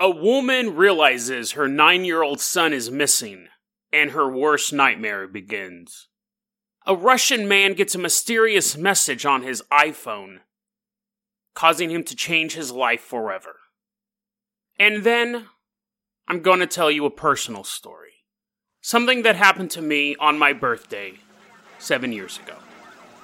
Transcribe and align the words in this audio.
A 0.00 0.08
woman 0.08 0.76
realizes 0.76 1.52
her 1.52 1.66
nine 1.66 2.04
year 2.04 2.22
old 2.22 2.40
son 2.40 2.72
is 2.72 2.88
missing, 2.88 3.48
and 3.92 4.12
her 4.12 4.30
worst 4.30 4.72
nightmare 4.72 5.26
begins. 5.26 6.06
A 6.86 6.94
Russian 6.94 7.48
man 7.48 7.74
gets 7.74 7.96
a 7.96 7.98
mysterious 7.98 8.76
message 8.76 9.26
on 9.26 9.42
his 9.42 9.60
iPhone, 9.72 10.38
causing 11.54 11.90
him 11.90 12.04
to 12.04 12.14
change 12.14 12.54
his 12.54 12.70
life 12.70 13.00
forever. 13.00 13.56
And 14.78 15.02
then, 15.02 15.46
I'm 16.28 16.42
going 16.42 16.60
to 16.60 16.66
tell 16.68 16.92
you 16.92 17.04
a 17.04 17.10
personal 17.10 17.64
story. 17.64 18.24
Something 18.80 19.22
that 19.22 19.34
happened 19.34 19.72
to 19.72 19.82
me 19.82 20.14
on 20.20 20.38
my 20.38 20.52
birthday 20.52 21.14
seven 21.80 22.12
years 22.12 22.38
ago. 22.38 22.56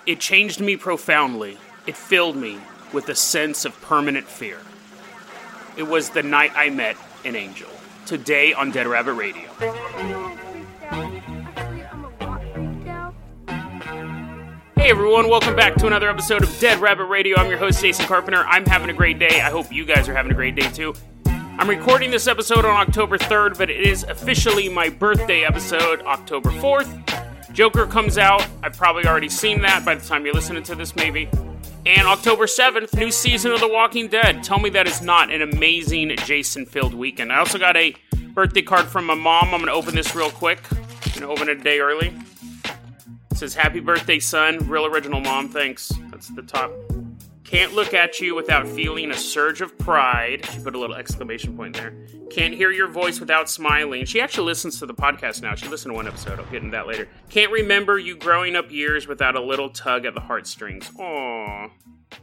It 0.06 0.18
changed 0.18 0.61
me 0.61 0.77
profoundly. 0.77 1.56
It 1.86 1.96
filled 1.96 2.34
me 2.34 2.59
with 2.93 3.09
a 3.09 3.14
sense 3.14 3.64
of 3.64 3.80
permanent 3.80 4.27
fear. 4.27 4.59
It 5.77 5.82
was 5.82 6.11
the 6.11 6.22
night 6.22 6.52
I 6.54 6.70
met 6.70 6.96
an 7.25 7.34
angel. 7.34 7.68
Today 8.07 8.53
on 8.53 8.71
Dead 8.71 8.86
Rabbit 8.86 9.14
Radio. 9.14 9.50
Hey 14.76 14.90
everyone, 14.90 15.29
welcome 15.29 15.57
back 15.57 15.75
to 15.76 15.89
another 15.89 16.08
episode 16.08 16.44
of 16.44 16.58
Dead 16.61 16.79
Rabbit 16.79 17.07
Radio. 17.07 17.36
I'm 17.39 17.49
your 17.49 17.58
host, 17.58 17.80
Jason 17.80 18.07
Carpenter. 18.07 18.44
I'm 18.46 18.64
having 18.66 18.89
a 18.89 18.93
great 18.93 19.18
day. 19.18 19.40
I 19.40 19.50
hope 19.50 19.72
you 19.72 19.85
guys 19.85 20.08
are 20.08 20.14
having 20.14 20.30
a 20.30 20.35
great 20.35 20.54
day 20.54 20.71
too. 20.71 20.94
I'm 21.26 21.68
recording 21.68 22.13
this 22.13 22.29
episode 22.29 22.64
on 22.64 22.77
October 22.77 23.18
3rd, 23.18 23.58
but 23.58 23.68
it 23.68 23.80
is 23.80 24.04
officially 24.04 24.68
my 24.68 24.88
birthday 24.88 25.44
episode, 25.44 26.02
October 26.02 26.50
4th. 26.50 27.52
Joker 27.52 27.86
comes 27.86 28.16
out. 28.16 28.46
I've 28.63 28.77
probably 28.77 29.07
already 29.07 29.29
seen 29.29 29.63
that 29.63 29.85
by 29.85 29.96
the 29.96 30.07
time 30.07 30.25
you're 30.25 30.35
listening 30.35 30.63
to 30.64 30.77
this, 30.77 30.94
maybe. 30.94 31.29
And 31.86 32.08
October 32.08 32.47
7th, 32.47 32.97
new 32.97 33.11
season 33.11 33.52
of 33.52 33.61
The 33.61 33.69
Walking 33.69 34.08
Dead. 34.08 34.42
Tell 34.42 34.58
me 34.58 34.70
that 34.70 34.86
is 34.86 35.02
not 35.02 35.30
an 35.30 35.42
amazing 35.42 36.16
Jason 36.24 36.64
filled 36.64 36.94
weekend. 36.94 37.30
I 37.30 37.38
also 37.38 37.58
got 37.58 37.77
a 37.77 37.94
birthday 38.33 38.62
card 38.62 38.86
from 38.86 39.05
my 39.05 39.14
mom. 39.14 39.52
I'm 39.52 39.60
going 39.60 39.66
to 39.66 39.72
open 39.72 39.94
this 39.94 40.14
real 40.14 40.30
quick. 40.30 40.60
I'm 40.72 41.20
going 41.20 41.20
to 41.20 41.28
open 41.28 41.48
it 41.50 41.60
a 41.60 41.62
day 41.62 41.80
early. 41.80 42.14
It 43.30 43.36
says, 43.36 43.54
Happy 43.54 43.80
birthday, 43.80 44.18
son. 44.18 44.66
Real 44.66 44.86
original 44.86 45.20
mom. 45.20 45.50
Thanks. 45.50 45.92
That's 46.10 46.28
the 46.28 46.42
top. 46.42 46.70
Can't 47.55 47.72
look 47.72 47.94
at 47.94 48.19
you 48.19 48.34
without 48.34 48.66
feeling 48.66 49.12
a 49.12 49.16
surge 49.16 49.60
of 49.60 49.78
pride. 49.78 50.44
She 50.50 50.58
put 50.58 50.74
a 50.74 50.78
little 50.78 50.97
exclamation 50.97 51.56
point 51.56 51.77
there. 51.77 51.94
Can't 52.28 52.52
hear 52.52 52.72
your 52.72 52.88
voice 52.88 53.20
without 53.20 53.48
smiling. 53.48 54.06
She 54.06 54.20
actually 54.20 54.47
listens 54.47 54.80
to 54.80 54.86
the 54.86 54.92
podcast 54.92 55.41
now. 55.41 55.55
She 55.55 55.69
listened 55.69 55.92
to 55.92 55.94
one 55.94 56.08
episode. 56.08 56.41
I'll 56.41 56.47
get 56.47 56.64
into 56.64 56.72
that 56.72 56.88
later. 56.88 57.06
Can't 57.30 57.52
remember 57.52 57.97
you 57.97 58.16
growing 58.16 58.56
up 58.56 58.72
years 58.72 59.06
without 59.06 59.36
a 59.36 59.41
little 59.41 59.70
tug 59.70 60.05
at 60.05 60.14
the 60.14 60.20
heartstrings. 60.20 60.91
Aww. 60.98 61.70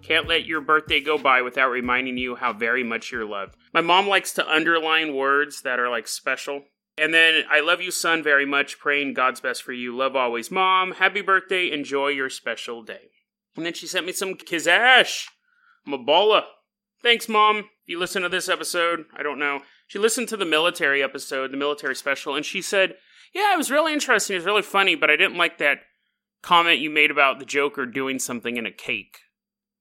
Can't 0.02 0.28
let 0.28 0.46
your 0.46 0.60
birthday 0.60 1.00
go 1.00 1.18
by 1.18 1.42
without 1.44 1.70
reminding 1.70 2.18
you 2.18 2.36
how 2.36 2.52
very 2.52 2.84
much 2.84 3.10
you're 3.10 3.24
loved. 3.24 3.56
My 3.74 3.80
mom 3.80 4.10
likes 4.10 4.34
to 4.34 4.54
underline 4.54 5.16
words 5.16 5.62
that 5.62 5.80
are 5.80 5.90
like 5.90 6.10
special. 6.10 6.64
And 6.98 7.14
then, 7.14 7.46
I 7.50 7.62
love 7.62 7.80
you, 7.80 7.92
son, 7.92 8.22
very 8.22 8.46
much. 8.46 8.80
Praying 8.80 9.14
God's 9.14 9.40
best 9.40 9.64
for 9.64 9.72
you. 9.72 9.96
Love 9.96 10.14
always, 10.14 10.52
mom. 10.52 10.92
Happy 10.92 11.22
birthday. 11.22 11.72
Enjoy 11.72 12.10
your 12.10 12.30
special 12.30 12.84
day. 12.84 13.12
And 13.56 13.66
then 13.66 13.74
she 13.74 13.88
sent 13.88 14.06
me 14.06 14.14
some 14.14 14.36
Kizash. 14.36 15.28
Mabola. 15.88 16.44
Thanks, 17.02 17.28
Mom. 17.28 17.58
If 17.58 17.66
you 17.88 18.00
listen 18.00 18.22
to 18.22 18.30
this 18.30 18.50
episode, 18.50 19.06
I 19.18 19.24
don't 19.24 19.40
know. 19.40 19.62
She 19.88 20.00
listened 20.00 20.30
to 20.30 20.38
the 20.38 20.46
military 20.46 21.04
episode, 21.04 21.52
the 21.52 21.58
military 21.58 21.96
special, 21.96 22.36
and 22.36 22.46
she 22.46 22.62
said, 22.62 22.96
Yeah, 23.34 23.54
it 23.54 23.58
was 23.58 23.72
really 23.72 23.94
interesting. 23.94 24.36
It 24.36 24.40
was 24.40 24.46
really 24.46 24.62
funny, 24.62 24.96
but 24.96 25.10
I 25.10 25.16
didn't 25.16 25.38
like 25.38 25.58
that 25.58 25.80
comment 26.42 26.80
you 26.80 26.90
made 26.90 27.12
about 27.12 27.40
the 27.40 27.46
Joker 27.46 27.86
doing 27.86 28.20
something 28.20 28.58
in 28.58 28.66
a 28.66 28.72
cake. 28.72 29.18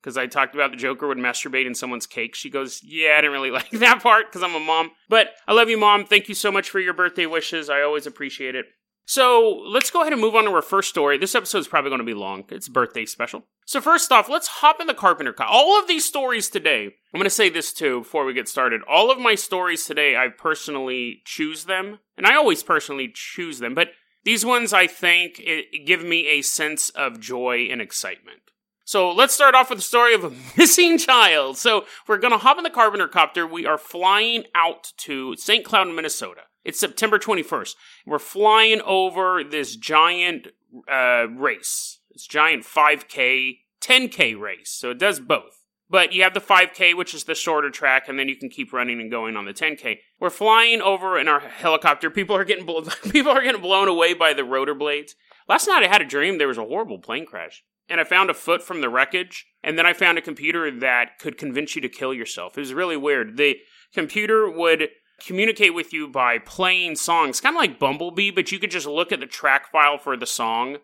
Because 0.00 0.16
I 0.16 0.26
talked 0.26 0.54
about 0.54 0.70
the 0.70 0.78
Joker 0.78 1.06
would 1.06 1.18
masturbate 1.18 1.66
in 1.66 1.74
someone's 1.74 2.06
cake. 2.06 2.34
She 2.34 2.48
goes, 2.48 2.80
Yeah, 2.82 3.16
I 3.18 3.20
didn't 3.20 3.32
really 3.32 3.50
like 3.52 3.70
that 3.70 4.02
part 4.02 4.26
because 4.26 4.42
I'm 4.42 4.54
a 4.54 4.60
mom. 4.60 4.92
But 5.08 5.28
I 5.46 5.52
love 5.52 5.68
you, 5.68 5.78
Mom. 5.78 6.06
Thank 6.06 6.28
you 6.28 6.34
so 6.34 6.50
much 6.50 6.70
for 6.70 6.80
your 6.80 6.94
birthday 6.94 7.26
wishes. 7.26 7.68
I 7.68 7.82
always 7.82 8.06
appreciate 8.06 8.54
it. 8.54 8.66
So 9.10 9.64
let's 9.66 9.90
go 9.90 10.02
ahead 10.02 10.12
and 10.12 10.22
move 10.22 10.36
on 10.36 10.44
to 10.44 10.52
our 10.52 10.62
first 10.62 10.88
story. 10.88 11.18
This 11.18 11.34
episode 11.34 11.58
is 11.58 11.66
probably 11.66 11.90
going 11.90 11.98
to 11.98 12.04
be 12.04 12.14
long. 12.14 12.44
It's 12.50 12.68
birthday 12.68 13.04
special. 13.04 13.42
So 13.66 13.80
first 13.80 14.12
off, 14.12 14.28
let's 14.28 14.46
hop 14.46 14.80
in 14.80 14.86
the 14.86 14.94
Carpenter 14.94 15.32
car. 15.32 15.48
All 15.50 15.76
of 15.80 15.88
these 15.88 16.04
stories 16.04 16.48
today, 16.48 16.84
I'm 16.84 17.18
going 17.18 17.24
to 17.24 17.30
say 17.30 17.48
this 17.48 17.72
too 17.72 18.02
before 18.02 18.24
we 18.24 18.34
get 18.34 18.48
started. 18.48 18.82
All 18.88 19.10
of 19.10 19.18
my 19.18 19.34
stories 19.34 19.84
today, 19.84 20.16
I 20.16 20.28
personally 20.28 21.22
choose 21.24 21.64
them, 21.64 21.98
and 22.16 22.24
I 22.24 22.36
always 22.36 22.62
personally 22.62 23.10
choose 23.12 23.58
them, 23.58 23.74
but 23.74 23.88
these 24.22 24.46
ones 24.46 24.72
I 24.72 24.86
think 24.86 25.42
give 25.84 26.04
me 26.04 26.28
a 26.28 26.42
sense 26.42 26.90
of 26.90 27.18
joy 27.18 27.66
and 27.68 27.80
excitement. 27.80 28.42
So 28.84 29.10
let's 29.10 29.34
start 29.34 29.56
off 29.56 29.70
with 29.70 29.80
the 29.80 29.84
story 29.84 30.14
of 30.14 30.22
a 30.22 30.32
missing 30.56 30.98
child. 30.98 31.56
So 31.56 31.84
we're 32.06 32.18
going 32.18 32.30
to 32.30 32.38
hop 32.38 32.58
in 32.58 32.62
the 32.62 32.70
Carpenter 32.70 33.08
copter. 33.08 33.44
We 33.44 33.66
are 33.66 33.76
flying 33.76 34.44
out 34.54 34.92
to 34.98 35.34
St. 35.34 35.64
Cloud, 35.64 35.88
Minnesota. 35.88 36.42
It's 36.64 36.80
September 36.80 37.18
21st. 37.18 37.74
We're 38.06 38.18
flying 38.18 38.80
over 38.82 39.42
this 39.42 39.76
giant 39.76 40.48
uh, 40.90 41.26
race, 41.28 42.00
this 42.12 42.26
giant 42.26 42.64
5K, 42.64 43.58
10K 43.80 44.38
race. 44.38 44.70
So 44.70 44.90
it 44.90 44.98
does 44.98 45.20
both. 45.20 45.64
But 45.88 46.12
you 46.12 46.22
have 46.22 46.34
the 46.34 46.40
5K, 46.40 46.96
which 46.96 47.14
is 47.14 47.24
the 47.24 47.34
shorter 47.34 47.70
track, 47.70 48.08
and 48.08 48.16
then 48.16 48.28
you 48.28 48.36
can 48.36 48.48
keep 48.48 48.72
running 48.72 49.00
and 49.00 49.10
going 49.10 49.36
on 49.36 49.44
the 49.44 49.52
10K. 49.52 49.98
We're 50.20 50.30
flying 50.30 50.80
over 50.80 51.18
in 51.18 51.26
our 51.26 51.40
helicopter. 51.40 52.10
People 52.10 52.36
are 52.36 52.44
getting 52.44 52.64
blo- 52.64 52.82
people 53.10 53.32
are 53.32 53.42
getting 53.42 53.60
blown 53.60 53.88
away 53.88 54.14
by 54.14 54.32
the 54.32 54.44
rotor 54.44 54.74
blades. 54.74 55.16
Last 55.48 55.66
night 55.66 55.82
I 55.82 55.88
had 55.88 56.02
a 56.02 56.06
dream 56.06 56.38
there 56.38 56.46
was 56.46 56.58
a 56.58 56.64
horrible 56.64 57.00
plane 57.00 57.26
crash, 57.26 57.64
and 57.88 58.00
I 58.00 58.04
found 58.04 58.30
a 58.30 58.34
foot 58.34 58.62
from 58.62 58.82
the 58.82 58.88
wreckage, 58.88 59.46
and 59.64 59.76
then 59.76 59.84
I 59.84 59.92
found 59.92 60.16
a 60.16 60.22
computer 60.22 60.70
that 60.78 61.18
could 61.18 61.36
convince 61.36 61.74
you 61.74 61.82
to 61.82 61.88
kill 61.88 62.14
yourself. 62.14 62.56
It 62.56 62.60
was 62.60 62.72
really 62.72 62.96
weird. 62.96 63.36
The 63.36 63.56
computer 63.92 64.48
would 64.48 64.90
communicate 65.20 65.74
with 65.74 65.92
you 65.92 66.08
by 66.08 66.38
playing 66.38 66.96
songs, 66.96 67.40
kind 67.40 67.54
of 67.54 67.60
like 67.60 67.78
Bumblebee, 67.78 68.30
but 68.30 68.50
you 68.50 68.58
could 68.58 68.70
just 68.70 68.86
look 68.86 69.12
at 69.12 69.20
the 69.20 69.26
track 69.26 69.70
file 69.70 69.98
for 69.98 70.16
the 70.16 70.26
song, 70.26 70.78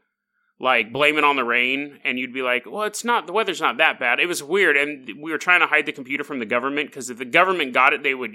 like 0.60 0.92
Blame 0.92 1.18
It 1.18 1.24
on 1.24 1.36
the 1.36 1.44
Rain, 1.44 1.98
and 2.04 2.18
you'd 2.18 2.34
be 2.34 2.42
like, 2.42 2.64
well, 2.66 2.84
it's 2.84 3.04
not, 3.04 3.26
the 3.26 3.32
weather's 3.32 3.60
not 3.60 3.78
that 3.78 3.98
bad. 3.98 4.20
It 4.20 4.26
was 4.26 4.42
weird, 4.42 4.76
and 4.76 5.08
we 5.20 5.30
were 5.30 5.38
trying 5.38 5.60
to 5.60 5.66
hide 5.66 5.86
the 5.86 5.92
computer 5.92 6.24
from 6.24 6.38
the 6.38 6.46
government 6.46 6.90
because 6.90 7.10
if 7.10 7.18
the 7.18 7.24
government 7.24 7.74
got 7.74 7.92
it, 7.92 8.02
they 8.02 8.14
would 8.14 8.32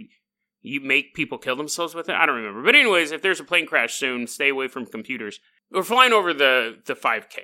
you 0.64 0.80
make 0.80 1.16
people 1.16 1.38
kill 1.38 1.56
themselves 1.56 1.96
with 1.96 2.08
it. 2.08 2.16
I 2.16 2.26
don't 2.26 2.36
remember, 2.36 2.64
but 2.64 2.76
anyways, 2.76 3.12
if 3.12 3.22
there's 3.22 3.40
a 3.40 3.44
plane 3.44 3.66
crash 3.66 3.96
soon, 3.96 4.28
stay 4.28 4.50
away 4.50 4.68
from 4.68 4.86
computers. 4.86 5.40
We're 5.72 5.84
flying 5.84 6.14
over 6.14 6.34
the 6.34 6.78
the 6.86 6.94
5K. 6.94 7.40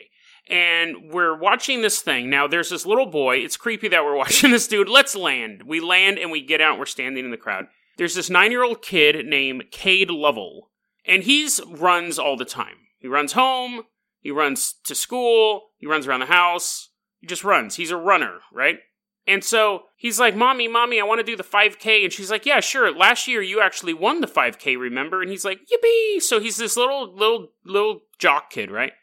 And 0.50 1.12
we're 1.12 1.38
watching 1.38 1.81
this 1.81 2.00
thing. 2.00 2.29
Now, 2.29 2.47
there's 2.47 2.69
this 2.69 2.85
little 2.85 3.07
boy. 3.07 3.38
It's 3.38 3.57
creepy 3.57 3.89
that 3.89 4.06
we're 4.06 4.16
watching 4.24 4.51
this 4.51 4.68
dude. 4.68 4.88
Let's 4.88 5.16
land. 5.16 5.63
We 5.66 5.81
land 5.81 6.19
and 6.19 6.31
we 6.31 6.41
get 6.41 6.62
out. 6.62 6.79
We're 6.79 6.85
standing 6.85 7.25
in 7.25 7.31
the 7.31 7.38
crowd 7.38 7.68
there's 7.97 8.16
this 8.16 8.30
nine 8.30 8.52
year 8.52 8.63
old 8.63 8.81
kid 8.81 9.25
named 9.25 9.66
Cade 9.72 10.09
Lovell, 10.09 10.69
and 11.06 11.24
he's 11.24 11.62
runs 11.68 12.18
all 12.18 12.38
the 12.38 12.46
time. 12.46 12.75
He 13.00 13.08
runs 13.08 13.34
home, 13.34 13.84
he 14.19 14.31
runs 14.31 14.75
to 14.85 14.96
school, 14.96 15.69
he 15.78 15.88
runs 15.88 16.07
around 16.07 16.22
the 16.22 16.28
house, 16.28 16.90
he 17.19 17.28
just 17.28 17.44
runs. 17.44 17.75
He's 17.75 17.91
a 17.91 17.97
runner, 17.97 18.40
right? 18.53 18.80
And 19.28 19.44
so 19.44 19.84
he's 19.97 20.19
like, 20.19 20.36
Mommy, 20.36 20.69
Mommy, 20.69 21.02
I 21.02 21.03
want 21.03 21.19
to 21.19 21.24
do 21.24 21.36
the 21.36 21.44
5K. 21.44 22.06
And 22.06 22.13
she's 22.13 22.31
like, 22.31 22.46
Yeah, 22.46 22.62
sure. 22.62 22.96
Last 22.96 23.28
year 23.28 23.41
you 23.41 23.59
actually 23.62 23.94
won 23.94 24.22
the 24.22 24.28
5K, 24.28 24.80
remember? 24.80 25.22
And 25.22 25.30
he's 25.30 25.44
like, 25.44 25.59
Yippee! 25.59 26.22
So 26.22 26.40
he's 26.40 26.57
this 26.57 26.78
little, 26.78 27.13
little, 27.13 27.50
little 27.66 28.02
jock 28.18 28.50
kid, 28.50 28.72
right? 28.72 28.94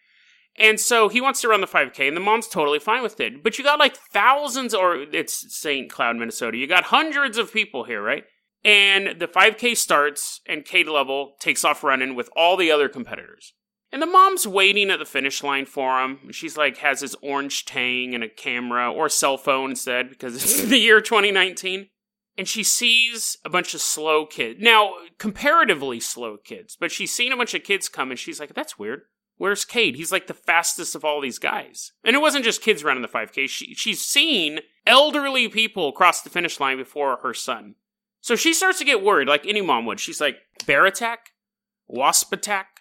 And 0.57 0.79
so 0.79 1.09
he 1.09 1.21
wants 1.21 1.41
to 1.41 1.49
run 1.49 1.61
the 1.61 1.67
5K, 1.67 2.07
and 2.07 2.17
the 2.17 2.21
mom's 2.21 2.49
totally 2.49 2.79
fine 2.79 3.03
with 3.03 3.21
it. 3.21 3.43
But 3.43 3.59
you 3.59 3.65
got 3.65 3.81
like 3.81 3.97
thousands, 3.97 4.73
or 4.73 4.97
it's 4.97 5.55
St. 5.55 5.91
Cloud, 5.91 6.17
Minnesota. 6.17 6.57
You 6.57 6.69
got 6.69 6.85
hundreds 6.85 7.37
of 7.37 7.53
people 7.53 7.85
here, 7.85 8.01
right? 8.01 8.25
And 8.65 9.21
the 9.21 9.29
5K 9.29 9.77
starts, 9.77 10.41
and 10.47 10.65
Cade 10.65 10.87
Lovell 10.87 11.35
takes 11.39 11.65
off 11.65 11.85
running 11.85 12.15
with 12.15 12.31
all 12.35 12.57
the 12.57 12.71
other 12.71 12.89
competitors. 12.89 13.53
And 13.93 14.01
the 14.03 14.07
mom's 14.07 14.47
waiting 14.47 14.91
at 14.91 14.99
the 14.99 15.05
finish 15.05 15.43
line 15.43 15.67
for 15.67 16.03
him. 16.03 16.33
She's 16.33 16.57
like, 16.57 16.79
has 16.79 17.01
his 17.01 17.15
orange 17.23 17.65
tang 17.65 18.15
and 18.15 18.25
a 18.25 18.29
camera 18.29 18.91
or 18.91 19.07
a 19.07 19.11
cell 19.11 19.37
phone 19.37 19.71
instead 19.71 20.09
because 20.09 20.35
it's 20.35 20.63
the 20.69 20.79
year 20.79 21.01
2019. 21.01 21.91
And 22.37 22.49
she 22.49 22.65
sees 22.65 23.37
a 23.45 23.51
bunch 23.51 23.75
of 23.75 23.81
slow 23.81 24.27
kids. 24.27 24.61
Now, 24.61 24.95
comparatively 25.19 26.01
slow 26.01 26.37
kids, 26.37 26.77
but 26.79 26.91
she's 26.91 27.13
seen 27.13 27.31
a 27.31 27.37
bunch 27.37 27.55
of 27.55 27.63
kids 27.63 27.89
come 27.89 28.11
and 28.11 28.19
she's 28.19 28.41
like, 28.41 28.53
that's 28.55 28.77
weird. 28.77 29.03
Where's 29.37 29.65
Cade? 29.65 29.95
He's 29.95 30.11
like 30.11 30.27
the 30.27 30.35
fastest 30.35 30.97
of 30.97 31.05
all 31.05 31.21
these 31.21 31.39
guys. 31.39 31.93
And 32.05 32.17
it 32.17 32.21
wasn't 32.21 32.45
just 32.45 32.63
kids 32.63 32.83
running 32.83 33.03
the 33.03 33.09
5K. 33.09 33.49
She, 33.49 33.75
she's 33.75 34.05
seen 34.05 34.61
elderly 34.87 35.49
people 35.49 35.93
cross 35.93 36.23
the 36.23 36.31
finish 36.31 36.59
line 36.59 36.79
before 36.79 37.19
her 37.23 37.35
son. 37.35 37.77
So 38.25 38.37
she 38.37 38.55
starts 38.55 38.79
to 38.79 38.87
get 38.87 39.05
worried, 39.05 39.29
like 39.29 39.47
any 39.47 39.61
mom 39.61 39.85
would. 39.85 40.01
She's 40.01 40.19
like, 40.19 40.39
bear 40.67 40.87
attack? 40.87 41.33
Wasp 41.87 42.33
attack? 42.33 42.81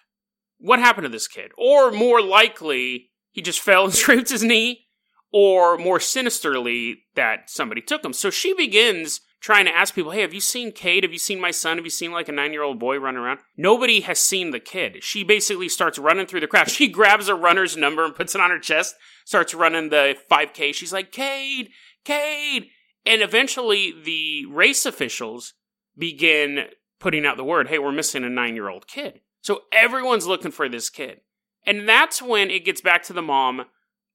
What 0.56 0.78
happened 0.78 1.04
to 1.04 1.10
this 1.10 1.28
kid? 1.28 1.50
Or 1.58 1.90
more 1.90 2.22
likely, 2.22 3.10
he 3.30 3.42
just 3.42 3.60
fell 3.60 3.84
and 3.84 3.92
scraped 3.94 4.30
his 4.30 4.42
knee, 4.42 4.86
or 5.34 5.76
more 5.76 6.00
sinisterly, 6.00 7.02
that 7.14 7.50
somebody 7.50 7.82
took 7.82 8.02
him. 8.02 8.14
So 8.14 8.30
she 8.30 8.54
begins 8.54 9.20
trying 9.42 9.66
to 9.66 9.76
ask 9.76 9.94
people, 9.94 10.12
hey, 10.12 10.22
have 10.22 10.32
you 10.32 10.40
seen 10.40 10.72
Cade? 10.72 11.02
Have 11.02 11.12
you 11.12 11.18
seen 11.18 11.42
my 11.42 11.50
son? 11.50 11.76
Have 11.76 11.84
you 11.84 11.90
seen 11.90 12.10
like 12.10 12.30
a 12.30 12.32
nine 12.32 12.54
year 12.54 12.62
old 12.62 12.78
boy 12.78 12.96
running 12.96 13.20
around? 13.20 13.40
Nobody 13.54 14.00
has 14.00 14.18
seen 14.20 14.50
the 14.50 14.60
kid. 14.60 15.04
She 15.04 15.24
basically 15.24 15.68
starts 15.68 15.98
running 15.98 16.26
through 16.26 16.40
the 16.40 16.46
crowd. 16.46 16.70
She 16.70 16.88
grabs 16.88 17.28
a 17.28 17.34
runner's 17.34 17.76
number 17.76 18.06
and 18.06 18.14
puts 18.14 18.34
it 18.34 18.40
on 18.40 18.48
her 18.48 18.58
chest, 18.58 18.94
starts 19.26 19.52
running 19.52 19.90
the 19.90 20.16
5K. 20.30 20.72
She's 20.72 20.94
like, 20.94 21.12
Cade, 21.12 21.68
Cade. 22.02 22.70
And 23.06 23.22
eventually, 23.22 23.92
the 23.92 24.46
race 24.46 24.86
officials 24.86 25.54
begin 25.96 26.66
putting 26.98 27.26
out 27.26 27.36
the 27.36 27.44
word, 27.44 27.68
hey, 27.68 27.78
we're 27.78 27.92
missing 27.92 28.24
a 28.24 28.30
nine 28.30 28.54
year 28.54 28.68
old 28.68 28.86
kid. 28.86 29.20
So 29.40 29.62
everyone's 29.72 30.26
looking 30.26 30.50
for 30.50 30.68
this 30.68 30.88
kid. 30.88 31.20
And 31.66 31.88
that's 31.88 32.22
when 32.22 32.50
it 32.50 32.64
gets 32.64 32.80
back 32.80 33.02
to 33.04 33.12
the 33.12 33.22
mom. 33.22 33.66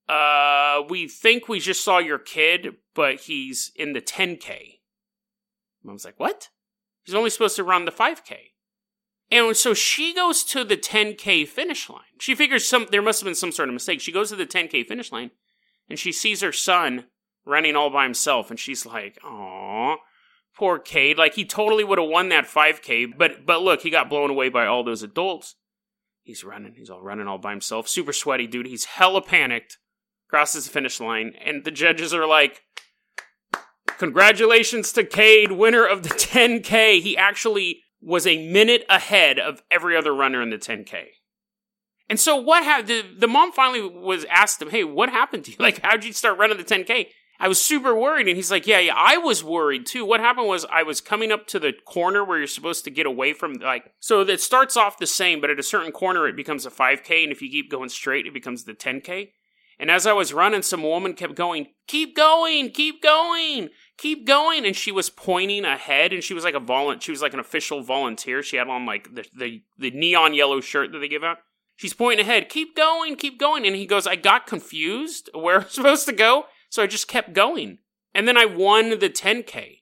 Uh, 0.08 0.82
we 0.88 1.06
think 1.06 1.48
we 1.48 1.60
just 1.60 1.84
saw 1.84 1.98
your 1.98 2.18
kid, 2.18 2.76
but 2.94 3.20
he's 3.20 3.70
in 3.76 3.92
the 3.92 4.00
10K. 4.00 4.80
Mom's 5.84 6.04
like, 6.04 6.18
what? 6.18 6.48
He's 7.04 7.14
only 7.14 7.30
supposed 7.30 7.56
to 7.56 7.64
run 7.64 7.84
the 7.84 7.92
5K. 7.92 8.36
And 9.30 9.56
so 9.56 9.74
she 9.74 10.12
goes 10.12 10.42
to 10.44 10.64
the 10.64 10.76
10K 10.76 11.46
finish 11.46 11.88
line. 11.88 12.00
She 12.18 12.34
figures 12.34 12.68
some 12.68 12.86
there 12.90 13.02
must 13.02 13.20
have 13.20 13.26
been 13.26 13.34
some 13.36 13.52
sort 13.52 13.68
of 13.68 13.72
mistake. 13.72 14.00
She 14.00 14.12
goes 14.12 14.30
to 14.30 14.36
the 14.36 14.46
10K 14.46 14.86
finish 14.86 15.12
line 15.12 15.30
and 15.88 15.98
she 15.98 16.10
sees 16.10 16.40
her 16.40 16.52
son 16.52 17.06
running 17.44 17.76
all 17.76 17.90
by 17.90 18.04
himself, 18.04 18.50
and 18.50 18.58
she's 18.58 18.86
like, 18.86 19.18
"Aw, 19.24 19.96
poor 20.56 20.78
Cade. 20.78 21.18
Like 21.18 21.34
he 21.34 21.44
totally 21.44 21.84
would 21.84 21.98
have 21.98 22.08
won 22.08 22.28
that 22.28 22.46
5K, 22.46 23.16
but 23.16 23.46
but 23.46 23.62
look, 23.62 23.80
he 23.80 23.90
got 23.90 24.10
blown 24.10 24.30
away 24.30 24.48
by 24.48 24.66
all 24.66 24.84
those 24.84 25.02
adults. 25.02 25.56
He's 26.22 26.44
running. 26.44 26.74
He's 26.76 26.90
all 26.90 27.00
running 27.02 27.26
all 27.26 27.38
by 27.38 27.50
himself. 27.50 27.88
Super 27.88 28.12
sweaty, 28.12 28.46
dude. 28.46 28.66
He's 28.66 28.84
hella 28.84 29.22
panicked. 29.22 29.78
Crosses 30.28 30.66
the 30.66 30.70
finish 30.70 31.00
line, 31.00 31.34
and 31.44 31.64
the 31.64 31.72
judges 31.72 32.14
are 32.14 32.26
like, 32.26 32.62
"Congratulations 33.98 34.92
to 34.92 35.02
Cade, 35.02 35.50
winner 35.50 35.84
of 35.84 36.04
the 36.04 36.10
10K. 36.10 37.00
He 37.00 37.16
actually 37.16 37.82
was 38.00 38.26
a 38.26 38.46
minute 38.48 38.84
ahead 38.88 39.40
of 39.40 39.62
every 39.70 39.96
other 39.96 40.14
runner 40.14 40.40
in 40.40 40.50
the 40.50 40.58
10K." 40.58 41.08
And 42.08 42.20
so 42.20 42.36
what 42.36 42.64
happened? 42.64 42.88
The, 42.88 43.04
the 43.18 43.28
mom 43.28 43.50
finally 43.50 43.82
was 43.82 44.24
asked 44.26 44.62
him, 44.62 44.70
"Hey, 44.70 44.84
what 44.84 45.08
happened 45.08 45.46
to 45.46 45.50
you? 45.52 45.56
Like, 45.60 45.80
how'd 45.82 46.04
you 46.04 46.12
start 46.12 46.38
running 46.38 46.58
the 46.58 46.64
10K?" 46.64 47.08
I 47.42 47.48
was 47.48 47.58
super 47.58 47.94
worried, 47.94 48.28
and 48.28 48.36
he's 48.36 48.50
like, 48.50 48.66
"Yeah, 48.66 48.80
yeah, 48.80 48.94
I 48.94 49.16
was 49.16 49.42
worried 49.42 49.86
too. 49.86 50.04
What 50.04 50.20
happened 50.20 50.46
was 50.46 50.66
I 50.66 50.82
was 50.82 51.00
coming 51.00 51.32
up 51.32 51.46
to 51.48 51.58
the 51.58 51.72
corner 51.72 52.22
where 52.22 52.36
you're 52.36 52.46
supposed 52.46 52.84
to 52.84 52.90
get 52.90 53.06
away 53.06 53.32
from, 53.32 53.54
like, 53.54 53.94
so 53.98 54.20
it 54.20 54.42
starts 54.42 54.76
off 54.76 54.98
the 54.98 55.06
same, 55.06 55.40
but 55.40 55.48
at 55.48 55.58
a 55.58 55.62
certain 55.62 55.90
corner 55.90 56.28
it 56.28 56.36
becomes 56.36 56.66
a 56.66 56.70
5K, 56.70 57.22
and 57.22 57.32
if 57.32 57.40
you 57.40 57.48
keep 57.48 57.70
going 57.70 57.88
straight, 57.88 58.26
it 58.26 58.34
becomes 58.34 58.64
the 58.64 58.74
10K. 58.74 59.30
And 59.78 59.90
as 59.90 60.06
I 60.06 60.12
was 60.12 60.34
running, 60.34 60.60
some 60.60 60.82
woman 60.82 61.14
kept 61.14 61.34
going, 61.34 61.68
"Keep 61.88 62.14
going, 62.14 62.70
keep 62.70 63.02
going, 63.02 63.70
keep 63.96 64.26
going," 64.26 64.66
and 64.66 64.76
she 64.76 64.92
was 64.92 65.08
pointing 65.08 65.64
ahead, 65.64 66.12
and 66.12 66.22
she 66.22 66.34
was 66.34 66.44
like 66.44 66.54
a 66.54 66.60
volunteer. 66.60 67.00
She 67.00 67.12
was 67.12 67.22
like 67.22 67.32
an 67.32 67.40
official 67.40 67.82
volunteer. 67.82 68.42
She 68.42 68.56
had 68.58 68.68
on 68.68 68.84
like 68.84 69.14
the 69.14 69.24
the, 69.34 69.62
the 69.78 69.90
neon 69.92 70.34
yellow 70.34 70.60
shirt 70.60 70.92
that 70.92 70.98
they 70.98 71.08
give 71.08 71.24
out. 71.24 71.38
She's 71.80 71.94
pointing 71.94 72.26
ahead, 72.26 72.50
keep 72.50 72.76
going, 72.76 73.16
keep 73.16 73.38
going. 73.38 73.66
And 73.66 73.74
he 73.74 73.86
goes, 73.86 74.06
I 74.06 74.14
got 74.14 74.46
confused 74.46 75.30
where 75.32 75.60
I'm 75.60 75.68
supposed 75.70 76.04
to 76.04 76.12
go, 76.12 76.44
so 76.70 76.82
I 76.82 76.86
just 76.86 77.08
kept 77.08 77.34
going. 77.34 77.78
And 78.14 78.26
then 78.26 78.38
I 78.38 78.46
won 78.46 78.98
the 78.98 79.10
10K. 79.10 79.80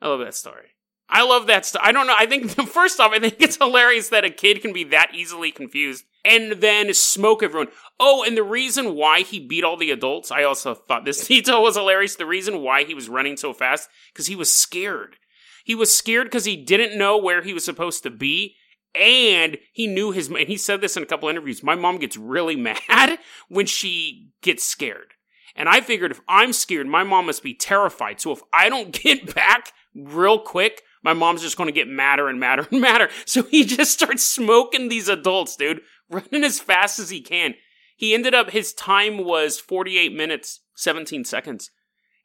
I 0.00 0.08
love 0.08 0.20
that 0.20 0.34
story. 0.34 0.68
I 1.08 1.24
love 1.24 1.46
that 1.48 1.66
stuff. 1.66 1.82
I 1.84 1.92
don't 1.92 2.06
know. 2.06 2.14
I 2.18 2.24
think, 2.24 2.50
first 2.68 2.98
off, 2.98 3.12
I 3.12 3.18
think 3.20 3.36
it's 3.38 3.58
hilarious 3.58 4.08
that 4.08 4.24
a 4.24 4.30
kid 4.30 4.62
can 4.62 4.72
be 4.72 4.84
that 4.84 5.10
easily 5.14 5.52
confused 5.52 6.04
and 6.24 6.52
then 6.52 6.92
smoke 6.94 7.42
everyone. 7.42 7.68
Oh, 8.00 8.24
and 8.24 8.36
the 8.36 8.42
reason 8.42 8.94
why 8.94 9.20
he 9.20 9.38
beat 9.38 9.62
all 9.62 9.76
the 9.76 9.90
adults, 9.90 10.30
I 10.30 10.44
also 10.44 10.74
thought 10.74 11.04
this 11.04 11.26
detail 11.28 11.62
was 11.62 11.76
hilarious. 11.76 12.16
The 12.16 12.24
reason 12.24 12.62
why 12.62 12.84
he 12.84 12.94
was 12.94 13.10
running 13.10 13.36
so 13.36 13.52
fast, 13.52 13.90
because 14.12 14.26
he 14.26 14.36
was 14.36 14.50
scared. 14.50 15.16
He 15.64 15.74
was 15.74 15.94
scared 15.94 16.26
because 16.26 16.46
he 16.46 16.56
didn't 16.56 16.98
know 16.98 17.18
where 17.18 17.42
he 17.42 17.52
was 17.52 17.64
supposed 17.64 18.02
to 18.04 18.10
be 18.10 18.56
and 18.94 19.58
he 19.72 19.86
knew 19.86 20.10
his 20.10 20.28
and 20.28 20.48
he 20.48 20.56
said 20.56 20.80
this 20.80 20.96
in 20.96 21.02
a 21.02 21.06
couple 21.06 21.28
interviews 21.28 21.62
my 21.62 21.74
mom 21.74 21.98
gets 21.98 22.16
really 22.16 22.56
mad 22.88 23.18
when 23.48 23.66
she 23.66 24.28
gets 24.42 24.64
scared 24.64 25.14
and 25.56 25.68
i 25.68 25.80
figured 25.80 26.10
if 26.10 26.20
i'm 26.28 26.52
scared 26.52 26.86
my 26.86 27.02
mom 27.02 27.26
must 27.26 27.42
be 27.42 27.54
terrified. 27.54 28.20
So 28.20 28.32
if 28.32 28.42
i 28.52 28.68
don't 28.68 28.92
get 29.02 29.34
back 29.34 29.72
real 29.94 30.38
quick 30.38 30.82
my 31.02 31.12
mom's 31.12 31.42
just 31.42 31.56
going 31.56 31.66
to 31.66 31.72
get 31.72 31.88
madder 31.88 32.28
and 32.28 32.38
madder 32.38 32.66
and 32.70 32.80
madder. 32.80 33.08
So 33.26 33.42
he 33.42 33.64
just 33.64 33.92
starts 33.92 34.22
smoking 34.22 34.88
these 34.88 35.08
adults 35.08 35.56
dude 35.56 35.80
running 36.08 36.44
as 36.44 36.60
fast 36.60 36.98
as 36.98 37.10
he 37.10 37.20
can. 37.20 37.54
He 37.96 38.14
ended 38.14 38.34
up 38.34 38.50
his 38.50 38.72
time 38.72 39.24
was 39.24 39.58
48 39.58 40.14
minutes 40.14 40.60
17 40.76 41.24
seconds. 41.24 41.70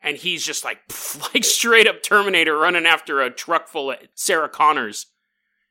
And 0.02 0.18
he's 0.18 0.46
just 0.46 0.64
like 0.64 0.80
like 1.34 1.44
straight 1.44 1.88
up 1.88 2.04
terminator 2.04 2.58
running 2.58 2.86
after 2.86 3.22
a 3.22 3.32
truck 3.32 3.68
full 3.68 3.92
of 3.92 3.98
sarah 4.14 4.50
connors. 4.50 5.08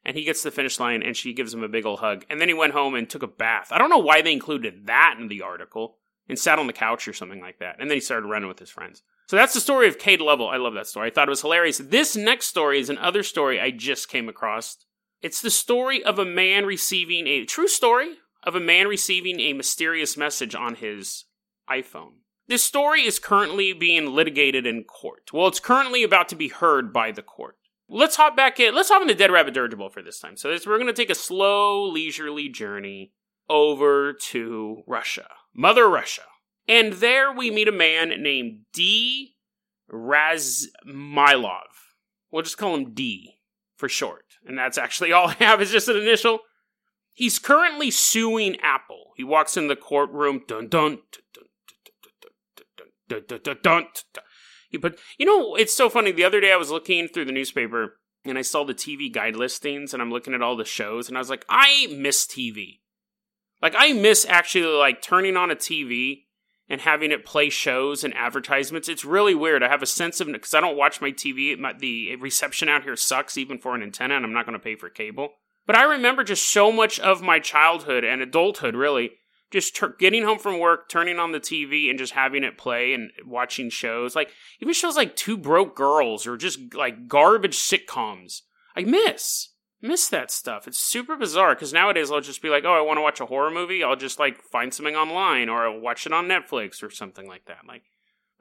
And 0.05 0.17
he 0.17 0.25
gets 0.25 0.43
to 0.43 0.51
the 0.51 0.55
finish 0.55 0.79
line 0.79 1.03
and 1.03 1.17
she 1.17 1.33
gives 1.33 1.53
him 1.53 1.65
a 1.65 1.69
big 1.69 1.87
old 1.87 2.01
hug. 2.01 2.25
And 2.31 2.41
then 2.41 2.49
he 2.49 2.55
went 2.55 2.73
home 2.73 2.95
and 2.95 3.09
took 3.09 3.23
a 3.23 3.29
bath. 3.29 3.69
I 3.71 3.79
don't 3.79 3.91
know 3.91 3.99
why 3.99 4.23
they 4.23 4.33
included 4.33 4.87
that 4.87 5.17
in 5.19 5.29
the 5.29 5.43
article 5.43 5.97
and 6.29 6.39
sat 6.39 6.59
on 6.59 6.67
the 6.67 6.73
couch 6.73 7.07
or 7.07 7.13
something 7.13 7.41
like 7.41 7.59
that. 7.59 7.77
And 7.79 7.91
then 7.91 7.97
he 7.97 8.01
started 8.01 8.27
running 8.27 8.49
with 8.49 8.59
his 8.59 8.71
friends. 8.71 9.03
So 9.29 9.37
that's 9.37 9.55
the 9.55 9.61
story 9.61 9.89
of 9.89 9.99
Cade 9.99 10.21
Lovell. 10.21 10.49
I 10.49 10.57
love 10.57 10.75
that 10.75 10.87
story. 10.87 11.09
I 11.09 11.11
thought 11.13 11.29
it 11.29 11.31
was 11.31 11.43
hilarious. 11.43 11.79
This 11.79 12.17
next 12.17 12.47
story 12.47 12.79
is 12.79 12.91
another 12.91 13.23
story 13.23 13.61
I 13.61 13.71
just 13.71 14.09
came 14.09 14.29
across. 14.29 14.77
It's 15.23 15.41
the 15.41 15.51
story 15.51 16.03
of 16.05 16.19
a 16.19 16.25
man 16.25 16.67
receiving 16.67 17.27
a 17.27 17.45
true 17.45 17.69
story 17.69 18.17
of 18.47 18.55
a 18.55 18.61
man 18.61 18.87
receiving 18.87 19.41
a 19.41 19.53
mysterious 19.53 20.17
message 20.17 20.55
on 20.55 20.77
his 20.77 21.25
iPhone. 21.69 22.13
This 22.47 22.63
story 22.63 23.03
is 23.03 23.19
currently 23.19 23.73
being 23.73 24.15
litigated 24.15 24.67
in 24.67 24.85
court. 24.85 25.33
Well, 25.33 25.49
it's 25.49 25.59
currently 25.59 26.05
about 26.05 26.29
to 26.29 26.37
be 26.37 26.49
heard 26.49 26.93
by 26.93 27.11
the 27.11 27.23
court. 27.23 27.57
Let's 27.89 28.17
hop 28.17 28.37
back 28.37 28.61
in. 28.61 28.73
Let's 28.73 28.89
hop 28.89 29.03
into 29.03 29.15
Dead 29.15 29.33
Rabbit 29.33 29.55
Dirigible 29.55 29.89
for 29.89 30.01
this 30.01 30.21
time. 30.21 30.37
So 30.37 30.51
this, 30.51 30.65
we're 30.65 30.79
going 30.79 30.87
to 30.87 30.93
take 30.93 31.11
a 31.11 31.15
slow, 31.17 31.85
leisurely 31.89 32.49
journey 32.49 33.13
over 33.49 34.13
to 34.13 34.83
Russia, 34.87 35.29
Mother 35.57 35.89
Russia. 35.89 36.23
And 36.69 36.95
there 36.95 37.33
we 37.33 37.51
meet 37.51 37.69
a 37.69 37.73
man 37.73 38.23
named 38.23 38.67
D. 38.73 39.37
Razmylov. 39.91 41.61
We'll 42.31 42.43
just 42.43 42.59
call 42.59 42.75
him 42.75 42.93
D 42.93 43.37
for 43.77 43.89
short. 43.89 44.25
And 44.47 44.59
that's 44.59 44.77
actually 44.77 45.13
all 45.13 45.29
I 45.29 45.35
have 45.35 45.63
is 45.63 45.71
just 45.71 45.89
an 45.89 45.97
initial. 45.97 46.41
He's 47.13 47.39
currently 47.39 47.91
suing 47.91 48.57
Apple. 48.63 49.13
He 49.17 49.25
walks 49.25 49.57
in 49.57 49.69
the 49.69 49.77
courtroom. 49.77 50.43
Dun 50.47 50.69
dun 50.69 50.99
dun 53.09 53.23
dun 53.27 53.41
dun. 53.43 53.57
dun. 53.63 53.87
He 54.69 54.79
put, 54.79 54.99
you 55.17 55.25
know, 55.25 55.55
it's 55.55 55.75
so 55.75 55.89
funny. 55.89 56.13
The 56.13 56.25
other 56.25 56.41
day 56.41 56.53
I 56.53 56.57
was 56.57 56.71
looking 56.71 57.09
through 57.09 57.25
the 57.25 57.33
newspaper 57.33 57.99
and 58.25 58.37
I 58.37 58.43
saw 58.43 58.65
the 58.65 58.75
TV 58.75 59.11
guide 59.11 59.37
listings 59.37 59.95
and 59.95 60.03
I'm 60.03 60.11
looking 60.11 60.35
at 60.35 60.43
all 60.43 60.57
the 60.57 60.65
shows 60.65 61.09
and 61.09 61.17
I 61.17 61.21
was 61.21 61.31
like, 61.31 61.47
I 61.49 61.87
miss 61.97 62.27
TV. 62.27 62.81
Like 63.67 63.75
I 63.77 63.95
miss 63.95 64.25
actually 64.29 64.77
like 64.79 65.03
turning 65.03 65.37
on 65.37 65.51
a 65.51 65.57
TV 65.57 66.27
and 66.69 66.83
having 66.83 67.11
it 67.11 67.25
play 67.25 67.51
shows 67.51 68.05
and 68.05 68.15
advertisements. 68.15 68.89
It's 68.89 69.05
really 69.05 69.35
weird. 69.35 69.61
I 69.61 69.69
have 69.69 69.83
a 69.83 69.87
sense 69.87 70.21
of 70.21 70.29
because 70.29 70.55
I 70.55 70.61
don't 70.61 70.77
watch 70.77 71.01
my 71.01 71.11
TV. 71.11 71.59
My, 71.59 71.73
the 71.73 72.15
reception 72.15 72.69
out 72.69 72.85
here 72.85 72.95
sucks 72.95 73.37
even 73.37 73.59
for 73.59 73.75
an 73.75 73.83
antenna, 73.83 74.15
and 74.15 74.25
I'm 74.25 74.33
not 74.33 74.47
going 74.47 74.57
to 74.57 74.63
pay 74.63 74.77
for 74.77 74.89
cable. 74.89 75.31
But 75.67 75.75
I 75.75 75.83
remember 75.83 76.23
just 76.23 76.49
so 76.49 76.71
much 76.71 77.01
of 77.01 77.23
my 77.23 77.41
childhood 77.41 78.05
and 78.05 78.23
adulthood, 78.23 78.77
really, 78.77 79.15
just 79.51 79.75
ter- 79.75 79.97
getting 79.99 80.23
home 80.23 80.39
from 80.39 80.61
work, 80.61 80.89
turning 80.89 81.19
on 81.19 81.33
the 81.33 81.41
TV, 81.41 81.91
and 81.91 81.99
just 81.99 82.13
having 82.13 82.45
it 82.45 82.57
play 82.57 82.93
and 82.93 83.11
watching 83.27 83.69
shows. 83.69 84.15
Like 84.15 84.31
even 84.61 84.75
shows 84.75 84.95
like 84.95 85.17
Two 85.17 85.37
Broke 85.37 85.75
Girls 85.75 86.25
or 86.25 86.37
just 86.37 86.73
like 86.73 87.09
garbage 87.09 87.57
sitcoms. 87.57 88.43
I 88.77 88.85
miss 88.85 89.49
miss 89.83 90.09
that 90.09 90.31
stuff. 90.31 90.67
It's 90.67 90.81
super 90.81 91.17
bizarre 91.17 91.55
because 91.55 91.73
nowadays 91.73 92.11
I'll 92.11 92.21
just 92.21 92.43
be 92.43 92.49
like, 92.49 92.65
oh, 92.65 92.75
I 92.75 92.81
want 92.81 92.99
to 92.99 93.03
watch 93.03 93.21
a 93.21 93.27
horror 93.27 93.51
movie. 93.51 93.83
I'll 93.83 93.97
just 93.97 94.19
like 94.19 94.43
find 94.43 94.73
something 94.73 94.97
online 94.97 95.49
or 95.49 95.67
I'll 95.67 95.81
watch 95.81 96.07
it 96.07 96.13
on 96.13 96.29
Netflix 96.29 96.83
or 96.83 96.91
something 96.91 97.27
like 97.29 97.47
that. 97.47 97.67
Like 97.67 97.83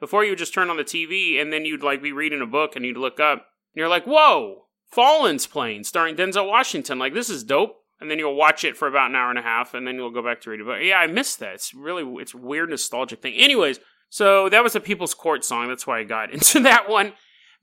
before, 0.00 0.24
you 0.24 0.30
would 0.30 0.38
just 0.38 0.54
turn 0.54 0.70
on 0.70 0.76
the 0.76 0.84
TV 0.84 1.40
and 1.40 1.52
then 1.52 1.64
you'd 1.64 1.82
like 1.82 2.02
be 2.02 2.12
reading 2.12 2.42
a 2.42 2.46
book 2.46 2.76
and 2.76 2.84
you'd 2.84 2.96
look 2.96 3.20
up 3.20 3.38
and 3.38 3.76
you're 3.76 3.88
like, 3.88 4.04
whoa, 4.04 4.66
Fallen's 4.90 5.46
playing, 5.46 5.84
starring 5.84 6.16
Denzel 6.16 6.48
Washington. 6.48 6.98
Like 6.98 7.14
this 7.14 7.30
is 7.30 7.44
dope 7.44 7.76
and 8.00 8.10
then 8.10 8.18
you'll 8.18 8.34
watch 8.34 8.64
it 8.64 8.76
for 8.76 8.88
about 8.88 9.10
an 9.10 9.16
hour 9.16 9.30
and 9.30 9.38
a 9.38 9.42
half, 9.42 9.74
and 9.74 9.86
then 9.86 9.96
you'll 9.96 10.10
go 10.10 10.22
back 10.22 10.40
to 10.42 10.50
read 10.50 10.60
it. 10.60 10.66
But 10.66 10.84
yeah, 10.84 10.98
I 10.98 11.06
missed 11.06 11.38
that. 11.40 11.54
It's 11.54 11.72
really 11.72 12.04
it's 12.20 12.34
weird 12.34 12.70
nostalgic 12.70 13.22
thing. 13.22 13.34
Anyways, 13.34 13.80
so 14.10 14.48
that 14.48 14.62
was 14.62 14.76
a 14.76 14.80
People's 14.80 15.14
Court 15.14 15.44
song. 15.44 15.68
That's 15.68 15.86
why 15.86 16.00
I 16.00 16.04
got 16.04 16.30
into 16.32 16.60
that 16.60 16.88
one. 16.88 17.14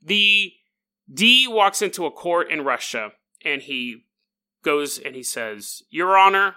The 0.02 0.52
D 1.12 1.46
walks 1.48 1.82
into 1.82 2.06
a 2.06 2.10
court 2.10 2.50
in 2.50 2.64
Russia, 2.64 3.12
and 3.44 3.62
he 3.62 4.04
goes 4.62 4.98
and 4.98 5.14
he 5.14 5.22
says, 5.22 5.82
"Your 5.90 6.16
Honor." 6.16 6.56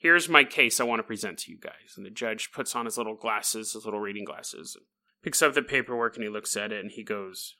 Here's 0.00 0.28
my 0.28 0.44
case 0.44 0.78
I 0.78 0.84
want 0.84 1.00
to 1.00 1.04
present 1.04 1.38
to 1.38 1.50
you 1.50 1.58
guys. 1.58 1.94
And 1.96 2.06
the 2.06 2.10
judge 2.10 2.52
puts 2.52 2.76
on 2.76 2.84
his 2.84 2.96
little 2.96 3.16
glasses, 3.16 3.72
his 3.72 3.84
little 3.84 3.98
reading 3.98 4.24
glasses, 4.24 4.76
and 4.76 4.84
picks 5.24 5.42
up 5.42 5.54
the 5.54 5.62
paperwork 5.62 6.14
and 6.14 6.22
he 6.22 6.28
looks 6.30 6.56
at 6.56 6.70
it 6.70 6.80
and 6.80 6.92
he 6.92 7.02
goes, 7.02 7.56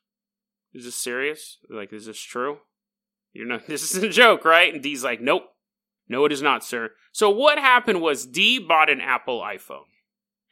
Is 0.73 0.85
this 0.85 0.95
serious? 0.95 1.59
Like, 1.69 1.93
is 1.93 2.07
this 2.07 2.21
true? 2.21 2.59
You 3.33 3.45
know, 3.45 3.61
this 3.67 3.95
is 3.95 4.03
a 4.03 4.09
joke, 4.09 4.45
right? 4.45 4.73
And 4.73 4.83
D's 4.83 5.05
like, 5.05 5.21
nope. 5.21 5.45
No, 6.09 6.25
it 6.25 6.33
is 6.33 6.41
not, 6.41 6.65
sir. 6.65 6.93
So 7.13 7.29
what 7.29 7.59
happened 7.59 8.01
was 8.01 8.27
D 8.27 8.59
bought 8.59 8.89
an 8.89 9.01
Apple 9.01 9.43
iPhone. 9.43 9.85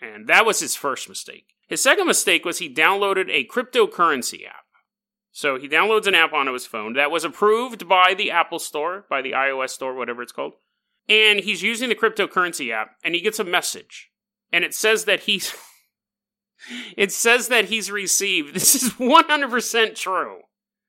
And 0.00 0.26
that 0.28 0.44
was 0.44 0.60
his 0.60 0.76
first 0.76 1.08
mistake. 1.08 1.54
His 1.66 1.82
second 1.82 2.06
mistake 2.06 2.44
was 2.44 2.58
he 2.58 2.72
downloaded 2.72 3.30
a 3.30 3.46
cryptocurrency 3.46 4.46
app. 4.46 4.65
So 5.36 5.58
he 5.58 5.68
downloads 5.68 6.06
an 6.06 6.14
app 6.14 6.32
onto 6.32 6.54
his 6.54 6.64
phone 6.64 6.94
that 6.94 7.10
was 7.10 7.22
approved 7.22 7.86
by 7.86 8.14
the 8.14 8.30
Apple 8.30 8.58
Store, 8.58 9.04
by 9.10 9.20
the 9.20 9.32
iOS 9.32 9.68
Store, 9.68 9.94
whatever 9.94 10.22
it's 10.22 10.32
called. 10.32 10.54
And 11.10 11.40
he's 11.40 11.60
using 11.60 11.90
the 11.90 11.94
cryptocurrency 11.94 12.72
app 12.72 12.92
and 13.04 13.14
he 13.14 13.20
gets 13.20 13.38
a 13.38 13.44
message. 13.44 14.10
And 14.50 14.64
it 14.64 14.72
says 14.72 15.04
that 15.04 15.24
he's 15.24 15.54
it 16.96 17.12
says 17.12 17.48
that 17.48 17.66
he's 17.66 17.90
received 17.90 18.54
this 18.54 18.74
is 18.74 18.94
100% 18.94 19.94
true 19.94 20.38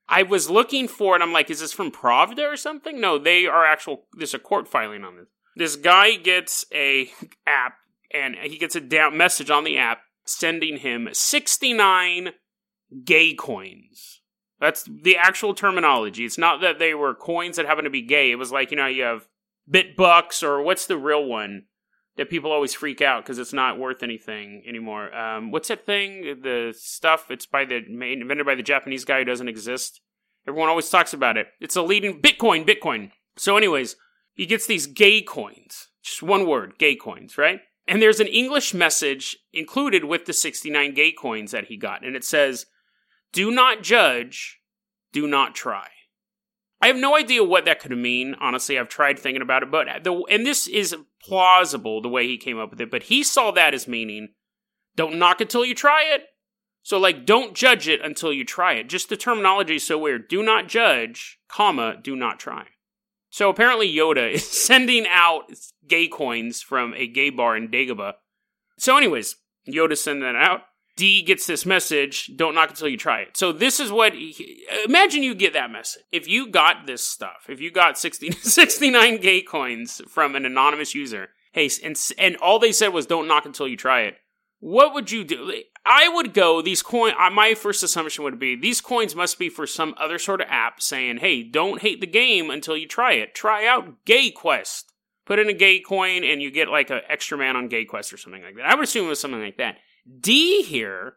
I 0.08 0.22
was 0.22 0.48
looking 0.48 0.88
for 0.88 1.14
it. 1.14 1.20
I'm 1.20 1.34
like, 1.34 1.50
is 1.50 1.60
this 1.60 1.74
from 1.74 1.92
Pravda 1.92 2.50
or 2.50 2.56
something? 2.56 2.98
No, 2.98 3.18
they 3.18 3.44
are 3.44 3.66
actual. 3.66 4.06
There's 4.14 4.32
a 4.32 4.38
court 4.38 4.66
filing 4.66 5.04
on 5.04 5.18
this. 5.18 5.28
This 5.56 5.76
guy 5.76 6.16
gets 6.16 6.64
a 6.72 7.10
app, 7.46 7.74
and 8.14 8.34
he 8.34 8.56
gets 8.56 8.76
a 8.76 8.80
down 8.80 9.18
message 9.18 9.50
on 9.50 9.64
the 9.64 9.76
app 9.76 9.98
sending 10.24 10.78
him 10.78 11.10
69 11.12 12.30
gay 13.04 13.34
coins. 13.34 14.17
That's 14.60 14.84
the 14.84 15.16
actual 15.16 15.54
terminology. 15.54 16.24
It's 16.24 16.38
not 16.38 16.60
that 16.62 16.78
they 16.78 16.94
were 16.94 17.14
coins 17.14 17.56
that 17.56 17.66
happen 17.66 17.84
to 17.84 17.90
be 17.90 18.02
gay. 18.02 18.30
It 18.30 18.36
was 18.36 18.50
like, 18.50 18.70
you 18.70 18.76
know, 18.76 18.86
you 18.86 19.04
have 19.04 19.28
bit 19.70 19.96
bucks 19.96 20.42
or 20.42 20.62
what's 20.62 20.86
the 20.86 20.96
real 20.96 21.24
one 21.24 21.64
that 22.16 22.28
people 22.28 22.50
always 22.50 22.74
freak 22.74 23.00
out 23.00 23.22
because 23.22 23.38
it's 23.38 23.52
not 23.52 23.78
worth 23.78 24.02
anything 24.02 24.64
anymore. 24.66 25.14
Um, 25.14 25.52
what's 25.52 25.68
that 25.68 25.86
thing? 25.86 26.40
The 26.42 26.74
stuff 26.76 27.30
it's 27.30 27.46
by 27.46 27.64
the 27.64 27.76
invented 27.76 28.44
by 28.44 28.56
the 28.56 28.62
Japanese 28.62 29.04
guy 29.04 29.20
who 29.20 29.24
doesn't 29.24 29.48
exist. 29.48 30.00
Everyone 30.46 30.68
always 30.68 30.90
talks 30.90 31.12
about 31.12 31.36
it. 31.36 31.46
It's 31.60 31.76
a 31.76 31.82
leading 31.82 32.20
Bitcoin, 32.20 32.66
Bitcoin. 32.66 33.12
So, 33.36 33.56
anyways, 33.56 33.96
he 34.34 34.46
gets 34.46 34.66
these 34.66 34.86
gay 34.86 35.22
coins. 35.22 35.88
Just 36.02 36.22
one 36.22 36.46
word, 36.46 36.74
gay 36.78 36.96
coins, 36.96 37.38
right? 37.38 37.60
And 37.86 38.02
there's 38.02 38.20
an 38.20 38.26
English 38.26 38.74
message 38.74 39.36
included 39.52 40.04
with 40.04 40.26
the 40.26 40.32
69 40.32 40.94
gay 40.94 41.12
coins 41.12 41.52
that 41.52 41.66
he 41.66 41.76
got. 41.76 42.04
And 42.04 42.16
it 42.16 42.24
says, 42.24 42.66
Do 43.32 43.50
not 43.50 43.82
judge, 43.82 44.60
do 45.12 45.26
not 45.26 45.54
try. 45.54 45.88
I 46.80 46.86
have 46.86 46.96
no 46.96 47.16
idea 47.16 47.42
what 47.42 47.64
that 47.64 47.80
could 47.80 47.96
mean. 47.96 48.36
Honestly, 48.40 48.78
I've 48.78 48.88
tried 48.88 49.18
thinking 49.18 49.42
about 49.42 49.62
it, 49.62 49.70
but 49.70 50.04
the 50.04 50.12
and 50.30 50.46
this 50.46 50.66
is 50.66 50.94
plausible 51.22 52.00
the 52.00 52.08
way 52.08 52.26
he 52.26 52.38
came 52.38 52.58
up 52.58 52.70
with 52.70 52.80
it. 52.80 52.90
But 52.90 53.04
he 53.04 53.22
saw 53.22 53.50
that 53.50 53.74
as 53.74 53.88
meaning, 53.88 54.28
don't 54.96 55.18
knock 55.18 55.40
until 55.40 55.64
you 55.64 55.74
try 55.74 56.04
it. 56.04 56.22
So 56.82 56.98
like, 56.98 57.26
don't 57.26 57.54
judge 57.54 57.88
it 57.88 58.00
until 58.02 58.32
you 58.32 58.44
try 58.44 58.74
it. 58.74 58.88
Just 58.88 59.08
the 59.08 59.16
terminology 59.16 59.76
is 59.76 59.86
so 59.86 59.98
weird. 59.98 60.28
Do 60.28 60.42
not 60.42 60.68
judge, 60.68 61.38
comma, 61.48 61.96
do 62.00 62.14
not 62.14 62.38
try. 62.38 62.66
So 63.30 63.50
apparently 63.50 63.92
Yoda 63.92 64.30
is 64.34 64.48
sending 64.48 65.06
out 65.10 65.52
gay 65.86 66.08
coins 66.08 66.62
from 66.62 66.94
a 66.94 67.06
gay 67.06 67.30
bar 67.30 67.56
in 67.56 67.68
Dagobah. 67.68 68.14
So, 68.78 68.96
anyways, 68.96 69.36
Yoda's 69.68 70.02
sending 70.02 70.22
that 70.22 70.36
out. 70.36 70.62
D 70.98 71.22
gets 71.22 71.46
this 71.46 71.64
message, 71.64 72.32
don't 72.36 72.56
knock 72.56 72.70
until 72.70 72.88
you 72.88 72.96
try 72.96 73.20
it. 73.20 73.36
So 73.36 73.52
this 73.52 73.78
is 73.78 73.92
what, 73.92 74.14
imagine 74.84 75.22
you 75.22 75.32
get 75.36 75.52
that 75.52 75.70
message. 75.70 76.02
If 76.10 76.26
you 76.26 76.50
got 76.50 76.88
this 76.88 77.06
stuff, 77.06 77.46
if 77.48 77.60
you 77.60 77.70
got 77.70 77.96
60, 77.96 78.30
69 78.42 79.20
gay 79.20 79.40
coins 79.40 80.02
from 80.08 80.34
an 80.34 80.44
anonymous 80.44 80.96
user, 80.96 81.28
hey, 81.52 81.70
and, 81.84 81.96
and 82.18 82.36
all 82.38 82.58
they 82.58 82.72
said 82.72 82.88
was 82.88 83.06
don't 83.06 83.28
knock 83.28 83.46
until 83.46 83.68
you 83.68 83.76
try 83.76 84.02
it, 84.02 84.16
what 84.58 84.92
would 84.92 85.12
you 85.12 85.22
do? 85.22 85.62
I 85.86 86.08
would 86.08 86.34
go, 86.34 86.60
these 86.60 86.82
coins, 86.82 87.14
uh, 87.16 87.30
my 87.30 87.54
first 87.54 87.84
assumption 87.84 88.24
would 88.24 88.40
be, 88.40 88.56
these 88.56 88.80
coins 88.80 89.14
must 89.14 89.38
be 89.38 89.48
for 89.48 89.68
some 89.68 89.94
other 89.98 90.18
sort 90.18 90.40
of 90.40 90.48
app 90.50 90.82
saying, 90.82 91.18
hey, 91.18 91.44
don't 91.44 91.80
hate 91.80 92.00
the 92.00 92.08
game 92.08 92.50
until 92.50 92.76
you 92.76 92.88
try 92.88 93.12
it. 93.12 93.36
Try 93.36 93.68
out 93.68 94.04
Gay 94.04 94.32
Quest. 94.32 94.92
Put 95.26 95.38
in 95.38 95.48
a 95.48 95.54
gay 95.54 95.78
coin 95.78 96.24
and 96.24 96.42
you 96.42 96.50
get 96.50 96.68
like 96.68 96.90
an 96.90 97.02
extra 97.08 97.38
man 97.38 97.54
on 97.54 97.68
Gay 97.68 97.84
Quest 97.84 98.12
or 98.12 98.16
something 98.16 98.42
like 98.42 98.56
that. 98.56 98.64
I 98.64 98.74
would 98.74 98.84
assume 98.84 99.06
it 99.06 99.10
was 99.10 99.20
something 99.20 99.40
like 99.40 99.58
that. 99.58 99.76
D 100.20 100.62
here 100.62 101.16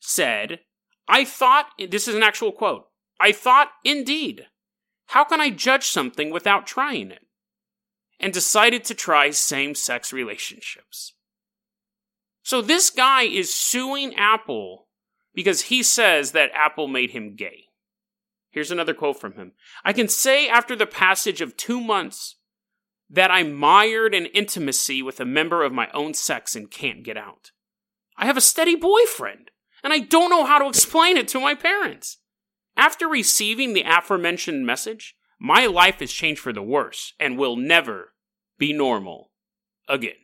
said, 0.00 0.60
I 1.08 1.24
thought, 1.24 1.66
this 1.78 2.08
is 2.08 2.14
an 2.14 2.22
actual 2.22 2.52
quote, 2.52 2.86
I 3.20 3.32
thought, 3.32 3.70
indeed, 3.84 4.46
how 5.06 5.24
can 5.24 5.40
I 5.40 5.50
judge 5.50 5.84
something 5.84 6.30
without 6.30 6.66
trying 6.66 7.10
it? 7.10 7.26
And 8.18 8.32
decided 8.32 8.84
to 8.84 8.94
try 8.94 9.30
same 9.30 9.74
sex 9.74 10.12
relationships. 10.12 11.14
So 12.42 12.62
this 12.62 12.90
guy 12.90 13.22
is 13.22 13.54
suing 13.54 14.14
Apple 14.14 14.88
because 15.34 15.62
he 15.62 15.82
says 15.82 16.32
that 16.32 16.50
Apple 16.54 16.88
made 16.88 17.10
him 17.10 17.34
gay. 17.34 17.64
Here's 18.50 18.70
another 18.70 18.94
quote 18.94 19.20
from 19.20 19.32
him 19.34 19.52
I 19.84 19.92
can 19.92 20.08
say 20.08 20.48
after 20.48 20.76
the 20.76 20.86
passage 20.86 21.40
of 21.40 21.56
two 21.56 21.80
months 21.80 22.36
that 23.10 23.30
I 23.30 23.42
mired 23.42 24.14
in 24.14 24.26
intimacy 24.26 25.02
with 25.02 25.20
a 25.20 25.24
member 25.24 25.62
of 25.62 25.72
my 25.72 25.88
own 25.92 26.14
sex 26.14 26.54
and 26.54 26.70
can't 26.70 27.02
get 27.02 27.16
out. 27.16 27.50
I 28.16 28.26
have 28.26 28.36
a 28.36 28.42
steady 28.42 28.76
boyfriend, 28.76 29.50
and 29.82 29.92
I 29.92 29.98
don't 29.98 30.30
know 30.30 30.44
how 30.44 30.58
to 30.58 30.68
explain 30.68 31.16
it 31.16 31.28
to 31.28 31.40
my 31.40 31.54
parents. 31.54 32.18
After 32.76 33.06
receiving 33.06 33.72
the 33.72 33.84
aforementioned 33.86 34.66
message, 34.66 35.14
my 35.38 35.66
life 35.66 36.00
has 36.00 36.12
changed 36.12 36.40
for 36.40 36.52
the 36.52 36.62
worse 36.62 37.12
and 37.20 37.38
will 37.38 37.56
never 37.56 38.14
be 38.58 38.72
normal 38.72 39.30
again. 39.88 40.14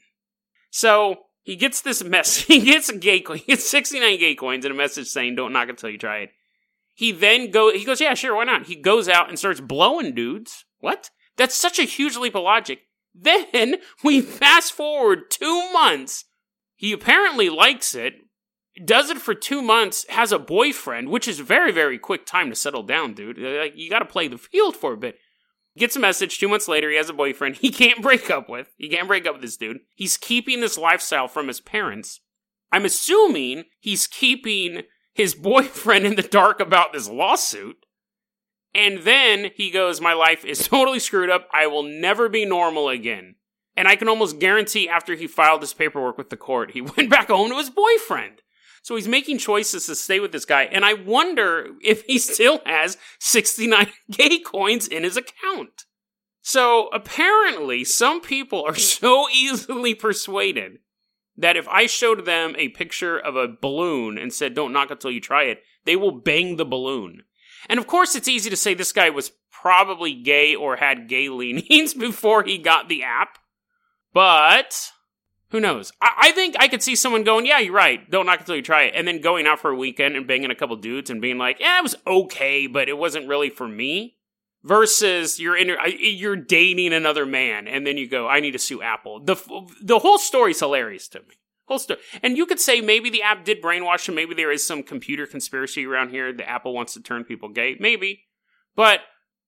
So 0.70 1.18
he 1.42 1.56
gets 1.56 1.80
this 1.80 2.02
mess. 2.02 2.44
He 2.46 2.60
gets 2.60 2.88
a 2.88 2.96
gay 2.96 3.20
coin. 3.20 3.38
He 3.38 3.44
gets 3.44 3.68
69 3.68 4.18
gay 4.18 4.34
coins 4.34 4.64
and 4.64 4.74
a 4.74 4.76
message 4.76 5.08
saying, 5.08 5.36
"Don't 5.36 5.52
knock 5.52 5.68
until 5.68 5.90
you 5.90 5.98
try 5.98 6.18
it." 6.18 6.30
He 6.94 7.12
then 7.12 7.50
go. 7.50 7.72
He 7.72 7.84
goes, 7.84 8.00
"Yeah, 8.00 8.14
sure, 8.14 8.34
why 8.34 8.44
not?" 8.44 8.66
He 8.66 8.76
goes 8.76 9.08
out 9.08 9.28
and 9.28 9.38
starts 9.38 9.60
blowing 9.60 10.14
dudes. 10.14 10.64
What? 10.78 11.10
That's 11.36 11.54
such 11.54 11.78
a 11.78 11.84
huge 11.84 12.16
leap 12.16 12.34
of 12.34 12.42
logic. 12.42 12.80
Then 13.14 13.76
we 14.04 14.20
fast 14.20 14.72
forward 14.72 15.30
two 15.30 15.72
months 15.72 16.24
he 16.80 16.92
apparently 16.92 17.50
likes 17.50 17.94
it, 17.94 18.14
does 18.86 19.10
it 19.10 19.18
for 19.18 19.34
two 19.34 19.60
months, 19.60 20.06
has 20.08 20.32
a 20.32 20.38
boyfriend, 20.38 21.10
which 21.10 21.28
is 21.28 21.38
very, 21.38 21.70
very 21.70 21.98
quick 21.98 22.24
time 22.24 22.48
to 22.48 22.56
settle 22.56 22.82
down, 22.82 23.12
dude. 23.12 23.38
Uh, 23.38 23.58
like, 23.60 23.74
you 23.76 23.90
gotta 23.90 24.06
play 24.06 24.28
the 24.28 24.38
field 24.38 24.74
for 24.74 24.94
a 24.94 24.96
bit. 24.96 25.16
Gets 25.76 25.96
a 25.96 26.00
message 26.00 26.38
two 26.38 26.48
months 26.48 26.68
later, 26.68 26.88
he 26.88 26.96
has 26.96 27.10
a 27.10 27.12
boyfriend 27.12 27.56
he 27.60 27.70
can't 27.70 28.00
break 28.00 28.30
up 28.30 28.48
with. 28.48 28.68
He 28.78 28.88
can't 28.88 29.08
break 29.08 29.26
up 29.26 29.34
with 29.34 29.42
this 29.42 29.58
dude. 29.58 29.80
He's 29.94 30.16
keeping 30.16 30.62
this 30.62 30.78
lifestyle 30.78 31.28
from 31.28 31.48
his 31.48 31.60
parents. 31.60 32.22
I'm 32.72 32.86
assuming 32.86 33.64
he's 33.78 34.06
keeping 34.06 34.84
his 35.12 35.34
boyfriend 35.50 36.06
in 36.06 36.16
the 36.16 36.22
dark 36.22 36.60
about 36.60 36.94
this 36.94 37.10
lawsuit. 37.10 37.76
And 38.74 39.00
then 39.00 39.50
he 39.54 39.70
goes, 39.70 40.00
My 40.00 40.14
life 40.14 40.46
is 40.46 40.60
totally 40.66 40.98
screwed 40.98 41.28
up. 41.28 41.46
I 41.52 41.66
will 41.66 41.82
never 41.82 42.30
be 42.30 42.46
normal 42.46 42.88
again. 42.88 43.34
And 43.76 43.88
I 43.88 43.96
can 43.96 44.08
almost 44.08 44.38
guarantee 44.38 44.88
after 44.88 45.14
he 45.14 45.26
filed 45.26 45.62
his 45.62 45.72
paperwork 45.72 46.18
with 46.18 46.30
the 46.30 46.36
court, 46.36 46.72
he 46.72 46.80
went 46.96 47.10
back 47.10 47.28
home 47.28 47.50
to 47.50 47.56
his 47.56 47.70
boyfriend. 47.70 48.42
So 48.82 48.96
he's 48.96 49.08
making 49.08 49.38
choices 49.38 49.86
to 49.86 49.94
stay 49.94 50.20
with 50.20 50.32
this 50.32 50.44
guy. 50.44 50.64
And 50.64 50.84
I 50.84 50.94
wonder 50.94 51.68
if 51.82 52.02
he 52.04 52.18
still 52.18 52.60
has 52.64 52.96
69 53.18 53.88
gay 54.10 54.38
coins 54.38 54.88
in 54.88 55.04
his 55.04 55.16
account. 55.16 55.84
So 56.42 56.88
apparently, 56.88 57.84
some 57.84 58.20
people 58.20 58.64
are 58.64 58.74
so 58.76 59.28
easily 59.30 59.94
persuaded 59.94 60.78
that 61.36 61.56
if 61.56 61.68
I 61.68 61.86
showed 61.86 62.24
them 62.24 62.54
a 62.58 62.68
picture 62.68 63.18
of 63.18 63.36
a 63.36 63.48
balloon 63.48 64.18
and 64.18 64.32
said, 64.32 64.54
don't 64.54 64.72
knock 64.72 64.90
until 64.90 65.10
you 65.10 65.20
try 65.20 65.44
it, 65.44 65.62
they 65.84 65.96
will 65.96 66.12
bang 66.12 66.56
the 66.56 66.64
balloon. 66.64 67.22
And 67.68 67.78
of 67.78 67.86
course, 67.86 68.14
it's 68.14 68.28
easy 68.28 68.50
to 68.50 68.56
say 68.56 68.74
this 68.74 68.92
guy 68.92 69.10
was 69.10 69.32
probably 69.50 70.14
gay 70.14 70.54
or 70.54 70.76
had 70.76 71.08
gay 71.08 71.28
leanings 71.28 71.94
before 71.94 72.42
he 72.42 72.58
got 72.58 72.88
the 72.88 73.02
app. 73.02 73.38
But 74.12 74.92
who 75.50 75.60
knows? 75.60 75.92
I, 76.00 76.10
I, 76.18 76.32
think 76.32 76.56
I 76.58 76.68
could 76.68 76.82
see 76.82 76.96
someone 76.96 77.24
going, 77.24 77.46
"Yeah, 77.46 77.58
you're 77.58 77.74
right. 77.74 78.08
Don't 78.10 78.26
knock 78.26 78.40
until 78.40 78.56
you 78.56 78.62
try 78.62 78.84
it," 78.84 78.94
and 78.94 79.06
then 79.06 79.20
going 79.20 79.46
out 79.46 79.60
for 79.60 79.70
a 79.70 79.76
weekend 79.76 80.16
and 80.16 80.26
banging 80.26 80.50
a 80.50 80.54
couple 80.54 80.76
dudes 80.76 81.10
and 81.10 81.20
being 81.20 81.38
like, 81.38 81.60
"Yeah, 81.60 81.78
it 81.78 81.82
was 81.82 81.96
okay, 82.06 82.66
but 82.66 82.88
it 82.88 82.98
wasn't 82.98 83.28
really 83.28 83.50
for 83.50 83.68
me." 83.68 84.16
Versus 84.62 85.40
you're 85.40 85.56
in, 85.56 85.74
you're 85.98 86.36
dating 86.36 86.92
another 86.92 87.24
man, 87.24 87.66
and 87.66 87.86
then 87.86 87.96
you 87.96 88.06
go, 88.06 88.28
"I 88.28 88.40
need 88.40 88.50
to 88.50 88.58
sue 88.58 88.82
Apple." 88.82 89.20
the 89.20 89.36
The 89.80 90.00
whole 90.00 90.18
story's 90.18 90.60
hilarious 90.60 91.08
to 91.08 91.20
me. 91.20 91.36
Whole 91.64 91.78
story, 91.78 92.00
and 92.22 92.36
you 92.36 92.46
could 92.46 92.60
say 92.60 92.80
maybe 92.80 93.08
the 93.08 93.22
app 93.22 93.44
did 93.44 93.62
brainwash 93.62 94.08
him. 94.08 94.16
Maybe 94.16 94.34
there 94.34 94.52
is 94.52 94.66
some 94.66 94.82
computer 94.82 95.26
conspiracy 95.26 95.86
around 95.86 96.10
here. 96.10 96.32
The 96.32 96.48
Apple 96.48 96.74
wants 96.74 96.92
to 96.94 97.00
turn 97.00 97.24
people 97.24 97.48
gay. 97.48 97.76
Maybe, 97.80 98.24
but 98.76 99.00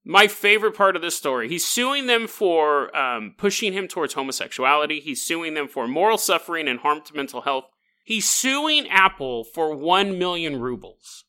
my 0.04 0.26
favorite 0.26 0.76
part 0.76 0.96
of 0.96 1.02
this 1.02 1.16
story 1.16 1.48
he's 1.48 1.66
suing 1.66 2.06
them 2.06 2.26
for 2.26 2.94
um, 2.96 3.34
pushing 3.36 3.72
him 3.72 3.88
towards 3.88 4.14
homosexuality. 4.14 5.00
He's 5.00 5.22
suing 5.22 5.54
them 5.54 5.68
for 5.68 5.86
moral 5.86 6.18
suffering 6.18 6.68
and 6.68 6.80
harm 6.80 7.02
to 7.02 7.14
mental 7.14 7.42
health. 7.42 7.64
He's 8.04 8.28
suing 8.28 8.88
apple 8.88 9.44
for 9.44 9.74
1 9.74 10.18
million 10.18 10.60
rubles 10.60 11.24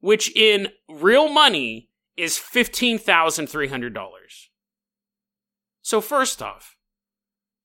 which 0.00 0.34
in 0.34 0.68
real 0.88 1.28
money 1.28 1.90
is 2.16 2.38
$15300 2.38 4.00
so 5.82 6.00
first 6.00 6.42
off 6.42 6.76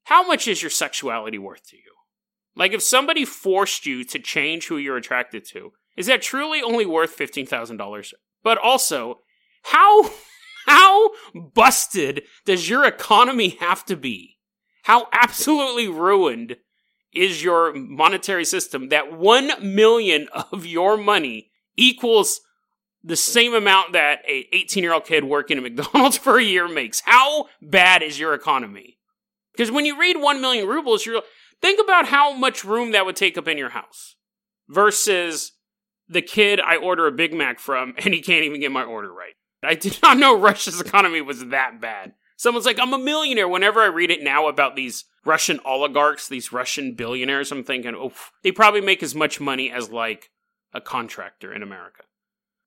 how 0.06 0.28
much 0.28 0.48
is 0.48 0.62
your 0.62 0.70
sexuality 0.70 1.40
worth 1.40 1.68
to 1.70 1.78
you? 1.78 1.82
Like 2.56 2.74
if 2.74 2.84
somebody 2.84 3.26
forced 3.26 3.88
you 3.88 4.04
to 4.04 4.20
change 4.20 4.68
who 4.68 4.78
you're 4.78 4.98
attracted 4.98 5.46
to 5.50 5.74
is 5.98 6.06
that 6.06 6.22
truly 6.22 6.62
only 6.62 6.86
worth 6.86 7.18
$15000 7.18 8.14
but 8.44 8.58
also 8.60 9.22
how 9.66 10.12
how 10.66 11.12
busted 11.54 12.24
does 12.46 12.70
your 12.70 12.86
economy 12.86 13.50
have 13.60 13.86
to 13.86 13.96
be? 13.96 14.38
How 14.84 15.08
absolutely 15.12 15.88
ruined 15.88 16.58
is 17.14 17.44
your 17.44 17.74
monetary 17.74 18.46
system 18.46 18.90
that 18.90 19.18
1 19.18 19.52
million 19.62 20.28
of 20.52 20.66
your 20.66 20.98
money 20.98 21.52
equals 21.78 22.42
the 23.04 23.16
same 23.16 23.54
amount 23.54 23.94
that 23.94 24.20
a 24.28 24.48
18 24.52 24.84
year 24.84 24.94
old 24.94 25.06
kid 25.06 25.24
working 25.24 25.58
at 25.58 25.64
McDonald's 25.64 26.18
for 26.26 26.38
a 26.38 26.44
year 26.44 26.68
makes. 26.68 27.02
How 27.02 27.46
bad 27.62 28.02
is 28.02 28.20
your 28.20 28.34
economy? 28.34 28.98
Because 29.54 29.72
when 29.72 29.86
you 29.86 29.98
read 30.00 30.18
1 30.18 30.42
million 30.42 30.68
rubles, 30.68 31.06
you're 31.06 31.22
think 31.62 31.80
about 31.82 32.08
how 32.08 32.34
much 32.34 32.66
room 32.66 32.92
that 32.92 33.06
would 33.06 33.16
take 33.16 33.38
up 33.38 33.48
in 33.48 33.58
your 33.58 33.70
house 33.70 34.16
versus 34.68 35.54
the 36.08 36.22
kid 36.22 36.60
I 36.60 36.76
order 36.76 37.08
a 37.08 37.12
Big 37.12 37.34
Mac 37.34 37.60
from, 37.60 37.94
and 38.04 38.14
he 38.14 38.22
can't 38.22 38.46
even 38.46 38.60
get 38.60 38.72
my 38.72 38.84
order 38.84 39.12
right. 39.12 39.34
I 39.66 39.76
did 39.76 40.00
not 40.02 40.18
know 40.18 40.38
Russia's 40.38 40.82
economy 40.82 41.22
was 41.22 41.46
that 41.48 41.82
bad. 41.82 42.14
Someone's 42.38 42.66
like, 42.66 42.80
I'm 42.80 42.94
a 42.94 42.98
millionaire. 43.00 43.48
Whenever 43.48 43.82
I 43.82 43.88
read 43.88 44.12
it 44.12 44.22
now 44.22 44.48
about 44.48 44.76
these 44.76 45.06
Russian 45.24 45.60
oligarchs, 45.66 46.28
these 46.28 46.52
Russian 46.52 46.94
billionaires, 46.94 47.52
I'm 47.52 47.64
thinking, 47.64 47.96
oh, 47.96 48.12
they 48.44 48.52
probably 48.52 48.82
make 48.82 49.02
as 49.02 49.16
much 49.16 49.40
money 49.40 49.72
as 49.72 49.90
like 49.90 50.32
a 50.74 50.82
contractor 50.82 51.54
in 51.54 51.64
America. 51.64 52.04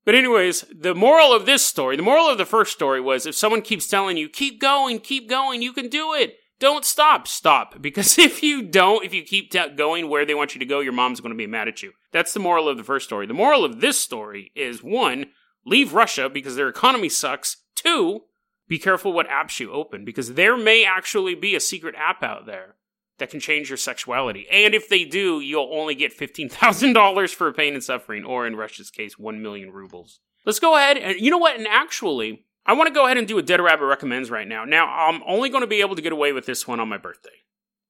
But, 0.04 0.14
anyways, 0.14 0.64
the 0.74 0.94
moral 0.94 1.34
of 1.34 1.44
this 1.44 1.64
story, 1.66 1.96
the 1.96 2.02
moral 2.02 2.28
of 2.28 2.38
the 2.38 2.46
first 2.46 2.72
story 2.72 2.98
was 2.98 3.26
if 3.26 3.34
someone 3.34 3.60
keeps 3.60 3.86
telling 3.86 4.16
you, 4.16 4.28
keep 4.30 4.58
going, 4.58 5.00
keep 5.00 5.28
going, 5.28 5.60
you 5.60 5.74
can 5.74 5.88
do 5.88 6.14
it, 6.14 6.36
don't 6.58 6.84
stop, 6.84 7.28
stop. 7.28 7.74
Because 7.82 8.18
if 8.18 8.42
you 8.42 8.62
don't, 8.62 9.04
if 9.04 9.12
you 9.12 9.22
keep 9.22 9.50
t- 9.50 9.68
going 9.76 10.08
where 10.08 10.24
they 10.24 10.34
want 10.34 10.54
you 10.54 10.58
to 10.60 10.66
go, 10.66 10.80
your 10.80 10.92
mom's 10.92 11.20
going 11.20 11.32
to 11.32 11.36
be 11.36 11.46
mad 11.46 11.68
at 11.68 11.82
you. 11.82 11.92
That's 12.10 12.32
the 12.32 12.40
moral 12.40 12.68
of 12.68 12.78
the 12.78 12.84
first 12.84 13.06
story. 13.06 13.26
The 13.26 13.34
moral 13.34 13.64
of 13.64 13.80
this 13.80 14.00
story 14.00 14.50
is 14.54 14.82
one, 14.82 15.26
leave 15.68 15.94
Russia 15.94 16.28
because 16.28 16.56
their 16.56 16.68
economy 16.68 17.08
sucks. 17.08 17.58
Two, 17.74 18.22
be 18.66 18.78
careful 18.78 19.12
what 19.12 19.28
apps 19.28 19.60
you 19.60 19.72
open 19.72 20.04
because 20.04 20.34
there 20.34 20.56
may 20.56 20.84
actually 20.84 21.34
be 21.34 21.54
a 21.54 21.60
secret 21.60 21.94
app 21.96 22.22
out 22.22 22.46
there 22.46 22.76
that 23.18 23.30
can 23.30 23.40
change 23.40 23.68
your 23.68 23.76
sexuality. 23.76 24.46
And 24.50 24.74
if 24.74 24.88
they 24.88 25.04
do, 25.04 25.40
you'll 25.40 25.70
only 25.72 25.94
get 25.94 26.16
$15,000 26.16 27.34
for 27.34 27.52
pain 27.52 27.74
and 27.74 27.82
suffering, 27.82 28.24
or 28.24 28.46
in 28.46 28.56
Russia's 28.56 28.90
case, 28.90 29.18
1 29.18 29.42
million 29.42 29.72
rubles. 29.72 30.20
Let's 30.44 30.60
go 30.60 30.76
ahead 30.76 30.96
and, 30.96 31.18
you 31.20 31.30
know 31.30 31.38
what? 31.38 31.56
And 31.56 31.66
actually, 31.66 32.44
I 32.64 32.74
want 32.74 32.88
to 32.88 32.94
go 32.94 33.06
ahead 33.06 33.18
and 33.18 33.26
do 33.26 33.38
a 33.38 33.42
Dead 33.42 33.60
Rabbit 33.60 33.86
recommends 33.86 34.30
right 34.30 34.46
now. 34.46 34.64
Now, 34.64 34.86
I'm 34.86 35.22
only 35.26 35.48
going 35.48 35.62
to 35.62 35.66
be 35.66 35.80
able 35.80 35.96
to 35.96 36.02
get 36.02 36.12
away 36.12 36.32
with 36.32 36.46
this 36.46 36.66
one 36.66 36.80
on 36.80 36.88
my 36.88 36.98
birthday. 36.98 37.30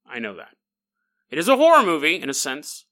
I 0.08 0.18
know 0.18 0.36
that. 0.36 0.56
It 1.30 1.38
is 1.38 1.48
a 1.48 1.56
horror 1.56 1.84
movie, 1.84 2.20
in 2.20 2.30
a 2.30 2.34
sense. 2.34 2.86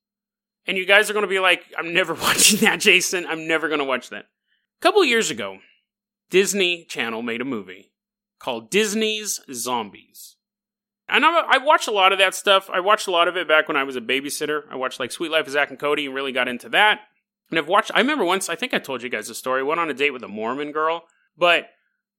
And 0.66 0.76
you 0.76 0.84
guys 0.84 1.08
are 1.08 1.14
going 1.14 1.24
to 1.24 1.28
be 1.28 1.38
like, 1.38 1.64
I'm 1.78 1.94
never 1.94 2.12
watching 2.22 2.60
that, 2.60 2.80
Jason. 2.80 3.24
I'm 3.26 3.48
never 3.48 3.68
going 3.68 3.78
to 3.78 3.84
watch 3.84 4.10
that. 4.10 4.26
A 4.78 4.82
couple 4.82 5.04
years 5.04 5.30
ago, 5.30 5.58
Disney 6.28 6.84
Channel 6.84 7.22
made 7.22 7.40
a 7.40 7.46
movie 7.46 7.92
called 8.38 8.70
Disney's 8.70 9.40
Zombies. 9.52 10.36
And 11.08 11.24
I, 11.24 11.40
I 11.52 11.58
watched 11.58 11.88
a 11.88 11.92
lot 11.92 12.12
of 12.12 12.18
that 12.18 12.34
stuff. 12.34 12.68
I 12.70 12.80
watched 12.80 13.06
a 13.06 13.10
lot 13.10 13.28
of 13.28 13.36
it 13.36 13.48
back 13.48 13.68
when 13.68 13.76
I 13.76 13.84
was 13.84 13.96
a 13.96 14.00
babysitter. 14.00 14.62
I 14.70 14.76
watched 14.76 15.00
like 15.00 15.12
Sweet 15.12 15.30
Life 15.30 15.46
of 15.46 15.52
Zack 15.52 15.70
and 15.70 15.78
Cody 15.78 16.06
and 16.06 16.14
really 16.14 16.32
got 16.32 16.48
into 16.48 16.68
that. 16.70 17.00
And 17.48 17.58
I've 17.58 17.68
watched, 17.68 17.92
I 17.94 18.00
remember 18.00 18.24
once, 18.24 18.48
I 18.48 18.56
think 18.56 18.74
I 18.74 18.78
told 18.78 19.02
you 19.02 19.08
guys 19.08 19.28
the 19.28 19.34
story, 19.34 19.62
went 19.62 19.80
on 19.80 19.88
a 19.88 19.94
date 19.94 20.12
with 20.12 20.24
a 20.24 20.28
Mormon 20.28 20.72
girl, 20.72 21.04
but 21.38 21.66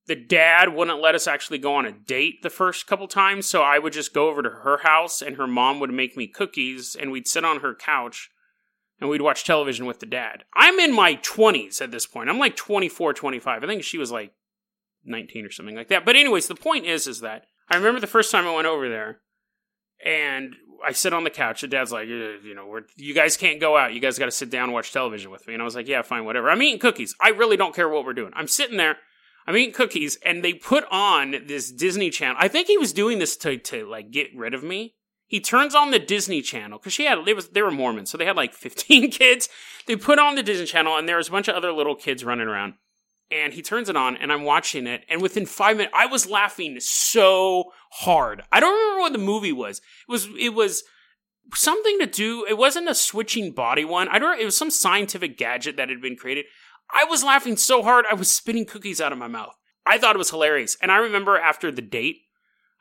the 0.08 0.16
dad 0.16 0.74
wouldn't 0.74 1.02
let 1.02 1.16
us 1.16 1.28
actually 1.28 1.58
go 1.60 1.76
on 1.76 1.86
a 1.86 1.92
date 1.92 2.42
the 2.42 2.50
first 2.50 2.88
couple 2.88 3.08
times. 3.08 3.46
So 3.46 3.62
I 3.62 3.78
would 3.78 3.94
just 3.94 4.14
go 4.14 4.30
over 4.30 4.42
to 4.42 4.50
her 4.50 4.80
house 4.80 5.22
and 5.22 5.36
her 5.36 5.48
mom 5.48 5.80
would 5.82 5.92
make 5.92 6.16
me 6.16 6.28
cookies 6.28 6.96
and 7.00 7.12
we'd 7.12 7.28
sit 7.28 7.44
on 7.44 7.60
her 7.60 7.76
couch 7.76 8.30
and 9.00 9.10
we'd 9.10 9.22
watch 9.22 9.44
television 9.44 9.86
with 9.86 10.00
the 10.00 10.06
dad. 10.06 10.44
I'm 10.54 10.80
in 10.80 10.94
my 10.94 11.16
20s 11.16 11.82
at 11.82 11.92
this 11.92 12.06
point. 12.06 12.30
I'm 12.30 12.40
like 12.40 12.56
24, 12.56 13.14
25. 13.14 13.64
I 13.64 13.68
think 13.68 13.84
she 13.84 13.98
was 13.98 14.12
like 14.12 14.34
19 15.06 15.46
or 15.46 15.52
something 15.52 15.76
like 15.76 15.90
that. 15.90 16.06
But 16.06 16.16
anyways, 16.16 16.48
the 16.48 16.56
point 16.56 16.86
is 16.86 17.08
is 17.08 17.22
that 17.22 17.46
I 17.70 17.76
remember 17.78 18.00
the 18.00 18.08
first 18.08 18.32
time 18.32 18.48
I 18.48 18.56
went 18.56 18.68
over 18.68 18.90
there 18.90 19.22
and 20.04 20.56
I 20.86 20.92
sit 20.92 21.14
on 21.14 21.24
the 21.24 21.30
couch. 21.30 21.62
The 21.62 21.68
dad's 21.68 21.92
like, 21.92 22.08
you 22.08 22.54
know, 22.56 22.80
you 22.96 23.14
guys 23.14 23.38
can't 23.38 23.60
go 23.60 23.78
out. 23.78 23.94
You 23.94 24.00
guys 24.00 24.20
got 24.20 24.26
to 24.26 24.32
sit 24.32 24.50
down 24.50 24.66
and 24.66 24.74
watch 24.74 24.92
television 24.92 25.32
with 25.32 25.48
me. 25.48 25.54
And 25.54 25.62
I 25.62 25.66
was 25.66 25.76
like, 25.76 25.88
yeah, 25.88 26.02
fine, 26.02 26.26
whatever. 26.26 26.50
I'm 26.50 26.62
eating 26.62 26.80
cookies. 26.80 27.16
I 27.20 27.30
really 27.30 27.58
don't 27.58 27.76
care 27.76 27.90
what 27.90 28.06
we're 28.06 28.14
doing. 28.14 28.32
I'm 28.36 28.48
sitting 28.48 28.78
there. 28.78 28.98
I'm 29.48 29.56
eating 29.56 29.74
cookies, 29.74 30.18
and 30.26 30.44
they 30.44 30.54
put 30.54 30.84
on 30.92 31.32
this 31.48 31.72
Disney 31.72 32.10
Channel. 32.10 32.36
I 32.38 32.50
think 32.50 32.68
he 32.68 32.78
was 32.78 32.92
doing 32.92 33.18
this 33.18 33.38
to 33.38 33.58
to 33.58 33.86
like 33.86 34.12
get 34.12 34.28
rid 34.36 34.54
of 34.54 34.62
me. 34.62 34.96
He 35.28 35.42
turns 35.42 35.76
on 35.76 35.92
the 35.92 36.00
Disney 36.00 36.42
Channel 36.42 36.80
because 36.80 36.94
she 36.94 37.06
had 37.06 37.26
they 37.26 37.34
was 37.34 37.50
they 37.50 37.62
were 37.62 37.72
Mormons, 37.72 38.10
so 38.10 38.18
they 38.18 38.26
had 38.26 38.38
like 38.38 38.54
15 38.54 39.12
kids. 39.12 39.50
They 39.86 39.96
put 39.96 40.20
on 40.20 40.36
the 40.36 40.44
Disney 40.44 40.66
Channel, 40.66 40.98
and 40.98 41.08
there 41.08 41.18
was 41.18 41.28
a 41.28 41.32
bunch 41.32 41.48
of 41.48 41.56
other 41.56 41.72
little 41.72 41.96
kids 41.96 42.24
running 42.24 42.48
around. 42.48 42.76
And 43.30 43.54
he 43.54 43.62
turns 43.62 43.90
it 43.90 43.98
on, 43.98 44.16
and 44.16 44.32
I'm 44.32 44.44
watching 44.44 44.88
it, 44.88 45.04
and 45.10 45.22
within 45.22 45.46
five 45.46 45.76
minutes, 45.76 45.94
I 45.94 46.06
was 46.06 46.30
laughing 46.30 46.78
so 46.80 47.74
hard. 47.92 48.42
I 48.54 48.62
don't 48.62 48.74
remember 48.74 49.02
what 49.02 49.12
the 49.12 49.20
movie 49.20 49.52
was. 49.52 49.80
It 50.08 50.12
was 50.12 50.30
it 50.40 50.54
was 50.54 50.84
something 51.54 52.00
to 52.00 52.06
do. 52.06 52.46
It 52.48 52.58
wasn't 52.58 52.90
a 52.90 52.96
switching 52.96 53.52
body 53.52 53.84
one. 53.84 54.08
I 54.08 54.18
don't. 54.18 54.40
It 54.40 54.46
was 54.46 54.56
some 54.56 54.72
scientific 54.72 55.38
gadget 55.38 55.76
that 55.76 55.90
had 55.90 56.02
been 56.02 56.16
created. 56.16 56.46
I 56.90 57.04
was 57.04 57.22
laughing 57.22 57.58
so 57.58 57.84
hard, 57.84 58.06
I 58.10 58.14
was 58.14 58.32
spitting 58.32 58.66
cookies 58.66 59.02
out 59.02 59.12
of 59.12 59.18
my 59.18 59.28
mouth. 59.28 59.56
I 59.86 59.98
thought 59.98 60.16
it 60.16 60.20
was 60.20 60.30
hilarious, 60.30 60.78
and 60.82 60.92
I 60.92 60.98
remember 60.98 61.38
after 61.38 61.72
the 61.72 61.82
date, 61.82 62.22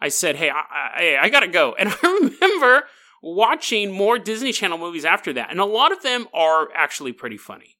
I 0.00 0.08
said, 0.08 0.36
"Hey, 0.36 0.50
I, 0.50 0.60
I, 0.60 1.18
I 1.22 1.28
gotta 1.28 1.48
go," 1.48 1.74
and 1.78 1.88
I 2.02 2.18
remember 2.22 2.84
watching 3.22 3.92
more 3.92 4.18
Disney 4.18 4.52
Channel 4.52 4.78
movies 4.78 5.04
after 5.04 5.32
that, 5.34 5.50
and 5.50 5.60
a 5.60 5.64
lot 5.64 5.92
of 5.92 6.02
them 6.02 6.26
are 6.34 6.68
actually 6.74 7.12
pretty 7.12 7.36
funny. 7.36 7.76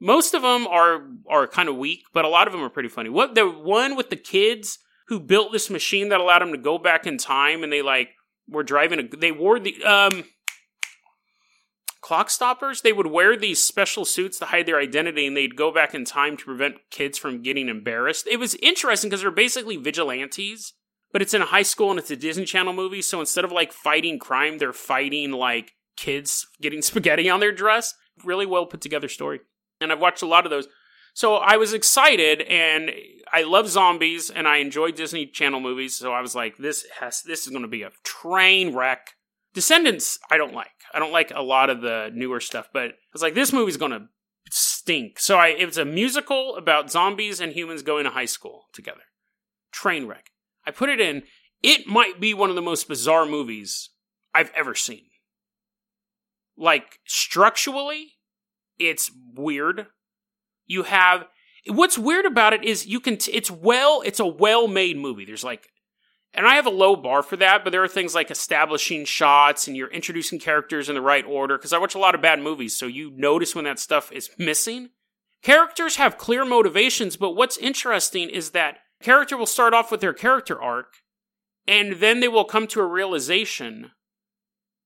Most 0.00 0.34
of 0.34 0.42
them 0.42 0.66
are 0.66 1.08
are 1.28 1.46
kind 1.46 1.68
of 1.68 1.76
weak, 1.76 2.04
but 2.12 2.24
a 2.24 2.28
lot 2.28 2.46
of 2.46 2.52
them 2.52 2.62
are 2.62 2.70
pretty 2.70 2.88
funny. 2.88 3.08
What 3.10 3.34
the 3.34 3.48
one 3.48 3.96
with 3.96 4.10
the 4.10 4.16
kids 4.16 4.78
who 5.08 5.20
built 5.20 5.52
this 5.52 5.68
machine 5.68 6.08
that 6.08 6.20
allowed 6.20 6.40
them 6.40 6.52
to 6.52 6.58
go 6.58 6.78
back 6.78 7.06
in 7.06 7.18
time, 7.18 7.62
and 7.62 7.72
they 7.72 7.82
like 7.82 8.10
were 8.48 8.62
driving 8.62 8.98
a 8.98 9.16
they 9.16 9.32
wore 9.32 9.58
the 9.60 9.82
um 9.84 10.24
clock 12.00 12.30
stoppers 12.30 12.80
they 12.80 12.92
would 12.92 13.06
wear 13.06 13.36
these 13.36 13.62
special 13.62 14.04
suits 14.04 14.38
to 14.38 14.46
hide 14.46 14.66
their 14.66 14.80
identity 14.80 15.26
and 15.26 15.36
they'd 15.36 15.54
go 15.54 15.70
back 15.70 15.94
in 15.94 16.04
time 16.04 16.36
to 16.36 16.44
prevent 16.44 16.76
kids 16.90 17.18
from 17.18 17.42
getting 17.42 17.68
embarrassed 17.68 18.26
it 18.26 18.38
was 18.38 18.54
interesting 18.56 19.08
because 19.08 19.20
they're 19.20 19.30
basically 19.30 19.76
vigilantes 19.76 20.72
but 21.12 21.22
it's 21.22 21.34
in 21.34 21.42
a 21.42 21.46
high 21.46 21.62
school 21.62 21.90
and 21.90 21.98
it's 21.98 22.10
a 22.10 22.16
disney 22.16 22.44
channel 22.44 22.72
movie 22.72 23.02
so 23.02 23.20
instead 23.20 23.44
of 23.44 23.52
like 23.52 23.72
fighting 23.72 24.18
crime 24.18 24.58
they're 24.58 24.72
fighting 24.72 25.32
like 25.32 25.72
kids 25.96 26.46
getting 26.60 26.82
spaghetti 26.82 27.28
on 27.28 27.40
their 27.40 27.52
dress 27.52 27.94
really 28.24 28.46
well 28.46 28.66
put 28.66 28.80
together 28.80 29.08
story 29.08 29.40
and 29.80 29.92
i've 29.92 30.00
watched 30.00 30.22
a 30.22 30.26
lot 30.26 30.44
of 30.44 30.50
those 30.50 30.68
so 31.14 31.36
i 31.36 31.56
was 31.56 31.72
excited 31.72 32.42
and 32.42 32.90
i 33.32 33.42
love 33.42 33.68
zombies 33.68 34.30
and 34.30 34.46
i 34.46 34.58
enjoy 34.58 34.90
disney 34.90 35.26
channel 35.26 35.60
movies 35.60 35.94
so 35.94 36.12
i 36.12 36.20
was 36.20 36.34
like 36.34 36.56
this 36.58 36.86
has 37.00 37.22
this 37.22 37.44
is 37.44 37.50
going 37.50 37.62
to 37.62 37.68
be 37.68 37.82
a 37.82 37.90
train 38.04 38.74
wreck 38.74 39.14
descendants 39.54 40.18
i 40.30 40.36
don't 40.36 40.54
like 40.54 40.70
I 40.92 40.98
don't 40.98 41.12
like 41.12 41.32
a 41.34 41.42
lot 41.42 41.70
of 41.70 41.80
the 41.80 42.10
newer 42.12 42.40
stuff, 42.40 42.68
but 42.72 42.90
I 42.90 43.12
was 43.12 43.22
like, 43.22 43.34
this 43.34 43.52
movie's 43.52 43.76
gonna 43.76 44.08
stink. 44.50 45.18
So 45.20 45.36
I, 45.36 45.48
it 45.48 45.66
was 45.66 45.78
a 45.78 45.84
musical 45.84 46.56
about 46.56 46.90
zombies 46.90 47.40
and 47.40 47.52
humans 47.52 47.82
going 47.82 48.04
to 48.04 48.10
high 48.10 48.24
school 48.24 48.66
together. 48.72 49.02
Train 49.70 50.06
wreck. 50.06 50.30
I 50.66 50.70
put 50.70 50.90
it 50.90 51.00
in. 51.00 51.22
It 51.62 51.86
might 51.86 52.20
be 52.20 52.34
one 52.34 52.50
of 52.50 52.56
the 52.56 52.62
most 52.62 52.88
bizarre 52.88 53.26
movies 53.26 53.90
I've 54.34 54.50
ever 54.54 54.74
seen. 54.74 55.04
Like 56.56 56.98
structurally, 57.06 58.14
it's 58.78 59.10
weird. 59.34 59.86
You 60.66 60.84
have 60.84 61.26
what's 61.66 61.98
weird 61.98 62.26
about 62.26 62.52
it 62.52 62.64
is 62.64 62.86
you 62.86 63.00
can. 63.00 63.16
T- 63.16 63.32
it's 63.32 63.50
well. 63.50 64.02
It's 64.04 64.20
a 64.20 64.26
well 64.26 64.68
made 64.68 64.96
movie. 64.96 65.24
There's 65.24 65.44
like 65.44 65.68
and 66.32 66.46
I 66.46 66.54
have 66.54 66.66
a 66.66 66.70
low 66.70 66.94
bar 66.94 67.22
for 67.22 67.36
that, 67.38 67.64
but 67.64 67.70
there 67.70 67.82
are 67.82 67.88
things 67.88 68.14
like 68.14 68.30
establishing 68.30 69.04
shots 69.04 69.66
and 69.66 69.76
you're 69.76 69.90
introducing 69.90 70.38
characters 70.38 70.88
in 70.88 70.94
the 70.94 71.00
right 71.00 71.24
order. 71.24 71.58
Because 71.58 71.72
I 71.72 71.78
watch 71.78 71.94
a 71.94 71.98
lot 71.98 72.14
of 72.14 72.22
bad 72.22 72.40
movies, 72.40 72.76
so 72.76 72.86
you 72.86 73.10
notice 73.16 73.54
when 73.54 73.64
that 73.64 73.80
stuff 73.80 74.12
is 74.12 74.30
missing. 74.38 74.90
Characters 75.42 75.96
have 75.96 76.18
clear 76.18 76.44
motivations, 76.44 77.16
but 77.16 77.32
what's 77.32 77.56
interesting 77.56 78.28
is 78.28 78.50
that 78.50 78.78
character 79.02 79.36
will 79.36 79.46
start 79.46 79.74
off 79.74 79.90
with 79.90 80.00
their 80.00 80.12
character 80.12 80.60
arc, 80.60 80.94
and 81.66 81.94
then 81.94 82.20
they 82.20 82.28
will 82.28 82.44
come 82.44 82.66
to 82.68 82.80
a 82.80 82.86
realization, 82.86 83.92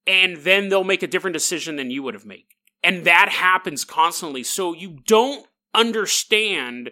and 0.06 0.38
then 0.38 0.68
they'll 0.68 0.84
make 0.84 1.02
a 1.02 1.08
different 1.08 1.34
decision 1.34 1.76
than 1.76 1.90
you 1.90 2.02
would 2.02 2.14
have 2.14 2.26
made. 2.26 2.46
And 2.82 3.04
that 3.04 3.30
happens 3.30 3.84
constantly. 3.84 4.42
So 4.42 4.74
you 4.74 4.98
don't 5.06 5.46
understand 5.72 6.90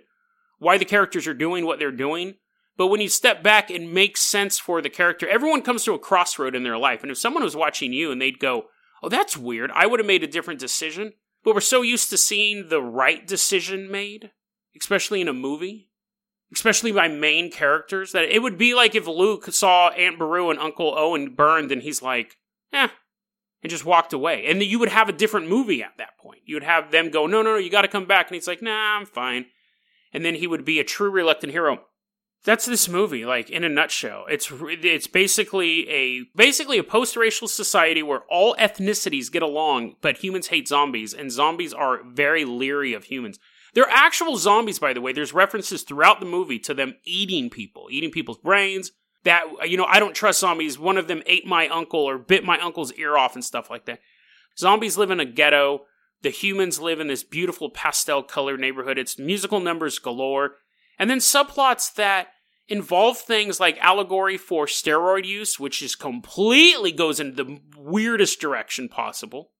why 0.59 0.79
the 0.79 0.85
characters 0.85 1.27
are 1.27 1.35
doing 1.35 1.67
what 1.67 1.79
they're 1.79 1.93
doing 1.93 2.35
but 2.77 2.87
when 2.89 3.01
you 3.01 3.09
step 3.09 3.43
back, 3.43 3.71
it 3.71 3.83
makes 3.83 4.21
sense 4.21 4.59
for 4.59 4.81
the 4.81 4.91
character. 4.91 5.29
Everyone 5.29 5.63
comes 5.63 5.85
to 5.85 5.95
a 5.95 5.99
crossroad 5.99 6.55
in 6.55 6.63
their 6.63 6.79
life. 6.79 7.03
And 7.03 7.13
if 7.13 7.19
someone 7.19 7.43
was 7.43 7.57
watching 7.57 7.93
you 7.93 8.11
and 8.11 8.21
they'd 8.21 8.39
go, 8.39 8.65
Oh, 9.03 9.09
that's 9.09 9.37
weird. 9.37 9.71
I 9.75 9.87
would 9.87 10.01
have 10.01 10.07
made 10.07 10.23
a 10.23 10.29
different 10.29 10.61
decision. 10.61 11.13
But 11.45 11.55
we're 11.55 11.61
so 11.61 11.83
used 11.83 12.09
to 12.11 12.17
seeing 12.17 12.69
the 12.69 12.81
right 12.81 13.27
decision 13.27 13.91
made, 13.91 14.31
especially 14.77 15.21
in 15.21 15.29
a 15.29 15.33
movie, 15.33 15.91
especially 16.53 16.93
by 16.93 17.09
main 17.09 17.51
characters, 17.51 18.13
that 18.13 18.25
it 18.25 18.43
would 18.43 18.59
be 18.59 18.75
like 18.75 18.95
if 18.95 19.07
Luke 19.07 19.47
saw 19.53 19.89
Aunt 19.91 20.19
Beru 20.19 20.51
and 20.51 20.59
Uncle 20.59 20.95
Owen 20.97 21.35
burned 21.35 21.73
and 21.73 21.83
he's 21.83 22.03
like, 22.03 22.37
eh, 22.73 22.89
and 23.63 23.71
just 23.71 23.85
walked 23.85 24.13
away. 24.13 24.47
And 24.47 24.63
you 24.63 24.79
would 24.79 24.89
have 24.89 25.09
a 25.09 25.13
different 25.13 25.49
movie 25.49 25.83
at 25.83 25.97
that 25.99 26.19
point. 26.19 26.41
You 26.45 26.57
would 26.57 26.65
have 26.65 26.91
them 26.91 27.11
go, 27.11 27.27
no, 27.27 27.43
no, 27.43 27.53
no, 27.53 27.59
you 27.59 27.71
got 27.71 27.83
to 27.83 27.89
come 27.89 28.07
back. 28.07 28.29
And 28.29 28.35
he's 28.35 28.49
like, 28.49 28.63
nah, 28.63 28.97
I'm 28.99 29.07
fine. 29.07 29.47
And 30.13 30.25
then 30.25 30.35
he 30.35 30.47
would 30.47 30.65
be 30.65 30.79
a 30.79 30.85
true 30.85 31.11
reluctant 31.11 31.53
hero 31.53 31.81
that's 32.45 32.67
this 32.67 32.89
movie 32.89 33.25
like 33.25 33.51
in 33.51 33.65
a 33.65 33.69
nutshell 33.69 34.25
it's 34.29 34.53
it's 34.53 35.07
basically 35.07 35.89
a 35.89 36.23
basically 36.37 36.79
a 36.79 36.85
post-racial 36.85 37.49
society 37.49 38.03
where 38.03 38.23
all 38.29 38.55
ethnicities 38.57 39.31
get 39.31 39.43
along 39.43 39.95
but 40.01 40.19
humans 40.19 40.49
hate 40.49 40.69
zombies 40.69 41.15
and 41.15 41.31
zombies 41.31 41.73
are 41.73 42.03
very 42.05 42.45
leery 42.45 42.93
of 42.95 43.05
humans 43.05 43.39
they're 43.75 43.89
actual 43.91 44.37
zombies 44.37 44.79
by 44.79 44.93
the 44.93 45.01
way 45.01 45.13
there's 45.13 45.33
references 45.35 45.83
throughout 45.83 46.21
the 46.21 46.27
movie 46.27 46.59
to 46.59 46.75
them 46.75 46.95
eating 47.05 47.51
people 47.51 47.89
eating 47.91 48.11
people's 48.11 48.39
brains 48.39 48.93
that 49.25 49.45
you 49.67 49.77
know 49.77 49.87
i 49.87 49.99
don't 49.99 50.15
trust 50.15 50.41
zombies 50.41 50.79
one 50.79 50.99
of 50.99 51.09
them 51.09 51.23
ate 51.27 51.47
my 51.47 51.69
uncle 51.69 52.01
or 52.01 52.19
bit 52.19 52.45
my 52.45 52.59
uncle's 52.61 52.93
ear 52.95 53.17
off 53.17 53.35
and 53.35 53.45
stuff 53.45 53.71
like 53.71 53.87
that 53.87 54.01
zombies 54.59 54.97
live 54.97 55.11
in 55.11 55.21
a 55.21 55.25
ghetto 55.25 55.83
The 56.23 56.31
humans 56.31 56.81
live 56.81 57.01
in 57.01 57.09
this 57.09 57.25
beautiful 57.25 57.69
pastel 57.69 58.23
colored 58.23 58.61
neighborhood. 58.61 58.97
It's 58.97 59.19
musical 59.19 59.59
numbers 59.59 59.99
galore. 59.99 60.53
And 60.97 61.11
then 61.11 61.19
subplots 61.19 61.93
that 61.95 62.29
involve 62.69 63.19
things 63.19 63.59
like 63.59 63.77
allegory 63.79 64.39
for 64.39 64.67
steroid 64.67 65.25
use, 65.25 65.59
which 65.59 65.81
just 65.81 65.99
completely 65.99 66.93
goes 66.93 67.19
into 67.19 67.43
the 67.43 67.61
weirdest 67.77 68.41
direction 68.41 68.89
possible. 68.89 69.51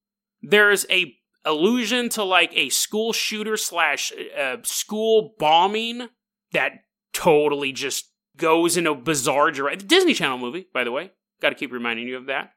There's 0.41 0.85
a 0.89 1.15
allusion 1.45 2.09
to 2.09 2.23
like 2.23 2.51
a 2.55 2.69
school 2.69 3.13
shooter 3.13 3.57
slash 3.57 4.11
uh, 4.37 4.57
school 4.63 5.35
bombing 5.37 6.09
that 6.51 6.71
totally 7.13 7.71
just 7.71 8.11
goes 8.37 8.77
in 8.77 8.87
a 8.87 8.95
bizarre 8.95 9.51
direction. 9.51 9.79
The 9.79 9.95
Disney 9.95 10.13
Channel 10.13 10.37
movie, 10.37 10.67
by 10.73 10.83
the 10.83 10.91
way. 10.91 11.11
Got 11.41 11.49
to 11.49 11.55
keep 11.55 11.71
reminding 11.71 12.07
you 12.07 12.17
of 12.17 12.27
that 12.27 12.53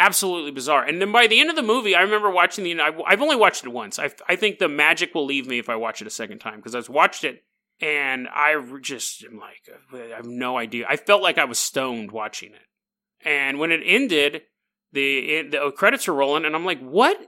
absolutely 0.00 0.50
bizarre. 0.50 0.84
And 0.84 1.00
then 1.00 1.12
by 1.12 1.26
the 1.26 1.38
end 1.40 1.50
of 1.50 1.56
the 1.56 1.62
movie, 1.62 1.94
I 1.94 2.00
remember 2.00 2.30
watching 2.30 2.64
the. 2.64 2.80
I've 2.80 3.22
only 3.22 3.36
watched 3.36 3.64
it 3.64 3.68
once. 3.68 3.98
I 3.98 4.10
I 4.28 4.34
think 4.34 4.58
the 4.58 4.68
magic 4.68 5.14
will 5.14 5.26
leave 5.26 5.46
me 5.46 5.58
if 5.58 5.68
I 5.68 5.76
watch 5.76 6.00
it 6.00 6.08
a 6.08 6.10
second 6.10 6.38
time 6.38 6.56
because 6.56 6.74
I've 6.74 6.88
watched 6.88 7.22
it 7.22 7.44
and 7.80 8.26
I 8.28 8.60
just 8.80 9.22
am 9.22 9.38
like 9.38 9.68
I 9.92 10.16
have 10.16 10.26
no 10.26 10.58
idea. 10.58 10.86
I 10.88 10.96
felt 10.96 11.22
like 11.22 11.38
I 11.38 11.44
was 11.44 11.58
stoned 11.58 12.10
watching 12.10 12.52
it. 12.52 12.66
And 13.22 13.58
when 13.58 13.70
it 13.70 13.82
ended, 13.84 14.42
the 14.92 15.42
the 15.42 15.72
credits 15.76 16.08
are 16.08 16.14
rolling, 16.14 16.44
and 16.44 16.56
I'm 16.56 16.64
like, 16.64 16.80
what? 16.80 17.18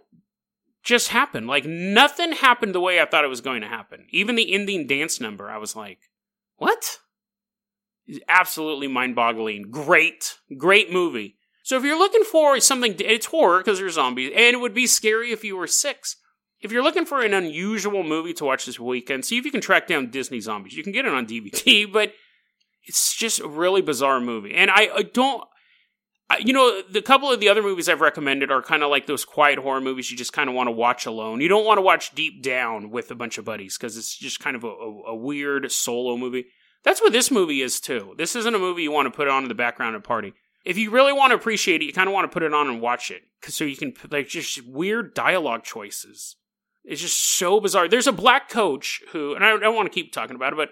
Just 0.83 1.09
happened. 1.09 1.47
Like 1.47 1.65
nothing 1.65 2.33
happened 2.33 2.75
the 2.75 2.81
way 2.81 3.01
I 3.01 3.07
thought 3.07 3.25
it 3.25 3.29
was 3.29 3.41
going 3.41 3.61
to 3.63 3.69
happen. 3.69 4.07
Even 4.11 4.35
the 4.35 4.53
ending 4.53 4.87
dance 4.87 5.21
number, 5.21 5.49
I 5.51 5.59
was 5.59 5.77
like, 5.77 5.99
what? 6.57 6.99
Absolutely 8.29 8.89
mind 8.89 9.15
boggling. 9.15 9.71
Great, 9.71 10.39
great 10.59 10.93
movie 10.93 11.37
so 11.63 11.77
if 11.77 11.85
you're 11.85 11.99
looking 11.99 12.25
for 12.25 12.59
something, 12.61 12.97
it's 12.99 13.27
horror 13.27 13.59
because 13.59 13.79
there's 13.79 13.95
zombies, 13.95 14.33
and 14.35 14.55
it 14.55 14.61
would 14.61 14.75
be 14.75 14.87
scary 14.87 15.31
if 15.31 15.45
you 15.45 15.57
were 15.57 15.67
six. 15.67 16.17
If 16.61 16.73
you're 16.73 16.83
looking 16.83 17.07
for 17.07 17.23
an 17.23 17.35
unusual 17.35 18.03
movie 18.03 18.33
to 18.35 18.45
watch 18.45 18.67
this 18.67 18.79
weekend, 18.79 19.25
see 19.25 19.39
if 19.39 19.45
you 19.45 19.51
can 19.51 19.61
track 19.61 19.87
down 19.87 20.11
Disney 20.11 20.41
Zombies. 20.41 20.75
You 20.75 20.85
can 20.85 20.93
get 20.93 21.07
it 21.07 21.13
on 21.13 21.27
DVD, 21.27 21.91
but 21.93 22.13
it's 22.85 23.17
just 23.17 23.41
a 23.41 23.49
really 23.49 23.83
bizarre 23.83 24.21
movie. 24.21 24.55
And 24.55 24.71
I, 24.71 24.89
I 24.95 25.03
don't, 25.03 25.45
you 26.41 26.53
know, 26.53 26.83
the 26.83 27.03
couple 27.03 27.31
of 27.31 27.41
the 27.41 27.49
other 27.49 27.63
movies 27.63 27.89
I've 27.89 28.01
recommended 28.01 28.51
are 28.51 28.63
kind 28.63 28.83
of 28.83 28.91
like 28.91 29.07
those 29.07 29.25
quiet 29.25 29.59
horror 29.59 29.81
movies 29.81 30.11
you 30.11 30.17
just 30.17 30.33
kind 30.33 30.49
of 30.49 30.55
want 30.55 30.69
to 30.69 30.73
watch 30.73 31.07
alone. 31.07 31.41
You 31.41 31.49
don't 31.49 31.67
want 31.67 31.79
to 31.79 31.83
watch 31.83 32.15
Deep 32.15 32.43
Down 32.43 32.91
with 32.91 33.11
a 33.11 33.15
bunch 33.15 33.39
of 33.39 33.45
buddies 33.45 33.77
because 33.77 33.97
it's 33.97 34.17
just 34.17 34.41
kind 34.41 34.57
of 34.57 34.65
a, 34.65 34.69
a, 34.69 35.03
a 35.09 35.15
weird 35.15 35.71
solo 35.73 36.17
movie. 36.17 36.47
That's 36.85 37.01
what 37.01 37.13
this 37.13 37.31
movie 37.31 37.63
is 37.63 37.81
too. 37.81 38.15
This 38.19 38.35
isn't 38.37 38.55
a 38.55 38.59
movie 38.59 38.83
you 38.83 38.93
want 38.93 39.07
to 39.07 39.17
put 39.17 39.29
on 39.29 39.43
in 39.43 39.49
the 39.49 39.55
background 39.55 39.95
at 39.95 40.01
a 40.01 40.03
party 40.03 40.35
if 40.65 40.79
you 40.79 40.91
really 40.91 41.13
want 41.13 41.31
to 41.31 41.37
appreciate 41.37 41.83
it, 41.83 41.87
you 41.87 41.93
kind 41.93 42.09
of 42.09 42.15
want 42.15 42.31
to 42.31 42.33
put 42.33 42.43
it 42.43 42.55
on 42.55 42.69
and 42.69 42.81
watch 42.81 43.11
it, 43.11 43.23
so 43.45 43.65
you 43.65 43.77
can 43.77 43.95
like 44.11 44.29
just 44.29 44.65
weird 44.67 45.15
dialogue 45.15 45.65
choices. 45.65 46.37
It's 46.85 47.01
just 47.01 47.19
so 47.19 47.61
bizarre. 47.61 47.89
There's 47.89 48.07
a 48.07 48.13
black 48.13 48.49
coach 48.49 49.03
who, 49.13 49.35
and 49.35 49.45
I 49.45 49.57
don't 49.57 49.77
want 49.77 49.91
to 49.91 49.95
keep 49.95 50.13
talking 50.13 50.37
about 50.37 50.53
it, 50.53 50.57
but 50.57 50.71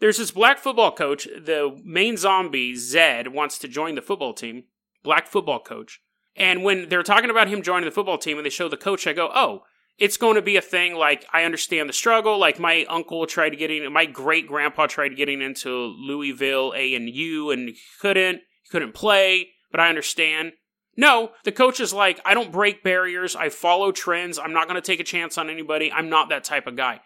there's 0.00 0.18
this 0.18 0.32
black 0.32 0.58
football 0.58 0.92
coach. 0.92 1.24
The 1.24 1.80
main 1.84 2.16
zombie 2.16 2.74
Zed 2.74 3.28
wants 3.28 3.58
to 3.58 3.68
join 3.68 3.94
the 3.94 4.02
football 4.02 4.34
team. 4.34 4.64
Black 5.02 5.26
football 5.26 5.60
coach, 5.60 6.00
and 6.36 6.62
when 6.62 6.88
they're 6.88 7.02
talking 7.02 7.30
about 7.30 7.48
him 7.48 7.62
joining 7.62 7.84
the 7.86 7.94
football 7.94 8.18
team, 8.18 8.38
and 8.38 8.46
they 8.46 8.50
show 8.50 8.68
the 8.68 8.76
coach, 8.76 9.06
I 9.06 9.12
go, 9.12 9.30
oh. 9.34 9.62
It's 9.98 10.16
going 10.16 10.36
to 10.36 10.42
be 10.42 10.56
a 10.56 10.62
thing 10.62 10.94
like 10.94 11.26
I 11.34 11.44
understand 11.44 11.86
the 11.86 11.92
struggle. 11.92 12.38
Like 12.38 12.58
my 12.58 12.86
uncle 12.88 13.26
tried 13.26 13.50
to 13.50 13.56
get 13.56 13.70
in, 13.70 13.92
my 13.92 14.06
great 14.06 14.48
grandpa 14.48 14.86
tried 14.86 15.16
getting 15.16 15.42
into 15.42 15.70
Louisville 15.70 16.72
A 16.74 16.94
and 16.94 17.10
U 17.10 17.50
and 17.50 17.76
couldn't 18.00 18.40
couldn't 18.70 18.94
play, 18.94 19.50
but 19.70 19.80
I 19.80 19.90
understand. 19.90 20.52
No, 20.96 21.32
the 21.44 21.52
coach 21.52 21.78
is 21.78 21.92
like, 21.92 22.20
I 22.24 22.32
don't 22.32 22.50
break 22.50 22.82
barriers. 22.82 23.36
I 23.36 23.50
follow 23.50 23.92
trends. 23.92 24.38
I'm 24.38 24.54
not 24.54 24.66
going 24.66 24.80
to 24.80 24.86
take 24.86 24.98
a 24.98 25.04
chance 25.04 25.36
on 25.36 25.50
anybody. 25.50 25.92
I'm 25.92 26.08
not 26.08 26.30
that 26.30 26.42
type 26.42 26.66
of 26.66 26.74
guy. 26.74 27.00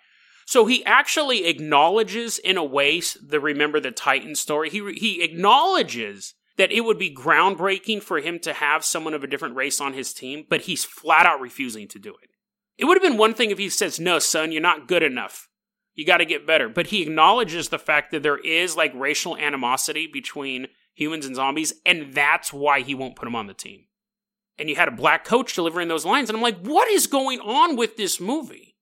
So 0.47 0.67
he 0.67 0.85
actually 0.85 1.47
acknowledges, 1.47 2.39
in 2.39 2.57
a 2.57 2.65
way, 2.65 3.03
the 3.21 3.41
Remember 3.41 3.81
the 3.81 3.91
Titan 3.91 4.37
story. 4.37 4.71
He, 4.71 4.93
he 4.95 5.23
acknowledges 5.23 6.35
that 6.57 6.73
it 6.73 6.85
would 6.85 6.99
be 6.99 7.15
groundbreaking 7.15 8.03
for 8.03 8.21
him 8.21 8.39
to 8.41 8.53
have 8.53 8.85
someone 8.85 9.15
of 9.15 9.23
a 9.23 9.27
different 9.27 9.57
race 9.57 9.81
on 9.81 9.93
his 9.93 10.13
team, 10.13 10.47
but 10.49 10.63
he's 10.63 10.85
flat 10.85 11.27
out 11.27 11.41
refusing 11.41 11.87
to 11.89 11.99
do 11.99 12.15
it. 12.23 12.31
It 12.79 12.85
would 12.85 12.97
have 12.97 13.03
been 13.03 13.19
one 13.19 13.35
thing 13.35 13.51
if 13.51 13.59
he 13.59 13.69
says, 13.69 14.01
No, 14.01 14.19
son, 14.19 14.53
you're 14.53 14.63
not 14.63 14.89
good 14.89 15.03
enough. 15.03 15.49
You 15.95 16.05
got 16.05 16.19
to 16.19 16.27
get 16.27 16.47
better. 16.47 16.69
But 16.69 16.89
he 16.89 17.03
acknowledges 17.03 17.69
the 17.69 17.79
fact 17.79 18.11
that 18.11 18.23
there 18.23 18.39
is 18.39 18.77
like 18.77 18.93
racial 18.95 19.37
animosity 19.37 20.07
between 20.07 20.69
humans 20.95 21.27
and 21.27 21.37
zombies, 21.37 21.75
and 21.85 22.13
that's 22.13 22.53
why 22.53 22.81
he 22.81 22.95
won't 22.95 23.17
put 23.17 23.29
him 23.29 23.37
on 23.37 23.47
the 23.47 23.55
team. 23.55 23.85
And 24.59 24.71
you 24.71 24.77
had 24.77 24.89
a 24.89 24.93
black 24.93 25.25
coach 25.25 25.55
delivering 25.55 25.89
those 25.89 26.07
lines, 26.07 26.31
and 26.31 26.37
I'm 26.37 26.43
like, 26.43 26.61
what 26.61 26.89
is 26.89 27.07
going 27.07 27.41
on 27.41 27.77
with 27.77 27.97
this 27.97 28.21
movie? 28.21 28.77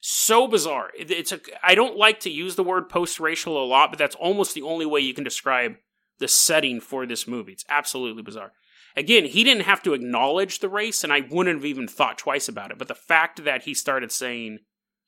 So 0.00 0.48
bizarre. 0.48 0.90
It's 0.98 1.30
a. 1.30 1.40
I 1.62 1.74
don't 1.74 1.96
like 1.96 2.20
to 2.20 2.30
use 2.30 2.56
the 2.56 2.64
word 2.64 2.88
post-racial 2.88 3.62
a 3.62 3.66
lot, 3.66 3.90
but 3.90 3.98
that's 3.98 4.16
almost 4.16 4.54
the 4.54 4.62
only 4.62 4.86
way 4.86 5.00
you 5.00 5.12
can 5.12 5.24
describe 5.24 5.76
the 6.20 6.28
setting 6.28 6.80
for 6.80 7.04
this 7.06 7.26
movie. 7.26 7.52
It's 7.52 7.64
absolutely 7.68 8.22
bizarre. 8.22 8.52
Again, 8.96 9.24
he 9.24 9.44
didn't 9.44 9.64
have 9.64 9.82
to 9.82 9.94
acknowledge 9.94 10.58
the 10.58 10.68
race, 10.68 11.02
and 11.02 11.12
I 11.12 11.20
wouldn't 11.20 11.58
have 11.58 11.64
even 11.64 11.88
thought 11.88 12.18
twice 12.18 12.48
about 12.48 12.70
it. 12.70 12.78
But 12.78 12.88
the 12.88 12.94
fact 12.94 13.44
that 13.44 13.62
he 13.62 13.74
started 13.74 14.12
saying, 14.12 14.60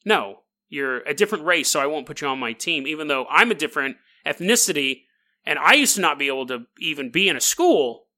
"No, 0.05 0.45
you're 0.69 1.01
a 1.01 1.15
different 1.15 1.45
race, 1.45 1.69
so 1.69 1.81
I 1.81 1.87
won't 1.87 2.07
put 2.07 2.21
you 2.21 2.29
on 2.29 2.39
my 2.39 2.53
team," 2.53 2.87
even 2.87 3.09
though 3.09 3.27
I'm 3.29 3.51
a 3.51 3.57
different 3.57 3.97
ethnicity, 4.25 5.05
and 5.45 5.59
I 5.59 5.75
used 5.75 5.97
to 5.97 6.01
not 6.01 6.19
be 6.19 6.29
able 6.29 6.47
to 6.47 6.67
even 6.79 7.11
be 7.11 7.29
in 7.29 7.37
a 7.37 7.41
school. 7.41 8.09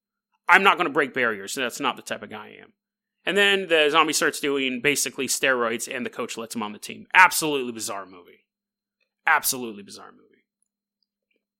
I'm 0.48 0.62
not 0.62 0.76
going 0.76 0.86
to 0.86 0.92
break 0.92 1.14
barriers. 1.14 1.54
That's 1.54 1.80
not 1.80 1.96
the 1.96 2.02
type 2.02 2.22
of 2.22 2.30
guy 2.30 2.46
I 2.46 2.62
am. 2.62 2.74
And 3.24 3.38
then 3.38 3.68
the 3.68 3.88
zombie 3.90 4.12
starts 4.12 4.38
doing 4.40 4.82
basically 4.82 5.26
steroids, 5.26 5.90
and 5.90 6.04
the 6.04 6.10
coach 6.10 6.36
lets 6.36 6.54
him 6.54 6.62
on 6.62 6.72
the 6.72 6.78
team. 6.78 7.06
Absolutely 7.14 7.72
bizarre 7.72 8.04
movie. 8.04 8.44
Absolutely 9.26 9.82
bizarre 9.82 10.12
movie. 10.12 10.23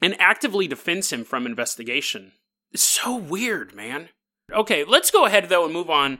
And 0.04 0.20
actively 0.20 0.68
defends 0.68 1.10
him 1.10 1.24
from 1.24 1.46
investigation. 1.46 2.32
It's 2.72 2.82
so 2.82 3.16
weird, 3.16 3.74
man. 3.74 4.10
Okay, 4.52 4.84
let's 4.84 5.10
go 5.10 5.24
ahead 5.24 5.48
though 5.48 5.64
and 5.64 5.72
move 5.72 5.88
on 5.88 6.18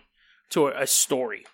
to 0.53 0.69
a, 0.69 0.85
a 0.85 0.87
story. 0.87 1.45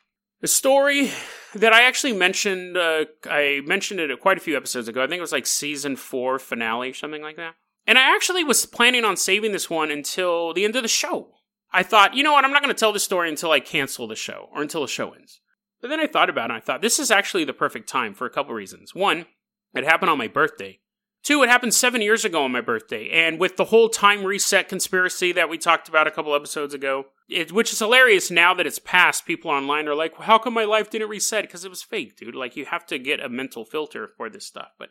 A 0.40 0.46
story 0.46 1.10
that 1.56 1.72
I 1.72 1.82
actually 1.82 2.12
mentioned. 2.12 2.76
Uh, 2.76 3.06
I 3.28 3.62
mentioned 3.64 3.98
it 3.98 4.20
quite 4.20 4.36
a 4.36 4.40
few 4.40 4.56
episodes 4.56 4.86
ago. 4.86 5.02
I 5.02 5.08
think 5.08 5.18
it 5.18 5.22
was 5.22 5.32
like 5.32 5.44
season 5.44 5.96
four 5.96 6.38
finale, 6.38 6.92
something 6.92 7.20
like 7.20 7.34
that. 7.34 7.56
And 7.84 7.98
I 7.98 8.14
actually 8.14 8.44
was 8.44 8.64
planning 8.64 9.04
on 9.04 9.16
saving 9.16 9.50
this 9.50 9.68
one 9.68 9.90
until 9.90 10.54
the 10.54 10.64
end 10.64 10.76
of 10.76 10.82
the 10.82 10.88
show. 10.88 11.32
I 11.72 11.82
thought, 11.82 12.14
you 12.14 12.22
know 12.22 12.34
what, 12.34 12.44
I'm 12.44 12.52
not 12.52 12.62
going 12.62 12.72
to 12.72 12.78
tell 12.78 12.92
the 12.92 13.00
story 13.00 13.28
until 13.28 13.50
I 13.50 13.58
cancel 13.58 14.06
the 14.06 14.14
show 14.14 14.50
or 14.54 14.62
until 14.62 14.82
the 14.82 14.86
show 14.86 15.10
ends. 15.14 15.40
But 15.80 15.88
then 15.88 15.98
I 15.98 16.06
thought 16.06 16.30
about 16.30 16.52
it 16.52 16.54
I 16.54 16.60
thought 16.60 16.80
this 16.80 17.00
is 17.00 17.10
actually 17.10 17.42
the 17.42 17.52
perfect 17.52 17.88
time 17.88 18.14
for 18.14 18.24
a 18.24 18.30
couple 18.30 18.54
reasons. 18.54 18.94
One, 18.94 19.26
it 19.74 19.82
happened 19.82 20.10
on 20.10 20.18
my 20.18 20.28
birthday. 20.28 20.78
Two, 21.22 21.42
it 21.42 21.50
happened 21.50 21.74
seven 21.74 22.00
years 22.00 22.24
ago 22.24 22.44
on 22.44 22.52
my 22.52 22.62
birthday. 22.62 23.10
And 23.10 23.38
with 23.38 23.56
the 23.56 23.66
whole 23.66 23.90
time 23.90 24.24
reset 24.24 24.68
conspiracy 24.68 25.32
that 25.32 25.50
we 25.50 25.58
talked 25.58 25.88
about 25.88 26.06
a 26.06 26.10
couple 26.10 26.34
episodes 26.34 26.72
ago, 26.72 27.06
it, 27.28 27.52
which 27.52 27.72
is 27.72 27.78
hilarious 27.78 28.30
now 28.30 28.54
that 28.54 28.66
it's 28.66 28.78
past, 28.78 29.26
people 29.26 29.50
online 29.50 29.86
are 29.86 29.94
like, 29.94 30.18
well, 30.18 30.26
how 30.26 30.38
come 30.38 30.54
my 30.54 30.64
life 30.64 30.88
didn't 30.88 31.10
reset? 31.10 31.44
Because 31.44 31.64
it 31.64 31.68
was 31.70 31.82
fake, 31.82 32.16
dude. 32.16 32.34
Like, 32.34 32.56
you 32.56 32.64
have 32.64 32.86
to 32.86 32.98
get 32.98 33.20
a 33.20 33.28
mental 33.28 33.66
filter 33.66 34.08
for 34.08 34.30
this 34.30 34.46
stuff. 34.46 34.70
But 34.78 34.90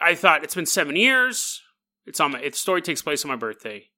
I 0.00 0.14
thought 0.14 0.44
it's 0.44 0.54
been 0.54 0.66
seven 0.66 0.94
years. 0.94 1.62
It's 2.06 2.20
on 2.20 2.32
my. 2.32 2.40
The 2.40 2.52
story 2.52 2.82
takes 2.82 3.02
place 3.02 3.24
on 3.24 3.30
my 3.30 3.36
birthday. 3.36 3.88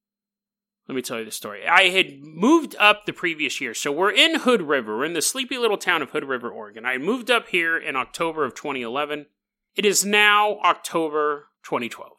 Let 0.89 0.97
me 0.97 1.03
tell 1.03 1.19
you 1.19 1.25
the 1.25 1.31
story. 1.31 1.67
I 1.67 1.91
had 1.91 2.23
moved 2.23 2.75
up 2.79 3.07
the 3.07 3.13
previous 3.13 3.61
year, 3.61 3.73
so 3.73 3.93
we're 3.93 4.11
in 4.11 4.41
Hood 4.41 4.63
River. 4.63 4.99
We're 4.99 5.05
in 5.05 5.13
the 5.13 5.23
sleepy 5.23 5.57
little 5.57 5.79
town 5.79 6.03
of 6.03 6.11
Hood 6.11 6.25
River, 6.25 6.51
Oregon. 6.51 6.85
I 6.85 6.99
moved 6.99 7.31
up 7.31 7.49
here 7.49 7.79
in 7.79 7.95
October 7.95 8.45
of 8.45 8.55
2011. 8.55 9.27
It 9.75 9.87
is 9.87 10.05
now 10.05 10.59
October 10.65 11.49
2012, 11.65 12.11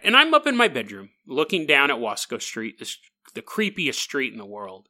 and 0.00 0.16
I'm 0.16 0.34
up 0.34 0.46
in 0.46 0.56
my 0.56 0.68
bedroom 0.68 1.10
looking 1.26 1.66
down 1.66 1.90
at 1.90 1.96
Wasco 1.96 2.40
Street, 2.40 2.78
the 3.34 3.42
creepiest 3.42 3.94
street 3.94 4.32
in 4.32 4.38
the 4.38 4.44
world. 4.44 4.88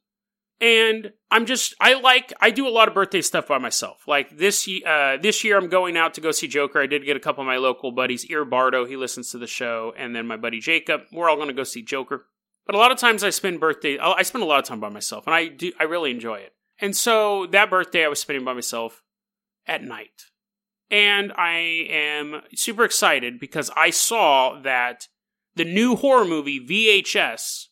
And 0.60 1.12
I'm 1.30 1.46
just 1.46 1.74
I 1.80 1.94
like 1.94 2.32
I 2.40 2.50
do 2.50 2.66
a 2.66 2.70
lot 2.70 2.88
of 2.88 2.94
birthday 2.94 3.22
stuff 3.22 3.46
by 3.46 3.58
myself. 3.58 4.08
Like 4.08 4.36
this 4.36 4.68
uh, 4.84 5.16
this 5.20 5.44
year 5.44 5.56
I'm 5.56 5.68
going 5.68 5.96
out 5.96 6.14
to 6.14 6.20
go 6.20 6.32
see 6.32 6.48
Joker. 6.48 6.80
I 6.80 6.86
did 6.86 7.04
get 7.04 7.16
a 7.16 7.20
couple 7.20 7.42
of 7.42 7.46
my 7.46 7.58
local 7.58 7.92
buddies, 7.92 8.26
Ear 8.26 8.44
Bardo, 8.44 8.84
he 8.84 8.96
listens 8.96 9.30
to 9.30 9.38
the 9.38 9.46
show, 9.46 9.94
and 9.96 10.16
then 10.16 10.26
my 10.26 10.36
buddy 10.36 10.58
Jacob. 10.58 11.02
We're 11.12 11.30
all 11.30 11.36
going 11.36 11.48
to 11.48 11.54
go 11.54 11.62
see 11.62 11.82
Joker. 11.82 12.26
But 12.66 12.74
a 12.74 12.78
lot 12.78 12.90
of 12.90 12.98
times 12.98 13.22
I 13.22 13.30
spend 13.30 13.60
birthday 13.60 13.98
I 13.98 14.22
spend 14.22 14.42
a 14.42 14.46
lot 14.46 14.58
of 14.58 14.64
time 14.64 14.80
by 14.80 14.88
myself, 14.88 15.28
and 15.28 15.34
I 15.34 15.46
do 15.46 15.70
I 15.78 15.84
really 15.84 16.10
enjoy 16.10 16.38
it. 16.38 16.54
And 16.80 16.96
so 16.96 17.46
that 17.46 17.70
birthday 17.70 18.04
I 18.04 18.08
was 18.08 18.20
spending 18.20 18.44
by 18.44 18.54
myself 18.54 19.04
at 19.64 19.84
night. 19.84 20.24
And 20.90 21.32
I 21.32 21.58
am 21.90 22.42
super 22.54 22.84
excited 22.84 23.38
because 23.38 23.70
I 23.76 23.90
saw 23.90 24.58
that 24.62 25.08
the 25.54 25.64
new 25.64 25.96
horror 25.96 26.24
movie 26.24 26.60
VHS 26.60 27.66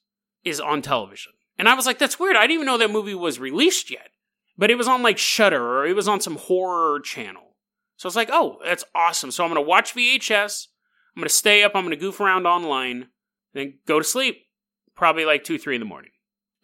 is 0.45 0.61
on 0.61 0.83
television. 0.83 1.33
And 1.59 1.69
I 1.69 1.75
was 1.75 1.87
like, 1.87 1.99
that's 1.99 2.21
weird. 2.21 2.37
I 2.37 2.43
didn't 2.43 2.55
even 2.55 2.67
know 2.67 2.79
that 2.79 2.91
movie 2.91 3.15
was 3.15 3.39
released 3.39 3.91
yet. 3.91 4.11
But 4.59 4.71
it 4.71 4.77
was 4.77 4.89
on 4.89 5.03
like 5.03 5.19
Shudder 5.19 5.63
or 5.63 5.87
it 5.87 5.97
was 5.97 6.09
on 6.09 6.21
some 6.21 6.37
horror 6.37 7.01
channel. 7.01 7.57
So 7.97 8.07
I 8.07 8.09
was 8.09 8.17
like, 8.17 8.31
oh, 8.31 8.59
that's 8.65 8.85
awesome. 8.95 9.31
So 9.31 9.45
I'm 9.45 9.51
going 9.51 9.63
to 9.63 9.69
watch 9.69 9.95
VHS. 9.95 10.67
I'm 11.15 11.21
going 11.21 11.29
to 11.29 11.35
stay 11.35 11.63
up. 11.63 11.73
I'm 11.75 11.85
going 11.85 11.91
to 11.91 12.01
goof 12.01 12.21
around 12.21 12.47
online. 12.47 13.09
Then 13.55 13.79
go 13.87 13.99
to 13.99 14.05
sleep. 14.05 14.43
Probably 14.95 15.25
like 15.25 15.45
2, 15.45 15.59
3 15.59 15.77
in 15.77 15.81
the 15.81 15.87
morning. 15.87 16.11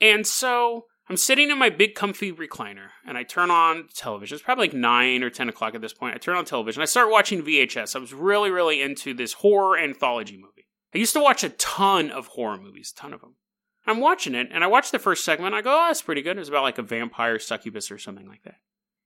And 0.00 0.26
so 0.26 0.86
I'm 1.12 1.18
sitting 1.18 1.50
in 1.50 1.58
my 1.58 1.68
big 1.68 1.94
comfy 1.94 2.32
recliner 2.32 2.88
and 3.06 3.18
I 3.18 3.22
turn 3.22 3.50
on 3.50 3.88
television. 3.94 4.34
It's 4.34 4.42
probably 4.42 4.68
like 4.68 4.74
9 4.74 5.22
or 5.22 5.28
10 5.28 5.50
o'clock 5.50 5.74
at 5.74 5.82
this 5.82 5.92
point. 5.92 6.14
I 6.14 6.16
turn 6.16 6.38
on 6.38 6.46
television. 6.46 6.80
I 6.80 6.86
start 6.86 7.10
watching 7.10 7.42
VHS. 7.42 7.94
I 7.94 7.98
was 7.98 8.14
really, 8.14 8.48
really 8.48 8.80
into 8.80 9.12
this 9.12 9.34
horror 9.34 9.76
anthology 9.76 10.38
movie. 10.38 10.68
I 10.94 10.96
used 10.96 11.12
to 11.12 11.20
watch 11.20 11.44
a 11.44 11.50
ton 11.50 12.10
of 12.10 12.28
horror 12.28 12.56
movies, 12.56 12.94
a 12.96 12.98
ton 12.98 13.12
of 13.12 13.20
them. 13.20 13.34
I'm 13.86 14.00
watching 14.00 14.34
it 14.34 14.48
and 14.50 14.64
I 14.64 14.68
watch 14.68 14.90
the 14.90 14.98
first 14.98 15.22
segment. 15.22 15.54
I 15.54 15.60
go, 15.60 15.74
oh, 15.74 15.88
that's 15.88 16.00
pretty 16.00 16.22
good. 16.22 16.38
It's 16.38 16.48
about 16.48 16.62
like 16.62 16.78
a 16.78 16.82
vampire 16.82 17.38
succubus 17.38 17.90
or 17.90 17.98
something 17.98 18.26
like 18.26 18.44
that. 18.44 18.56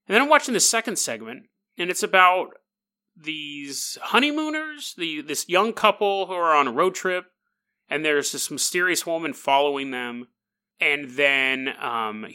And 0.07 0.15
then 0.15 0.23
I'm 0.23 0.29
watching 0.29 0.55
the 0.55 0.61
second 0.61 1.01
segment 1.01 1.47
and 1.77 1.91
it's 1.91 2.05
about 2.05 2.51
these 3.17 3.99
honeymooners, 4.01 4.95
the 4.97 5.23
this 5.23 5.49
young 5.49 5.73
couple 5.73 6.27
who 6.27 6.35
are 6.35 6.55
on 6.55 6.69
a 6.69 6.73
road 6.73 6.95
trip, 6.95 7.25
and 7.91 8.05
there's 8.05 8.31
this 8.31 8.49
mysterious 8.49 9.05
woman 9.05 9.33
following 9.33 9.91
them 9.91 10.29
and 10.81 11.11
then 11.11 11.75
um, 11.81 12.27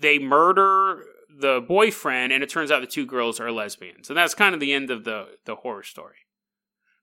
they 0.00 0.18
murder 0.18 1.04
the 1.28 1.64
boyfriend, 1.66 2.32
and 2.32 2.42
it 2.42 2.50
turns 2.50 2.70
out 2.70 2.80
the 2.80 2.86
two 2.86 3.06
girls 3.06 3.40
are 3.40 3.50
lesbians, 3.50 4.08
and 4.08 4.16
that's 4.16 4.34
kind 4.34 4.54
of 4.54 4.60
the 4.60 4.72
end 4.72 4.90
of 4.90 5.04
the 5.04 5.36
the 5.44 5.56
horror 5.56 5.82
story. 5.82 6.16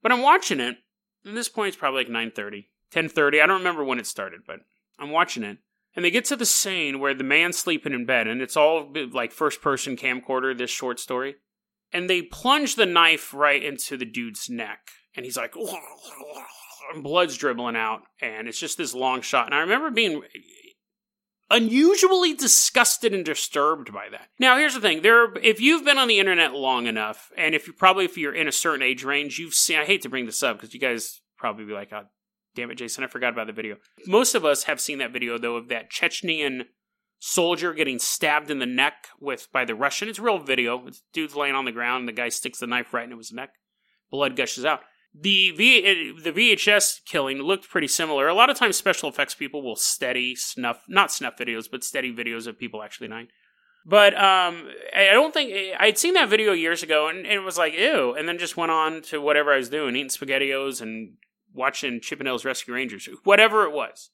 But 0.01 0.11
I'm 0.11 0.21
watching 0.21 0.59
it, 0.59 0.77
and 1.25 1.35
this 1.35 1.49
point 1.49 1.69
it's 1.69 1.77
probably 1.77 2.03
like 2.03 2.11
9:30, 2.11 2.67
10:30. 2.91 3.41
I 3.41 3.47
don't 3.47 3.57
remember 3.59 3.83
when 3.83 3.99
it 3.99 4.07
started, 4.07 4.41
but 4.45 4.59
I'm 4.97 5.11
watching 5.11 5.43
it, 5.43 5.57
and 5.95 6.05
they 6.05 6.11
get 6.11 6.25
to 6.25 6.35
the 6.35 6.45
scene 6.45 6.99
where 6.99 7.13
the 7.13 7.23
man's 7.23 7.57
sleeping 7.57 7.93
in 7.93 8.05
bed, 8.05 8.27
and 8.27 8.41
it's 8.41 8.57
all 8.57 8.93
like 9.11 9.31
first 9.31 9.61
person 9.61 9.97
camcorder. 9.97 10.57
This 10.57 10.69
short 10.69 10.99
story, 10.99 11.35
and 11.91 12.09
they 12.09 12.21
plunge 12.21 12.75
the 12.75 12.85
knife 12.85 13.33
right 13.33 13.63
into 13.63 13.97
the 13.97 14.05
dude's 14.05 14.49
neck, 14.49 14.89
and 15.15 15.25
he's 15.25 15.37
like. 15.37 15.53
Blood's 17.03 17.37
dribbling 17.37 17.75
out, 17.75 18.01
and 18.19 18.47
it's 18.47 18.59
just 18.59 18.79
this 18.79 18.95
long 18.95 19.21
shot. 19.21 19.45
And 19.45 19.53
I 19.53 19.59
remember 19.59 19.91
being 19.91 20.23
unusually 21.49 22.33
disgusted 22.33 23.13
and 23.13 23.25
disturbed 23.25 23.91
by 23.91 24.07
that. 24.09 24.27
Now, 24.39 24.57
here's 24.57 24.73
the 24.73 24.81
thing: 24.81 25.01
there, 25.01 25.33
if 25.37 25.59
you've 25.59 25.85
been 25.85 25.97
on 25.97 26.07
the 26.07 26.19
internet 26.19 26.53
long 26.53 26.87
enough, 26.87 27.31
and 27.37 27.55
if 27.55 27.67
you 27.67 27.73
probably 27.73 28.05
if 28.05 28.17
you're 28.17 28.35
in 28.35 28.47
a 28.47 28.51
certain 28.51 28.83
age 28.83 29.03
range, 29.03 29.39
you've 29.39 29.53
seen. 29.53 29.79
I 29.79 29.85
hate 29.85 30.01
to 30.03 30.09
bring 30.09 30.25
this 30.25 30.43
up 30.43 30.57
because 30.57 30.73
you 30.73 30.79
guys 30.79 31.21
probably 31.37 31.65
be 31.65 31.73
like, 31.73 31.91
"Oh, 31.91 32.05
damn 32.55 32.71
it, 32.71 32.75
Jason, 32.75 33.03
I 33.03 33.07
forgot 33.07 33.33
about 33.33 33.47
the 33.47 33.53
video." 33.53 33.77
Most 34.05 34.35
of 34.35 34.45
us 34.45 34.63
have 34.63 34.81
seen 34.81 34.99
that 34.99 35.13
video 35.13 35.37
though 35.37 35.55
of 35.55 35.69
that 35.69 35.91
Chechenian 35.91 36.65
soldier 37.19 37.73
getting 37.73 37.99
stabbed 37.99 38.49
in 38.49 38.59
the 38.59 38.65
neck 38.65 39.09
with 39.19 39.51
by 39.51 39.65
the 39.65 39.75
Russian. 39.75 40.07
It's 40.07 40.19
real 40.19 40.39
video. 40.39 40.87
It's 40.87 41.03
dude's 41.13 41.35
laying 41.35 41.55
on 41.55 41.65
the 41.65 41.71
ground, 41.71 42.01
and 42.01 42.07
the 42.07 42.13
guy 42.13 42.29
sticks 42.29 42.59
the 42.59 42.67
knife 42.67 42.93
right 42.93 43.03
into 43.03 43.17
his 43.17 43.33
neck. 43.33 43.51
Blood 44.09 44.35
gushes 44.35 44.65
out 44.65 44.81
the 45.13 45.51
v, 45.51 46.13
the 46.21 46.31
VHS 46.31 47.03
killing 47.05 47.39
looked 47.39 47.69
pretty 47.69 47.87
similar. 47.87 48.27
A 48.27 48.33
lot 48.33 48.49
of 48.49 48.57
times, 48.57 48.77
special 48.77 49.09
effects 49.09 49.33
people 49.33 49.61
will 49.61 49.75
steady 49.75 50.35
snuff, 50.35 50.83
not 50.87 51.11
snuff 51.11 51.37
videos, 51.37 51.69
but 51.69 51.83
steady 51.83 52.13
videos 52.13 52.47
of 52.47 52.59
people 52.59 52.83
actually 52.83 53.07
dying. 53.07 53.27
But 53.85 54.13
um, 54.13 54.69
I 54.95 55.09
don't 55.11 55.33
think 55.33 55.75
I'd 55.79 55.97
seen 55.97 56.13
that 56.13 56.29
video 56.29 56.51
years 56.51 56.83
ago, 56.83 57.07
and, 57.07 57.19
and, 57.19 57.27
it 57.27 57.43
was 57.43 57.57
like 57.57 57.73
ew, 57.73 58.13
and 58.13 58.27
then 58.27 58.37
just 58.37 58.57
went 58.57 58.71
on 58.71 59.01
to 59.03 59.19
whatever 59.19 59.51
I 59.51 59.57
was 59.57 59.69
doing, 59.69 59.95
eating 59.95 60.09
spaghettios 60.09 60.81
and 60.81 61.13
watching 61.53 61.99
Chip 62.01 62.19
'n 62.19 62.25
Dale's 62.25 62.45
Rescue 62.45 62.73
Rangers, 62.73 63.09
whatever 63.23 63.63
it 63.63 63.71
was. 63.71 64.11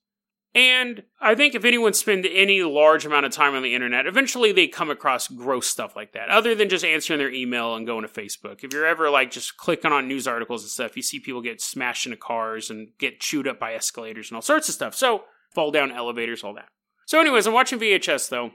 And 0.55 1.03
I 1.19 1.35
think 1.35 1.53
if 1.53 1.65
anyone 1.65 1.93
spend 1.93 2.25
any 2.25 2.63
large 2.63 3.05
amount 3.05 3.25
of 3.25 3.33
time 3.33 3.55
on 3.55 3.61
the 3.61 3.75
internet, 3.75 4.07
eventually 4.07 4.53
they 4.53 4.67
come 4.67 4.89
across 4.89 5.27
gross 5.27 5.67
stuff 5.67 5.97
like 5.97 6.13
that. 6.13 6.29
Other 6.29 6.55
than 6.55 6.69
just 6.69 6.85
answering 6.85 7.19
their 7.19 7.31
email 7.31 7.75
and 7.75 7.85
going 7.85 8.03
to 8.03 8.07
Facebook. 8.07 8.63
If 8.63 8.71
you're 8.71 8.85
ever 8.85 9.09
like 9.09 9.31
just 9.31 9.57
clicking 9.57 9.91
on 9.91 10.07
news 10.07 10.29
articles 10.29 10.63
and 10.63 10.71
stuff, 10.71 10.95
you 10.95 11.03
see 11.03 11.19
people 11.19 11.41
get 11.41 11.59
smashed 11.59 12.05
into 12.05 12.17
cars 12.17 12.69
and 12.69 12.87
get 12.97 13.19
chewed 13.19 13.49
up 13.49 13.59
by 13.59 13.73
escalators 13.73 14.29
and 14.29 14.37
all 14.37 14.41
sorts 14.41 14.69
of 14.69 14.75
stuff. 14.75 14.95
So 14.95 15.25
fall 15.53 15.71
down 15.71 15.91
elevators, 15.91 16.41
all 16.41 16.53
that. 16.53 16.69
So, 17.05 17.19
anyways, 17.19 17.45
I'm 17.45 17.53
watching 17.53 17.79
VHS 17.79 18.29
though, 18.29 18.51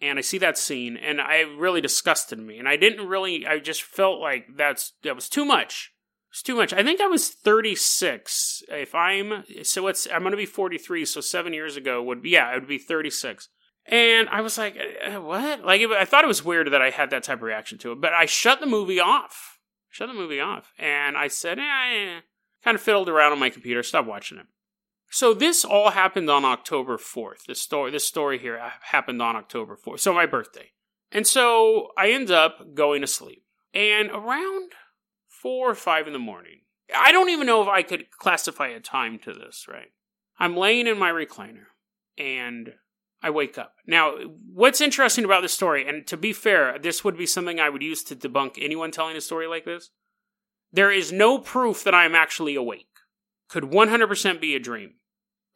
and 0.00 0.18
I 0.18 0.22
see 0.22 0.38
that 0.38 0.58
scene, 0.58 0.96
and 0.96 1.20
I 1.20 1.40
really 1.40 1.80
disgusted 1.80 2.38
me. 2.38 2.58
And 2.58 2.68
I 2.68 2.76
didn't 2.76 3.08
really, 3.08 3.46
I 3.46 3.58
just 3.58 3.82
felt 3.82 4.20
like 4.20 4.46
that's 4.56 4.92
that 5.02 5.14
was 5.14 5.28
too 5.28 5.44
much. 5.44 5.90
It's 6.30 6.42
too 6.42 6.54
much. 6.54 6.72
I 6.72 6.82
think 6.82 7.00
I 7.00 7.06
was 7.06 7.30
36. 7.30 8.62
If 8.68 8.94
I'm 8.94 9.44
so 9.62 9.88
it's 9.88 10.06
I'm 10.12 10.20
going 10.20 10.30
to 10.30 10.36
be 10.36 10.46
43, 10.46 11.04
so 11.04 11.20
7 11.20 11.52
years 11.52 11.76
ago 11.76 12.02
would 12.02 12.22
be 12.22 12.30
yeah, 12.30 12.52
it 12.52 12.60
would 12.60 12.68
be 12.68 12.78
36. 12.78 13.48
And 13.86 14.28
I 14.28 14.40
was 14.40 14.56
like, 14.56 14.78
uh, 15.04 15.20
what? 15.20 15.64
Like 15.64 15.80
I 15.82 16.04
thought 16.04 16.24
it 16.24 16.28
was 16.28 16.44
weird 16.44 16.70
that 16.70 16.82
I 16.82 16.90
had 16.90 17.10
that 17.10 17.24
type 17.24 17.38
of 17.38 17.42
reaction 17.42 17.78
to 17.78 17.92
it, 17.92 18.00
but 18.00 18.12
I 18.12 18.26
shut 18.26 18.60
the 18.60 18.66
movie 18.66 19.00
off. 19.00 19.58
Shut 19.88 20.06
the 20.06 20.14
movie 20.14 20.38
off. 20.38 20.72
And 20.78 21.16
I 21.16 21.26
said, 21.26 21.58
eh, 21.58 22.20
kind 22.62 22.76
of 22.76 22.80
fiddled 22.80 23.08
around 23.08 23.32
on 23.32 23.40
my 23.40 23.50
computer, 23.50 23.82
stopped 23.82 24.06
watching 24.06 24.38
it. 24.38 24.46
So 25.10 25.34
this 25.34 25.64
all 25.64 25.90
happened 25.90 26.30
on 26.30 26.44
October 26.44 26.96
4th. 26.96 27.46
This 27.48 27.60
story 27.60 27.90
this 27.90 28.06
story 28.06 28.38
here 28.38 28.60
happened 28.82 29.20
on 29.20 29.34
October 29.34 29.76
4th. 29.76 30.00
So 30.00 30.14
my 30.14 30.26
birthday. 30.26 30.70
And 31.10 31.26
so 31.26 31.88
I 31.98 32.10
end 32.10 32.30
up 32.30 32.74
going 32.74 33.00
to 33.00 33.08
sleep. 33.08 33.42
And 33.74 34.10
around 34.10 34.72
four 35.40 35.70
or 35.70 35.74
five 35.74 36.06
in 36.06 36.12
the 36.12 36.18
morning. 36.18 36.60
I 36.94 37.12
don't 37.12 37.30
even 37.30 37.46
know 37.46 37.62
if 37.62 37.68
I 37.68 37.82
could 37.82 38.10
classify 38.10 38.68
a 38.68 38.80
time 38.80 39.18
to 39.20 39.32
this, 39.32 39.66
right? 39.68 39.92
I'm 40.38 40.56
laying 40.56 40.86
in 40.86 40.98
my 40.98 41.10
recliner 41.10 41.66
and 42.18 42.72
I 43.22 43.30
wake 43.30 43.58
up. 43.58 43.74
Now, 43.86 44.14
what's 44.52 44.80
interesting 44.80 45.24
about 45.24 45.42
this 45.42 45.52
story, 45.52 45.86
and 45.86 46.06
to 46.06 46.16
be 46.16 46.32
fair, 46.32 46.78
this 46.78 47.04
would 47.04 47.16
be 47.16 47.26
something 47.26 47.60
I 47.60 47.68
would 47.68 47.82
use 47.82 48.02
to 48.04 48.16
debunk 48.16 48.58
anyone 48.60 48.90
telling 48.90 49.16
a 49.16 49.20
story 49.20 49.46
like 49.46 49.64
this. 49.64 49.90
There 50.72 50.90
is 50.90 51.12
no 51.12 51.38
proof 51.38 51.84
that 51.84 51.94
I 51.94 52.04
am 52.04 52.14
actually 52.14 52.54
awake. 52.54 52.86
Could 53.48 53.64
100% 53.64 54.40
be 54.40 54.54
a 54.54 54.60
dream. 54.60 54.94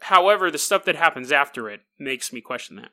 However, 0.01 0.51
the 0.51 0.59
stuff 0.59 0.85
that 0.85 0.97
happens 0.97 1.33
after 1.33 1.70
it 1.70 1.81
makes 1.99 2.33
me 2.33 2.40
question 2.40 2.77
that. 2.77 2.90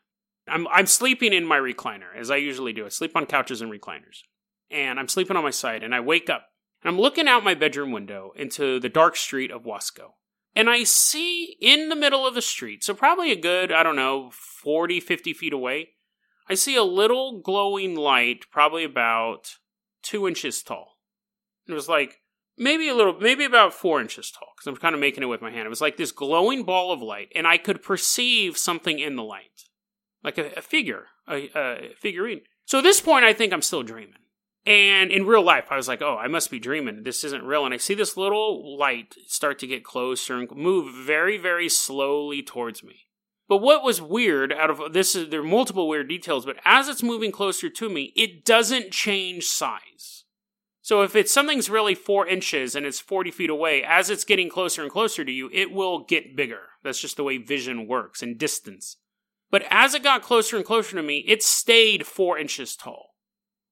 I'm, 0.47 0.67
I'm 0.69 0.86
sleeping 0.86 1.34
in 1.34 1.45
my 1.45 1.58
recliner, 1.58 2.15
as 2.17 2.32
I 2.32 2.38
usually 2.38 2.73
do. 2.73 2.86
I 2.86 2.89
sleep 2.89 3.15
on 3.15 3.25
couches 3.25 3.62
and 3.62 3.71
recliners. 3.71 4.21
And 4.69 4.99
I'm 4.99 5.08
sleeping 5.08 5.36
on 5.36 5.43
my 5.43 5.49
side, 5.49 5.84
and 5.84 5.93
I 5.93 5.99
wake 5.99 6.30
up 6.30 6.51
and 6.84 6.94
I'm 6.94 7.00
looking 7.00 7.28
out 7.28 7.44
my 7.44 7.54
bedroom 7.54 7.91
window 7.91 8.32
into 8.36 8.80
the 8.80 8.89
dark 8.89 9.15
street 9.15 9.52
of 9.52 9.63
Wasco. 9.63 10.13
And 10.56 10.70
I 10.70 10.84
see 10.84 11.56
in 11.62 11.89
the 11.89 11.96
middle 11.96 12.28
of 12.28 12.36
the 12.36 12.41
street, 12.41 12.84
so 12.84 12.94
probably 12.94 13.32
a 13.32 13.39
good, 13.39 13.72
I 13.72 13.84
don't 13.84 13.96
know, 13.96 14.32
40, 14.32 15.00
50 15.00 15.34
feet 15.34 15.54
away, 15.54 15.89
I 16.50 16.56
see 16.56 16.76
a 16.76 16.84
little 16.84 17.39
glowing 17.39 17.96
light, 17.96 18.46
probably 18.52 18.84
about 18.84 19.56
two 20.04 20.28
inches 20.28 20.62
tall. 20.62 20.98
It 21.67 21.74
was 21.74 21.88
like 21.88 22.20
maybe 22.58 22.89
a 22.89 22.96
little, 22.96 23.17
maybe 23.20 23.46
about 23.46 23.74
four 23.74 24.02
inches 24.02 24.32
tall, 24.32 24.50
because 24.56 24.67
I'm 24.67 24.76
kind 24.76 24.94
of 24.94 25.00
making 25.00 25.24
it 25.24 25.28
with 25.28 25.41
my 25.41 25.52
hand. 25.52 25.65
It 25.65 25.70
was 25.70 25.80
like 25.80 25.96
this 25.96 26.12
glowing 26.12 26.63
ball 26.63 26.91
of 26.91 27.02
light, 27.02 27.30
and 27.34 27.48
I 27.48 27.58
could 27.58 27.82
perceive 27.82 28.58
something 28.58 29.00
in 29.00 29.15
the 29.15 29.24
light, 29.24 29.70
like 30.24 30.38
a, 30.38 30.52
a 30.58 30.62
figure, 30.62 31.06
a, 31.30 31.50
a 31.56 31.94
figurine. 31.98 32.41
So 32.65 32.80
at 32.80 32.84
this 32.84 33.00
point, 33.00 33.24
I 33.24 33.32
think 33.34 33.54
I'm 33.54 33.62
still 33.62 33.84
dreaming. 33.84 34.15
And 34.65 35.12
in 35.12 35.26
real 35.26 35.43
life, 35.43 35.65
I 35.71 35.76
was 35.76 35.88
like, 35.88 36.02
oh, 36.02 36.17
I 36.17 36.28
must 36.28 36.52
be 36.52 36.60
dreaming. 36.60 37.04
This 37.04 37.24
isn't 37.24 37.43
real. 37.43 37.65
And 37.65 37.74
I 37.74 37.78
see 37.78 37.95
this 37.95 38.15
little 38.15 38.78
light 38.78 39.15
start 39.28 39.58
to 39.60 39.67
get 39.67 39.84
closer 39.84 40.38
and 40.38 40.52
move 40.52 40.93
very, 40.93 41.38
very 41.38 41.67
slowly 41.67 42.43
towards 42.43 42.84
me. 42.84 43.08
But 43.50 43.58
what 43.58 43.84
was 43.84 44.02
weird 44.02 44.54
out 44.54 44.69
of 44.69 44.93
this 44.93 45.15
is 45.15 45.30
there 45.30 45.41
are 45.41 45.43
multiple 45.43 45.89
weird 45.89 46.08
details, 46.08 46.45
but 46.45 46.58
as 46.63 46.88
it's 46.88 47.04
moving 47.04 47.32
closer 47.32 47.69
to 47.69 47.89
me, 47.89 48.13
it 48.15 48.45
doesn't 48.45 48.91
change 48.91 49.45
size. 49.45 50.24
So 50.82 51.02
if 51.02 51.15
it's 51.15 51.34
something's 51.34 51.69
really 51.69 51.93
four 51.93 52.26
inches 52.28 52.76
and 52.76 52.86
it's 52.86 53.00
40 53.00 53.30
feet 53.32 53.50
away, 53.50 53.84
as 53.84 54.10
it's 54.10 54.24
getting 54.24 54.50
closer 54.50 54.82
and 54.82 54.91
closer 54.91 55.26
to 55.26 55.32
you, 55.32 55.50
it 55.52 55.71
will 55.71 56.06
get 56.06 56.36
bigger. 56.36 56.62
That's 56.84 57.02
just 57.02 57.17
the 57.17 57.24
way 57.24 57.38
vision 57.38 57.88
works 57.88 58.24
and 58.24 58.38
distance. 58.38 58.97
But 59.50 59.63
as 59.69 59.93
it 59.93 60.04
got 60.04 60.21
closer 60.21 60.56
and 60.56 60.65
closer 60.65 60.95
to 60.95 61.04
me, 61.04 61.26
it 61.28 61.43
stayed 61.43 62.08
four 62.08 62.39
inches 62.39 62.76
tall. 62.76 63.11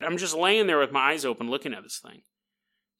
I'm 0.01 0.17
just 0.17 0.35
laying 0.35 0.67
there 0.67 0.79
with 0.79 0.91
my 0.91 1.12
eyes 1.12 1.25
open 1.25 1.49
looking 1.49 1.73
at 1.73 1.83
this 1.83 1.99
thing. 1.99 2.21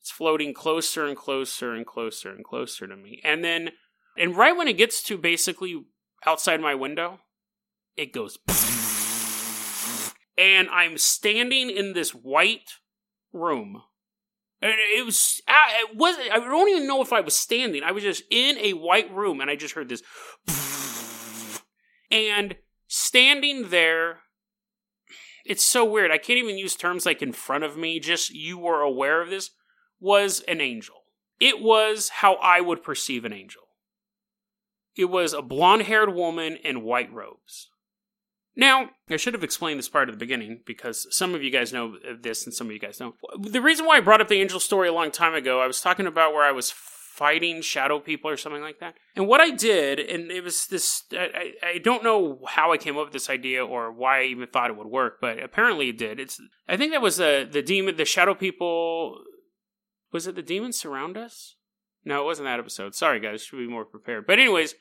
It's 0.02 0.12
floating 0.12 0.54
closer 0.54 1.06
and 1.06 1.16
closer 1.16 1.74
and 1.74 1.86
closer 1.86 2.32
and 2.32 2.44
closer 2.44 2.88
to 2.88 2.96
me. 2.96 3.22
And 3.24 3.44
then, 3.44 3.72
and 4.18 4.36
right 4.36 4.56
when 4.56 4.68
it 4.68 4.78
gets 4.78 5.04
to 5.04 5.18
basically 5.18 5.84
outside 6.26 6.62
my 6.62 6.76
window, 6.76 7.20
it 7.96 8.14
goes. 8.14 8.38
And 10.38 10.70
I'm 10.70 10.98
standing 10.98 11.70
in 11.70 11.92
this 11.92 12.12
white 12.12 12.76
room. 13.34 13.82
And 14.62 14.72
it 14.96 15.06
was, 15.06 15.42
it 15.46 15.98
was, 15.98 16.16
I 16.32 16.40
don't 16.40 16.70
even 16.70 16.88
know 16.88 17.02
if 17.02 17.12
I 17.12 17.20
was 17.20 17.36
standing. 17.36 17.84
I 17.84 17.92
was 17.92 18.04
just 18.04 18.24
in 18.32 18.58
a 18.58 18.72
white 18.72 19.14
room 19.14 19.42
and 19.42 19.50
I 19.50 19.58
just 19.58 19.76
heard 19.76 19.90
this. 19.90 20.02
And 22.12 22.56
standing 22.88 23.70
there 23.70 24.22
it's 25.50 25.66
so 25.66 25.84
weird. 25.84 26.12
I 26.12 26.20
can't 26.20 26.38
even 26.38 26.60
use 26.60 26.76
terms 26.76 27.08
like 27.08 27.24
in 27.24 27.34
front 27.34 27.64
of 27.64 27.76
me, 27.76 28.00
just 28.00 28.30
you 28.30 28.60
were 28.60 28.82
aware 28.82 29.20
of 29.20 29.32
this, 29.32 29.50
was 30.00 30.42
an 30.42 30.62
angel. 30.62 30.96
It 31.40 31.60
was 31.60 32.10
how 32.10 32.36
I 32.36 32.62
would 32.62 32.84
perceive 32.84 33.26
an 33.26 33.34
angel. 33.34 33.64
It 34.96 35.06
was 35.06 35.34
a 35.34 35.42
blonde 35.42 35.84
haired 35.84 36.14
woman 36.14 36.58
in 36.64 36.84
white 36.84 37.12
robes. 37.12 37.70
Now, 38.56 38.92
I 39.10 39.18
should 39.18 39.34
have 39.34 39.44
explained 39.44 39.80
this 39.80 39.90
part 39.90 40.08
at 40.08 40.12
the 40.12 40.20
beginning 40.20 40.62
because 40.66 41.08
some 41.16 41.34
of 41.34 41.42
you 41.42 41.50
guys 41.50 41.74
know 41.74 41.96
this 42.22 42.46
and 42.46 42.54
some 42.54 42.68
of 42.68 42.74
you 42.74 42.80
guys 42.80 42.98
don't. 42.98 43.16
The 43.42 43.62
reason 43.62 43.86
why 43.86 43.98
I 43.98 44.02
brought 44.02 44.22
up 44.22 44.28
the 44.28 44.42
angel 44.42 44.60
story 44.60 44.88
a 44.88 44.94
long 44.94 45.10
time 45.10 45.34
ago, 45.34 45.62
I 45.62 45.68
was 45.68 45.82
talking 45.82 46.06
about 46.06 46.34
where 46.34 46.44
I 46.44 46.52
was 46.52 46.70
fighting 47.20 47.62
shadow 47.62 48.00
people 48.00 48.32
or 48.32 48.38
something 48.38 48.62
like 48.62 48.80
that. 48.80 48.96
And 49.14 49.28
what 49.28 49.42
I 49.42 49.50
did, 49.50 50.00
and 50.00 50.32
it 50.32 50.42
was 50.42 50.68
this 50.68 51.04
I, 51.12 51.52
I 51.62 51.78
don't 51.80 52.02
know 52.02 52.40
how 52.48 52.72
I 52.72 52.78
came 52.78 52.98
up 52.98 53.08
with 53.08 53.14
this 53.14 53.30
idea 53.30 53.66
or 53.66 53.92
why 53.92 54.22
I 54.22 54.24
even 54.24 54.48
thought 54.48 54.70
it 54.70 54.78
would 54.78 54.88
work, 54.88 55.18
but 55.20 55.44
apparently 55.44 55.90
it 55.90 55.98
did. 55.98 56.18
It's 56.18 56.40
I 56.70 56.78
think 56.78 56.94
that 56.94 57.02
was 57.02 57.18
the 57.18 57.46
the 57.50 57.62
demon 57.62 57.98
the 57.98 58.06
shadow 58.06 58.34
people 58.34 59.22
was 60.14 60.28
it 60.28 60.36
the 60.36 60.42
demons 60.42 60.80
surround 60.80 61.18
us? 61.18 61.58
No, 62.06 62.22
it 62.22 62.26
wasn't 62.26 62.48
that 62.48 62.60
episode. 62.60 62.96
Sorry 62.96 63.20
guys, 63.20 63.44
should 63.44 63.58
be 63.58 63.68
more 63.68 63.84
prepared. 63.84 64.26
But 64.26 64.40
anyways, 64.40 64.76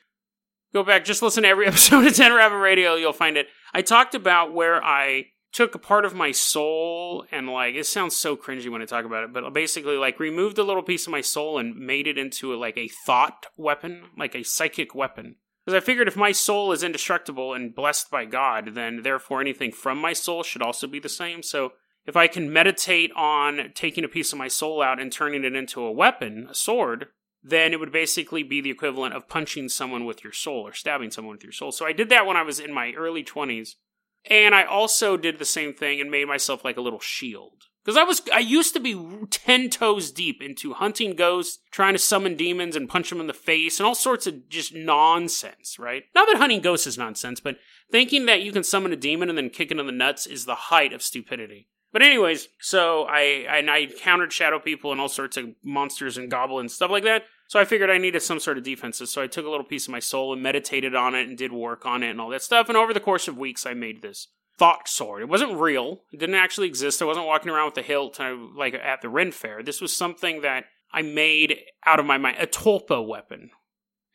go 0.73 0.81
back, 0.81 1.03
just 1.03 1.21
listen 1.21 1.43
to 1.43 1.49
every 1.49 1.67
episode 1.73 2.07
of 2.07 2.15
Dead 2.15 2.31
Rabbit 2.31 2.59
Radio, 2.59 2.95
you'll 2.95 3.11
find 3.11 3.35
it. 3.35 3.47
I 3.73 3.81
talked 3.81 4.15
about 4.15 4.53
where 4.53 4.81
I 4.81 5.25
took 5.51 5.73
a 5.73 5.79
part 5.79 6.05
of 6.05 6.13
my 6.13 6.31
soul 6.31 7.25
and 7.31 7.49
like 7.49 7.75
it 7.75 7.85
sounds 7.85 8.15
so 8.15 8.37
cringy 8.37 8.69
when 8.69 8.81
I 8.81 8.85
talk 8.85 9.05
about 9.05 9.23
it, 9.23 9.33
but 9.33 9.53
basically 9.53 9.97
like 9.97 10.19
removed 10.19 10.57
a 10.57 10.63
little 10.63 10.83
piece 10.83 11.07
of 11.07 11.11
my 11.11 11.21
soul 11.21 11.57
and 11.57 11.75
made 11.75 12.07
it 12.07 12.17
into 12.17 12.53
a, 12.53 12.57
like 12.57 12.77
a 12.77 12.89
thought 13.05 13.47
weapon, 13.57 14.05
like 14.17 14.35
a 14.35 14.43
psychic 14.43 14.93
weapon. 14.93 15.35
Because 15.65 15.81
I 15.81 15.85
figured 15.85 16.07
if 16.07 16.15
my 16.15 16.31
soul 16.31 16.71
is 16.71 16.83
indestructible 16.83 17.53
and 17.53 17.75
blessed 17.75 18.09
by 18.09 18.25
God, 18.25 18.71
then 18.73 19.03
therefore 19.03 19.41
anything 19.41 19.71
from 19.71 19.99
my 19.99 20.13
soul 20.13 20.43
should 20.43 20.61
also 20.61 20.87
be 20.87 20.99
the 20.99 21.09
same. 21.09 21.43
So 21.43 21.73
if 22.05 22.15
I 22.15 22.27
can 22.27 22.51
meditate 22.51 23.11
on 23.15 23.71
taking 23.75 24.03
a 24.03 24.07
piece 24.07 24.31
of 24.31 24.39
my 24.39 24.47
soul 24.47 24.81
out 24.81 24.99
and 24.99 25.11
turning 25.11 25.43
it 25.43 25.55
into 25.55 25.81
a 25.81 25.91
weapon, 25.91 26.47
a 26.49 26.55
sword, 26.55 27.07
then 27.43 27.71
it 27.71 27.79
would 27.79 27.91
basically 27.91 28.43
be 28.43 28.61
the 28.61 28.71
equivalent 28.71 29.13
of 29.13 29.29
punching 29.29 29.69
someone 29.69 30.05
with 30.05 30.23
your 30.23 30.33
soul 30.33 30.67
or 30.67 30.73
stabbing 30.73 31.11
someone 31.11 31.35
with 31.35 31.43
your 31.43 31.53
soul. 31.53 31.71
So 31.71 31.85
I 31.85 31.93
did 31.93 32.09
that 32.09 32.25
when 32.25 32.37
I 32.37 32.41
was 32.43 32.59
in 32.59 32.73
my 32.73 32.93
early 32.93 33.23
20s 33.23 33.75
and 34.25 34.55
I 34.55 34.63
also 34.63 35.17
did 35.17 35.39
the 35.39 35.45
same 35.45 35.73
thing 35.73 36.01
and 36.01 36.11
made 36.11 36.27
myself 36.27 36.63
like 36.63 36.77
a 36.77 36.81
little 36.81 36.99
shield. 36.99 37.63
Because 37.83 37.97
I 37.97 38.03
was, 38.03 38.21
I 38.33 38.39
used 38.39 38.73
to 38.73 38.79
be 38.79 39.25
10 39.29 39.69
toes 39.69 40.11
deep 40.11 40.41
into 40.41 40.73
hunting 40.73 41.15
ghosts, 41.15 41.59
trying 41.71 41.93
to 41.93 41.99
summon 41.99 42.35
demons 42.35 42.75
and 42.75 42.89
punch 42.89 43.09
them 43.09 43.21
in 43.21 43.27
the 43.27 43.33
face, 43.33 43.79
and 43.79 43.87
all 43.87 43.95
sorts 43.95 44.27
of 44.27 44.49
just 44.49 44.75
nonsense, 44.75 45.79
right? 45.79 46.03
Not 46.13 46.27
that 46.27 46.37
hunting 46.37 46.61
ghosts 46.61 46.85
is 46.85 46.97
nonsense, 46.97 47.39
but 47.39 47.57
thinking 47.91 48.25
that 48.25 48.41
you 48.41 48.51
can 48.51 48.63
summon 48.63 48.91
a 48.91 48.97
demon 48.97 49.29
and 49.29 49.37
then 49.37 49.49
kick 49.49 49.71
it 49.71 49.79
in 49.79 49.85
the 49.85 49.91
nuts 49.91 50.27
is 50.27 50.45
the 50.45 50.55
height 50.55 50.93
of 50.93 51.01
stupidity. 51.01 51.69
But 51.91 52.03
anyways, 52.03 52.49
so 52.59 53.05
I 53.05 53.45
and 53.49 53.69
I 53.69 53.77
encountered 53.77 54.31
shadow 54.31 54.59
people 54.59 54.91
and 54.91 55.01
all 55.01 55.09
sorts 55.09 55.37
of 55.37 55.45
monsters 55.63 56.17
and 56.17 56.29
goblins 56.29 56.73
stuff 56.73 56.91
like 56.91 57.03
that. 57.05 57.23
So 57.49 57.59
I 57.59 57.65
figured 57.65 57.89
I 57.89 57.97
needed 57.97 58.21
some 58.21 58.39
sort 58.39 58.59
of 58.59 58.63
defenses. 58.63 59.09
So 59.09 59.23
I 59.23 59.27
took 59.27 59.43
a 59.43 59.49
little 59.49 59.65
piece 59.65 59.87
of 59.87 59.91
my 59.91 59.99
soul 59.99 60.33
and 60.33 60.41
meditated 60.41 60.93
on 60.93 61.15
it 61.15 61.27
and 61.27 61.35
did 61.35 61.51
work 61.51 61.83
on 61.83 62.03
it 62.03 62.11
and 62.11 62.21
all 62.21 62.29
that 62.29 62.43
stuff. 62.43 62.69
And 62.69 62.77
over 62.77 62.93
the 62.93 62.99
course 62.99 63.27
of 63.27 63.39
weeks, 63.39 63.65
I 63.65 63.73
made 63.73 64.03
this 64.03 64.27
thought 64.59 64.87
sword. 64.87 65.23
It 65.23 65.29
wasn't 65.29 65.59
real. 65.59 66.01
It 66.13 66.19
didn't 66.19 66.35
actually 66.35 66.67
exist. 66.67 67.01
I 67.01 67.05
wasn't 67.05 67.25
walking 67.25 67.49
around 67.49 67.65
with 67.65 67.77
a 67.79 67.81
hilt 67.81 68.19
uh, 68.19 68.35
like 68.55 68.75
at 68.75 69.01
the 69.01 69.09
Ren 69.09 69.31
Fair. 69.31 69.63
This 69.63 69.81
was 69.81 69.95
something 69.95 70.41
that 70.41 70.65
I 70.93 71.01
made 71.01 71.57
out 71.87 71.99
of 71.99 72.05
my 72.05 72.19
mind, 72.19 72.37
a 72.39 72.45
tulpa 72.45 73.05
weapon, 73.05 73.49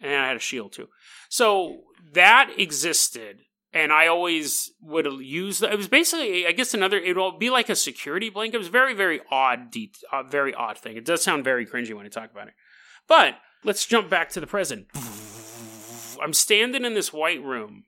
and 0.00 0.14
I 0.14 0.28
had 0.28 0.36
a 0.36 0.40
shield 0.40 0.72
too. 0.72 0.88
So 1.28 1.80
that 2.12 2.50
existed 2.56 3.40
and 3.72 3.92
I 3.92 4.06
always 4.06 4.72
would 4.80 5.06
use 5.20 5.60
it 5.60 5.76
was 5.76 5.88
basically 5.88 6.46
I 6.46 6.52
guess 6.52 6.72
another 6.72 6.98
it 6.98 7.16
will 7.16 7.36
be 7.36 7.50
like 7.50 7.68
a 7.68 7.76
security 7.76 8.30
blanket. 8.30 8.54
It 8.54 8.58
was 8.58 8.68
very 8.68 8.94
very 8.94 9.20
odd, 9.30 9.72
de- 9.72 9.92
uh, 10.12 10.22
very 10.22 10.54
odd 10.54 10.78
thing. 10.78 10.96
It 10.96 11.04
does 11.04 11.22
sound 11.22 11.44
very 11.44 11.66
cringy 11.66 11.94
when 11.94 12.06
I 12.06 12.08
talk 12.08 12.30
about 12.30 12.46
it, 12.46 12.54
but 13.08 13.36
let's 13.62 13.86
jump 13.86 14.10
back 14.10 14.30
to 14.30 14.40
the 14.40 14.46
present. 14.46 14.86
I'm 16.22 16.32
standing 16.32 16.84
in 16.84 16.94
this 16.94 17.12
white 17.12 17.42
room. 17.42 17.84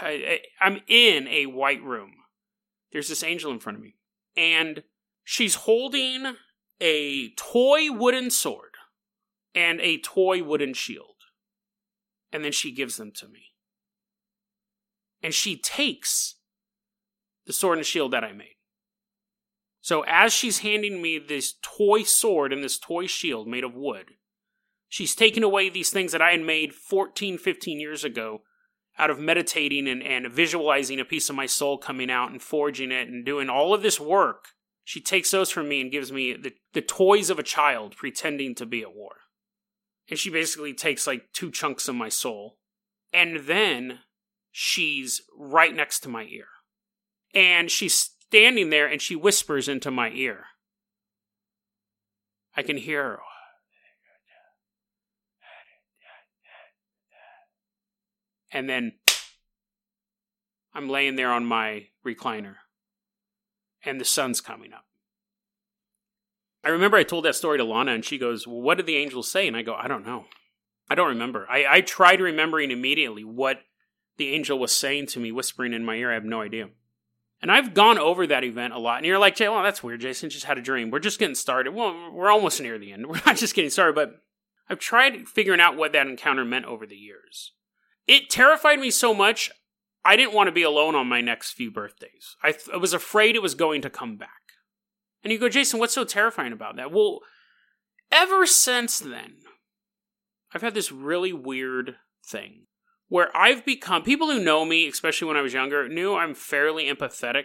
I, 0.00 0.40
am 0.60 0.80
in 0.86 1.28
a 1.28 1.46
white 1.46 1.82
room. 1.82 2.12
There's 2.92 3.08
this 3.08 3.22
angel 3.22 3.52
in 3.52 3.58
front 3.58 3.78
of 3.78 3.82
me, 3.82 3.96
and 4.36 4.82
she's 5.24 5.54
holding 5.54 6.34
a 6.80 7.30
toy 7.36 7.90
wooden 7.90 8.30
sword 8.30 8.74
and 9.54 9.80
a 9.80 9.98
toy 9.98 10.42
wooden 10.42 10.74
shield, 10.74 11.16
and 12.32 12.44
then 12.44 12.52
she 12.52 12.72
gives 12.72 12.96
them 12.96 13.12
to 13.16 13.28
me 13.28 13.52
and 15.22 15.32
she 15.32 15.56
takes 15.56 16.36
the 17.46 17.52
sword 17.52 17.78
and 17.78 17.86
shield 17.86 18.12
that 18.12 18.24
I 18.24 18.32
made. 18.32 18.56
So 19.82 20.04
as 20.06 20.32
she's 20.32 20.60
handing 20.60 21.02
me 21.02 21.18
this 21.18 21.54
toy 21.60 22.04
sword 22.04 22.52
and 22.52 22.62
this 22.62 22.78
toy 22.78 23.06
shield 23.06 23.48
made 23.48 23.64
of 23.64 23.74
wood, 23.74 24.12
she's 24.88 25.16
taking 25.16 25.42
away 25.42 25.68
these 25.68 25.90
things 25.90 26.12
that 26.12 26.22
I 26.22 26.30
had 26.30 26.40
made 26.40 26.72
14, 26.72 27.36
15 27.36 27.80
years 27.80 28.04
ago 28.04 28.42
out 28.96 29.10
of 29.10 29.18
meditating 29.18 29.88
and, 29.88 30.00
and 30.00 30.32
visualizing 30.32 31.00
a 31.00 31.04
piece 31.04 31.28
of 31.28 31.34
my 31.34 31.46
soul 31.46 31.78
coming 31.78 32.10
out 32.10 32.30
and 32.30 32.40
forging 32.40 32.92
it 32.92 33.08
and 33.08 33.26
doing 33.26 33.50
all 33.50 33.74
of 33.74 33.82
this 33.82 33.98
work. 33.98 34.50
She 34.84 35.00
takes 35.00 35.32
those 35.32 35.50
from 35.50 35.68
me 35.68 35.80
and 35.80 35.90
gives 35.90 36.12
me 36.12 36.34
the, 36.34 36.52
the 36.74 36.82
toys 36.82 37.28
of 37.28 37.40
a 37.40 37.44
child 37.44 37.96
pretending 37.96 38.54
to 38.56 38.66
be 38.66 38.82
at 38.82 38.94
war. 38.94 39.16
And 40.08 40.18
she 40.18 40.30
basically 40.30 40.74
takes 40.74 41.08
like 41.08 41.32
two 41.32 41.50
chunks 41.50 41.88
of 41.88 41.96
my 41.96 42.08
soul. 42.08 42.58
And 43.12 43.46
then 43.46 44.00
she's 44.52 45.22
right 45.36 45.74
next 45.74 46.00
to 46.00 46.08
my 46.08 46.24
ear. 46.24 46.46
And 47.34 47.68
she's 47.70 48.10
standing 48.32 48.70
there 48.70 48.86
and 48.86 49.02
she 49.02 49.14
whispers 49.14 49.68
into 49.68 49.90
my 49.90 50.08
ear. 50.08 50.46
I 52.56 52.62
can 52.62 52.78
hear 52.78 53.02
her. 53.02 53.18
And 58.50 58.70
then 58.70 58.92
I'm 60.74 60.88
laying 60.88 61.16
there 61.16 61.30
on 61.30 61.44
my 61.44 61.88
recliner 62.06 62.54
and 63.84 64.00
the 64.00 64.04
sun's 64.06 64.40
coming 64.40 64.72
up. 64.72 64.86
I 66.64 66.70
remember 66.70 66.96
I 66.96 67.02
told 67.02 67.26
that 67.26 67.34
story 67.34 67.58
to 67.58 67.64
Lana 67.64 67.92
and 67.92 68.04
she 68.04 68.16
goes, 68.16 68.46
well, 68.46 68.62
What 68.62 68.78
did 68.78 68.86
the 68.86 68.96
angels 68.96 69.30
say? 69.30 69.46
And 69.46 69.56
I 69.58 69.60
go, 69.60 69.74
I 69.74 69.88
don't 69.88 70.06
know. 70.06 70.24
I 70.88 70.94
don't 70.94 71.08
remember. 71.08 71.46
I, 71.50 71.66
I 71.68 71.80
tried 71.82 72.22
remembering 72.22 72.70
immediately 72.70 73.24
what 73.24 73.58
the 74.16 74.30
angel 74.30 74.58
was 74.58 74.72
saying 74.74 75.08
to 75.08 75.20
me, 75.20 75.32
whispering 75.32 75.74
in 75.74 75.84
my 75.84 75.96
ear. 75.96 76.10
I 76.10 76.14
have 76.14 76.24
no 76.24 76.40
idea. 76.40 76.70
And 77.42 77.50
I've 77.50 77.74
gone 77.74 77.98
over 77.98 78.24
that 78.28 78.44
event 78.44 78.72
a 78.72 78.78
lot. 78.78 78.98
And 78.98 79.06
you're 79.06 79.18
like, 79.18 79.34
Jay, 79.34 79.48
well, 79.48 79.64
that's 79.64 79.82
weird. 79.82 80.00
Jason 80.00 80.30
just 80.30 80.44
had 80.44 80.58
a 80.58 80.62
dream. 80.62 80.90
We're 80.90 81.00
just 81.00 81.18
getting 81.18 81.34
started. 81.34 81.74
Well, 81.74 82.12
we're 82.12 82.30
almost 82.30 82.60
near 82.60 82.78
the 82.78 82.92
end. 82.92 83.06
We're 83.08 83.20
not 83.26 83.36
just 83.36 83.54
getting 83.54 83.70
started, 83.70 83.96
but 83.96 84.22
I've 84.70 84.78
tried 84.78 85.28
figuring 85.28 85.60
out 85.60 85.76
what 85.76 85.92
that 85.92 86.06
encounter 86.06 86.44
meant 86.44 86.66
over 86.66 86.86
the 86.86 86.96
years. 86.96 87.52
It 88.06 88.30
terrified 88.30 88.78
me 88.78 88.90
so 88.90 89.12
much, 89.12 89.50
I 90.04 90.16
didn't 90.16 90.34
want 90.34 90.48
to 90.48 90.52
be 90.52 90.62
alone 90.62 90.94
on 90.94 91.08
my 91.08 91.20
next 91.20 91.52
few 91.52 91.70
birthdays. 91.70 92.36
I, 92.42 92.52
th- 92.52 92.70
I 92.72 92.76
was 92.76 92.92
afraid 92.92 93.34
it 93.34 93.42
was 93.42 93.54
going 93.54 93.82
to 93.82 93.90
come 93.90 94.16
back. 94.16 94.30
And 95.22 95.32
you 95.32 95.38
go, 95.38 95.48
Jason, 95.48 95.78
what's 95.78 95.94
so 95.94 96.04
terrifying 96.04 96.52
about 96.52 96.76
that? 96.76 96.90
Well, 96.90 97.20
ever 98.10 98.46
since 98.46 98.98
then, 98.98 99.36
I've 100.52 100.62
had 100.62 100.74
this 100.74 100.92
really 100.92 101.32
weird 101.32 101.96
thing 102.24 102.66
where 103.12 103.36
I've 103.36 103.62
become 103.62 104.02
people 104.02 104.30
who 104.30 104.42
know 104.42 104.64
me, 104.64 104.88
especially 104.88 105.28
when 105.28 105.36
I 105.36 105.42
was 105.42 105.52
younger, 105.52 105.86
knew 105.86 106.14
I'm 106.14 106.34
fairly 106.34 106.86
empathetic, 106.86 107.42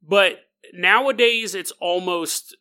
but 0.00 0.36
nowadays 0.72 1.52
it's 1.52 1.72
almost 1.80 2.56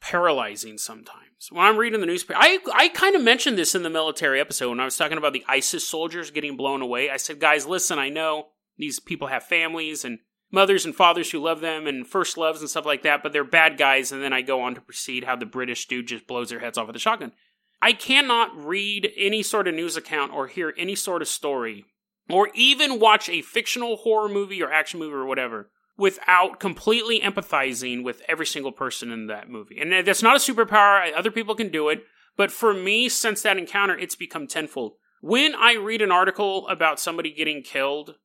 paralyzing 0.00 0.78
sometimes. 0.78 1.48
When 1.50 1.66
I'm 1.66 1.76
reading 1.76 1.98
the 1.98 2.06
newspaper, 2.06 2.38
I 2.40 2.60
I 2.72 2.88
kind 2.90 3.16
of 3.16 3.22
mentioned 3.22 3.58
this 3.58 3.74
in 3.74 3.82
the 3.82 3.90
military 3.90 4.38
episode 4.38 4.68
when 4.68 4.78
I 4.78 4.84
was 4.84 4.96
talking 4.96 5.18
about 5.18 5.32
the 5.32 5.44
ISIS 5.48 5.88
soldiers 5.88 6.30
getting 6.30 6.56
blown 6.56 6.82
away. 6.82 7.10
I 7.10 7.16
said, 7.16 7.40
"Guys, 7.40 7.66
listen, 7.66 7.98
I 7.98 8.10
know 8.10 8.50
these 8.76 9.00
people 9.00 9.26
have 9.26 9.42
families 9.42 10.04
and 10.04 10.20
mothers 10.52 10.84
and 10.84 10.94
fathers 10.94 11.32
who 11.32 11.40
love 11.40 11.62
them 11.62 11.88
and 11.88 12.06
first 12.06 12.38
loves 12.38 12.60
and 12.60 12.70
stuff 12.70 12.86
like 12.86 13.02
that, 13.02 13.24
but 13.24 13.32
they're 13.32 13.42
bad 13.42 13.76
guys." 13.76 14.12
And 14.12 14.22
then 14.22 14.32
I 14.32 14.42
go 14.42 14.60
on 14.62 14.76
to 14.76 14.80
proceed 14.80 15.24
how 15.24 15.34
the 15.34 15.46
British 15.46 15.88
dude 15.88 16.06
just 16.06 16.28
blows 16.28 16.50
their 16.50 16.60
heads 16.60 16.78
off 16.78 16.86
with 16.86 16.94
a 16.94 17.00
shotgun. 17.00 17.32
I 17.80 17.92
cannot 17.92 18.56
read 18.56 19.12
any 19.16 19.42
sort 19.42 19.68
of 19.68 19.74
news 19.74 19.96
account 19.96 20.32
or 20.32 20.46
hear 20.46 20.74
any 20.78 20.94
sort 20.94 21.22
of 21.22 21.28
story 21.28 21.84
or 22.28 22.48
even 22.54 22.98
watch 22.98 23.28
a 23.28 23.42
fictional 23.42 23.96
horror 23.96 24.28
movie 24.28 24.62
or 24.62 24.72
action 24.72 24.98
movie 24.98 25.14
or 25.14 25.26
whatever 25.26 25.70
without 25.96 26.60
completely 26.60 27.20
empathizing 27.20 28.02
with 28.02 28.22
every 28.28 28.46
single 28.46 28.72
person 28.72 29.10
in 29.10 29.26
that 29.28 29.48
movie. 29.48 29.78
And 29.80 30.06
that's 30.06 30.22
not 30.22 30.36
a 30.36 30.38
superpower. 30.38 31.12
Other 31.14 31.30
people 31.30 31.54
can 31.54 31.68
do 31.68 31.88
it. 31.88 32.04
But 32.36 32.50
for 32.50 32.74
me, 32.74 33.08
since 33.08 33.42
that 33.42 33.56
encounter, 33.56 33.96
it's 33.96 34.14
become 34.14 34.46
tenfold. 34.46 34.92
When 35.22 35.54
I 35.54 35.74
read 35.74 36.02
an 36.02 36.12
article 36.12 36.68
about 36.68 37.00
somebody 37.00 37.32
getting 37.32 37.62
killed, 37.62 38.16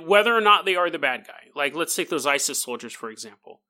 whether 0.00 0.34
or 0.34 0.40
not 0.40 0.64
they 0.64 0.74
are 0.74 0.88
the 0.88 0.98
bad 0.98 1.26
guy, 1.26 1.50
like 1.54 1.74
let's 1.74 1.94
take 1.94 2.08
those 2.08 2.26
ISIS 2.26 2.62
soldiers, 2.62 2.94
for 2.94 3.10
example. 3.10 3.60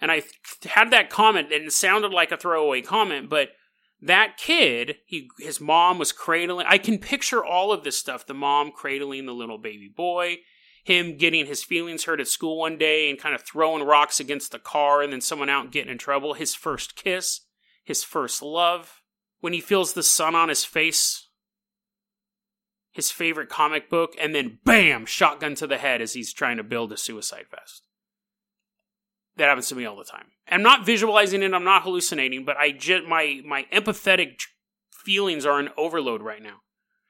And 0.00 0.10
I 0.10 0.22
had 0.64 0.90
that 0.92 1.10
comment, 1.10 1.52
and 1.52 1.66
it 1.66 1.72
sounded 1.72 2.12
like 2.12 2.32
a 2.32 2.38
throwaway 2.38 2.80
comment, 2.80 3.28
but 3.28 3.50
that 4.00 4.36
kid, 4.36 4.96
he 5.06 5.28
his 5.38 5.60
mom 5.60 5.98
was 5.98 6.12
cradling. 6.12 6.66
I 6.68 6.78
can 6.78 6.98
picture 6.98 7.44
all 7.44 7.72
of 7.72 7.82
this 7.82 7.96
stuff. 7.96 8.26
The 8.26 8.34
mom 8.34 8.70
cradling 8.70 9.26
the 9.26 9.32
little 9.32 9.58
baby 9.58 9.88
boy, 9.88 10.38
him 10.84 11.16
getting 11.16 11.46
his 11.46 11.64
feelings 11.64 12.04
hurt 12.04 12.20
at 12.20 12.28
school 12.28 12.58
one 12.58 12.78
day 12.78 13.10
and 13.10 13.18
kind 13.18 13.34
of 13.34 13.42
throwing 13.42 13.82
rocks 13.82 14.20
against 14.20 14.52
the 14.52 14.60
car 14.60 15.02
and 15.02 15.12
then 15.12 15.20
someone 15.20 15.48
out 15.48 15.72
getting 15.72 15.90
in 15.90 15.98
trouble. 15.98 16.34
His 16.34 16.54
first 16.54 16.94
kiss, 16.94 17.40
his 17.82 18.04
first 18.04 18.40
love, 18.40 19.02
when 19.40 19.52
he 19.52 19.60
feels 19.60 19.92
the 19.92 20.02
sun 20.02 20.34
on 20.34 20.48
his 20.48 20.64
face. 20.64 21.28
His 22.92 23.10
favorite 23.10 23.48
comic 23.48 23.88
book, 23.90 24.14
and 24.20 24.34
then 24.34 24.58
bam, 24.64 25.06
shotgun 25.06 25.54
to 25.56 25.68
the 25.68 25.78
head 25.78 26.00
as 26.02 26.14
he's 26.14 26.32
trying 26.32 26.56
to 26.56 26.64
build 26.64 26.92
a 26.92 26.96
suicide 26.96 27.44
vest. 27.48 27.87
That 29.38 29.48
happens 29.48 29.68
to 29.68 29.76
me 29.76 29.86
all 29.86 29.96
the 29.96 30.04
time. 30.04 30.26
I'm 30.48 30.62
not 30.62 30.84
visualizing 30.84 31.42
it. 31.42 31.54
I'm 31.54 31.64
not 31.64 31.84
hallucinating, 31.84 32.44
but 32.44 32.56
I 32.56 32.72
just 32.72 33.06
my 33.06 33.40
my 33.46 33.66
empathetic 33.72 34.40
feelings 34.92 35.46
are 35.46 35.60
in 35.60 35.70
overload 35.76 36.22
right 36.22 36.42
now. 36.42 36.56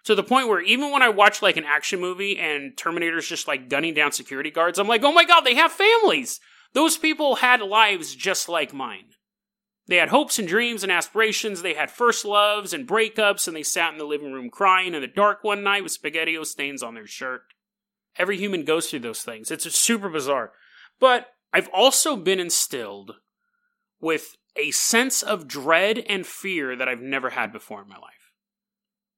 To 0.05 0.15
the 0.15 0.23
point 0.23 0.49
where 0.49 0.61
even 0.61 0.93
when 0.93 1.03
I 1.03 1.09
watch 1.09 1.43
like 1.43 1.57
an 1.57 1.65
action 1.65 2.01
movie 2.01 2.39
and 2.39 2.77
Terminator's 2.77 3.27
just 3.27 3.49
like 3.49 3.69
gunning 3.69 3.95
down 3.95 4.13
security 4.13 4.51
guards, 4.51 4.79
I'm 4.79 4.89
like, 4.89 5.03
oh 5.03 5.13
my 5.13 5.25
god, 5.25 5.41
they 5.41 5.55
have 5.55 5.73
families! 5.73 6.39
Those 6.75 6.99
people 6.99 7.37
had 7.37 7.61
lives 7.63 8.15
just 8.15 8.49
like 8.49 8.75
mine. 8.75 9.07
They 9.87 9.97
had 9.97 10.11
hopes 10.11 10.39
and 10.39 10.47
dreams 10.47 10.83
and 10.83 10.93
aspirations. 10.93 11.63
They 11.63 11.73
had 11.73 11.91
first 11.91 12.27
loves 12.27 12.75
and 12.75 12.87
breakups, 12.87 13.49
and 13.49 13.57
they 13.57 13.63
sat 13.63 13.93
in 13.93 13.99
the 13.99 14.05
living 14.05 14.33
room 14.33 14.51
crying 14.51 14.93
in 14.93 15.01
the 15.01 15.07
dark 15.07 15.43
one 15.43 15.63
night 15.63 15.83
with 15.83 15.93
spaghetti 15.93 16.39
stains 16.45 16.83
on 16.83 16.95
their 16.95 17.07
shirt. 17.07 17.41
Every 18.19 18.37
human 18.37 18.65
goes 18.65 18.91
through 18.91 19.01
those 19.01 19.23
things. 19.23 19.51
It's 19.51 19.65
super 19.75 20.11
bizarre. 20.11 20.53
But 21.01 21.29
I've 21.53 21.69
also 21.69 22.17
been 22.17 22.41
instilled 22.41 23.17
with 24.01 24.37
a 24.57 24.71
sense 24.71 25.23
of 25.23 25.49
dread 25.49 25.99
and 26.09 26.27
fear 26.27 26.77
that 26.77 26.89
I've 26.89 27.01
never 27.01 27.31
had 27.31 27.53
before 27.53 27.83
in 27.83 27.89
my 27.89 27.97
life. 27.97 28.33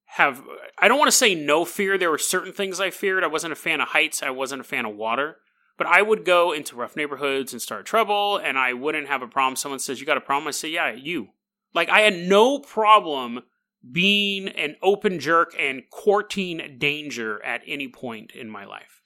Have 0.05 0.43
I 0.77 0.87
don't 0.87 0.99
want 0.99 1.09
to 1.09 1.17
say 1.17 1.35
no 1.35 1.65
fear. 1.65 1.97
There 1.97 2.11
were 2.11 2.17
certain 2.17 2.51
things 2.51 2.79
I 2.79 2.89
feared. 2.89 3.23
I 3.23 3.27
wasn't 3.27 3.53
a 3.53 3.57
fan 3.57 3.81
of 3.81 3.89
heights. 3.89 4.21
I 4.21 4.29
wasn't 4.29 4.61
a 4.61 4.65
fan 4.65 4.85
of 4.85 4.95
water. 4.95 5.37
But 5.77 5.87
I 5.87 6.01
would 6.01 6.25
go 6.25 6.51
into 6.51 6.75
rough 6.75 6.95
neighborhoods 6.95 7.53
and 7.53 7.61
start 7.61 7.85
trouble, 7.85 8.37
and 8.37 8.57
I 8.57 8.73
wouldn't 8.73 9.07
have 9.07 9.21
a 9.21 9.27
problem. 9.27 9.55
Someone 9.55 9.79
says, 9.79 9.99
You 9.99 10.05
got 10.05 10.17
a 10.17 10.21
problem? 10.21 10.47
I 10.47 10.51
say, 10.51 10.69
Yeah, 10.69 10.91
you. 10.91 11.29
Like, 11.73 11.89
I 11.89 12.01
had 12.01 12.15
no 12.15 12.59
problem 12.59 13.41
being 13.89 14.49
an 14.49 14.75
open 14.83 15.19
jerk 15.19 15.55
and 15.57 15.83
courting 15.89 16.75
danger 16.77 17.43
at 17.43 17.61
any 17.65 17.87
point 17.87 18.31
in 18.31 18.49
my 18.49 18.65
life 18.65 19.01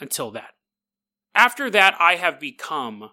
until 0.00 0.30
that. 0.30 0.55
After 1.36 1.68
that, 1.70 1.94
I 2.00 2.16
have 2.16 2.40
become 2.40 3.10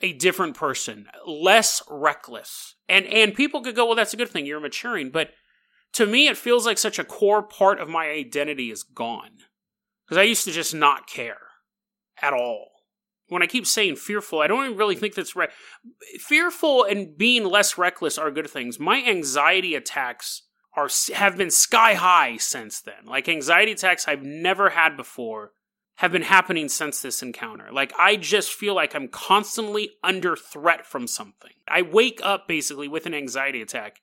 a 0.00 0.12
different 0.12 0.56
person, 0.56 1.08
less 1.26 1.82
reckless. 1.90 2.76
And 2.88 3.04
and 3.06 3.34
people 3.34 3.60
could 3.60 3.74
go, 3.74 3.86
well, 3.86 3.96
that's 3.96 4.14
a 4.14 4.16
good 4.16 4.30
thing. 4.30 4.46
You're 4.46 4.60
maturing, 4.60 5.10
but 5.10 5.30
to 5.94 6.06
me, 6.06 6.28
it 6.28 6.36
feels 6.36 6.64
like 6.64 6.78
such 6.78 7.00
a 7.00 7.04
core 7.04 7.42
part 7.42 7.80
of 7.80 7.88
my 7.88 8.08
identity 8.08 8.70
is 8.70 8.84
gone 8.84 9.38
because 10.06 10.16
I 10.16 10.22
used 10.22 10.44
to 10.44 10.52
just 10.52 10.72
not 10.72 11.08
care 11.08 11.48
at 12.22 12.32
all. 12.32 12.68
When 13.28 13.42
I 13.42 13.46
keep 13.46 13.66
saying 13.66 13.96
fearful, 13.96 14.40
I 14.40 14.46
don't 14.46 14.64
even 14.64 14.78
really 14.78 14.94
think 14.94 15.14
that's 15.14 15.36
right. 15.36 15.50
Fearful 16.18 16.84
and 16.84 17.16
being 17.18 17.44
less 17.44 17.76
reckless 17.76 18.16
are 18.16 18.30
good 18.30 18.48
things. 18.48 18.78
My 18.78 19.02
anxiety 19.04 19.74
attacks 19.74 20.42
are 20.76 20.88
have 21.14 21.36
been 21.36 21.50
sky 21.50 21.94
high 21.94 22.36
since 22.36 22.80
then. 22.80 23.06
Like 23.06 23.28
anxiety 23.28 23.72
attacks 23.72 24.06
I've 24.06 24.22
never 24.22 24.70
had 24.70 24.96
before 24.96 25.52
have 26.00 26.12
been 26.12 26.22
happening 26.22 26.66
since 26.70 27.02
this 27.02 27.22
encounter. 27.22 27.68
Like 27.70 27.92
I 27.98 28.16
just 28.16 28.54
feel 28.54 28.74
like 28.74 28.94
I'm 28.94 29.06
constantly 29.06 29.90
under 30.02 30.34
threat 30.34 30.86
from 30.86 31.06
something. 31.06 31.50
I 31.68 31.82
wake 31.82 32.20
up 32.22 32.48
basically 32.48 32.88
with 32.88 33.04
an 33.04 33.12
anxiety 33.12 33.60
attack. 33.60 34.00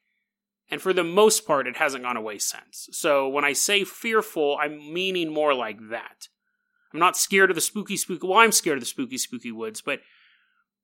And 0.70 0.80
for 0.80 0.94
the 0.94 1.04
most 1.04 1.48
part, 1.48 1.66
it 1.66 1.78
hasn't 1.78 2.04
gone 2.04 2.16
away 2.16 2.38
since. 2.38 2.88
So 2.92 3.28
when 3.28 3.44
I 3.44 3.54
say 3.54 3.84
fearful, 3.84 4.60
I'm 4.62 4.94
meaning 4.94 5.34
more 5.34 5.56
like 5.56 5.90
that. 5.90 6.28
I'm 6.94 7.00
not 7.00 7.18
scared 7.18 7.50
of 7.50 7.56
the 7.56 7.62
spooky, 7.62 7.98
spooky. 7.98 8.28
Well, 8.28 8.38
I'm 8.38 8.52
scared 8.52 8.78
of 8.78 8.82
the 8.82 8.86
spooky, 8.86 9.18
spooky 9.18 9.52
woods, 9.52 9.82
but 9.82 10.02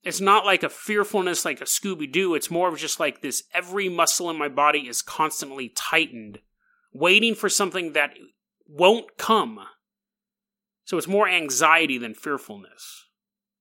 it's 0.03 0.19
not 0.19 0.47
like 0.47 0.63
a 0.63 0.69
fearfulness 0.69 1.45
like 1.45 1.61
a 1.61 1.65
Scooby 1.65 2.11
Doo. 2.11 2.33
It's 2.33 2.49
more 2.49 2.69
of 2.69 2.79
just 2.79 2.99
like 2.99 3.21
this 3.21 3.43
every 3.53 3.87
muscle 3.87 4.31
in 4.31 4.37
my 4.39 4.49
body 4.49 4.87
is 4.87 5.03
constantly 5.03 5.69
tightened, 5.69 6.39
waiting 6.91 7.35
for 7.35 7.49
something 7.49 7.93
that 7.93 8.15
won't 8.67 9.15
come. 9.19 9.59
So 10.85 10.97
it's 10.97 11.07
more 11.07 11.27
anxiety 11.27 11.97
than 11.97 12.13
fearfulness. 12.13 13.05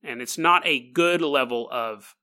And 0.03 0.21
it's 0.21 0.39
not 0.39 0.67
a 0.67 0.91
good 0.91 1.23
level 1.23 1.69
of, 1.71 2.17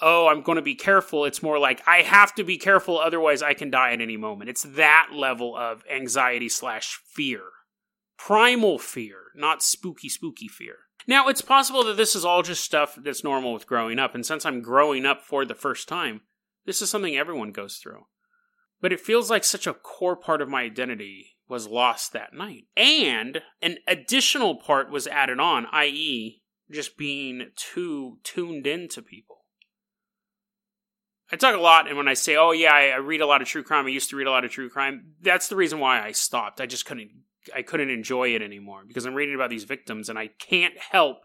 oh, 0.00 0.28
I'm 0.28 0.42
going 0.42 0.56
to 0.56 0.62
be 0.62 0.76
careful. 0.76 1.24
It's 1.24 1.42
more 1.42 1.58
like, 1.58 1.82
I 1.86 2.02
have 2.02 2.34
to 2.36 2.44
be 2.44 2.56
careful, 2.56 2.98
otherwise 2.98 3.42
I 3.42 3.54
can 3.54 3.70
die 3.70 3.92
at 3.92 4.00
any 4.00 4.16
moment. 4.16 4.50
It's 4.50 4.62
that 4.62 5.08
level 5.12 5.56
of 5.56 5.82
anxiety 5.90 6.48
slash 6.48 7.00
fear 7.04 7.42
primal 8.20 8.78
fear, 8.78 9.16
not 9.34 9.62
spooky, 9.62 10.08
spooky 10.08 10.46
fear. 10.46 10.76
Now, 11.06 11.28
it's 11.28 11.40
possible 11.40 11.82
that 11.84 11.96
this 11.96 12.14
is 12.14 12.24
all 12.24 12.42
just 12.42 12.62
stuff 12.62 12.98
that's 13.02 13.24
normal 13.24 13.54
with 13.54 13.66
growing 13.66 13.98
up, 13.98 14.14
and 14.14 14.26
since 14.26 14.44
I'm 14.44 14.60
growing 14.60 15.06
up 15.06 15.22
for 15.22 15.46
the 15.46 15.54
first 15.54 15.88
time, 15.88 16.20
this 16.66 16.82
is 16.82 16.90
something 16.90 17.16
everyone 17.16 17.52
goes 17.52 17.76
through. 17.76 18.04
But 18.82 18.92
it 18.92 19.00
feels 19.00 19.30
like 19.30 19.44
such 19.44 19.66
a 19.66 19.72
core 19.72 20.16
part 20.16 20.42
of 20.42 20.50
my 20.50 20.62
identity 20.62 21.36
was 21.50 21.66
lost 21.66 22.12
that 22.12 22.32
night. 22.32 22.64
And 22.76 23.42
an 23.60 23.78
additional 23.86 24.54
part 24.54 24.90
was 24.90 25.06
added 25.06 25.40
on, 25.40 25.66
i.e., 25.72 26.40
just 26.70 26.96
being 26.96 27.50
too 27.56 28.18
tuned 28.22 28.66
into 28.66 29.02
people. 29.02 29.38
I 31.32 31.36
talk 31.36 31.54
a 31.54 31.60
lot, 31.60 31.88
and 31.88 31.96
when 31.96 32.08
I 32.08 32.14
say, 32.14 32.36
oh, 32.36 32.52
yeah, 32.52 32.72
I 32.72 32.96
read 32.96 33.20
a 33.20 33.26
lot 33.26 33.42
of 33.42 33.48
true 33.48 33.62
crime, 33.62 33.86
I 33.86 33.90
used 33.90 34.10
to 34.10 34.16
read 34.16 34.26
a 34.26 34.30
lot 34.30 34.44
of 34.44 34.50
true 34.50 34.68
crime, 34.68 35.14
that's 35.20 35.48
the 35.48 35.56
reason 35.56 35.78
why 35.78 36.04
I 36.04 36.12
stopped. 36.12 36.60
I 36.60 36.66
just 36.66 36.86
couldn't 36.86 37.10
I 37.54 37.62
couldn't 37.62 37.90
enjoy 37.90 38.34
it 38.34 38.42
anymore 38.42 38.82
because 38.86 39.06
I'm 39.06 39.14
reading 39.14 39.34
about 39.34 39.48
these 39.48 39.64
victims 39.64 40.10
and 40.10 40.18
I 40.18 40.28
can't 40.38 40.74
help 40.78 41.18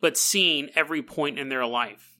but 0.00 0.16
seeing 0.16 0.68
every 0.74 1.02
point 1.02 1.38
in 1.38 1.48
their 1.48 1.64
life. 1.64 2.18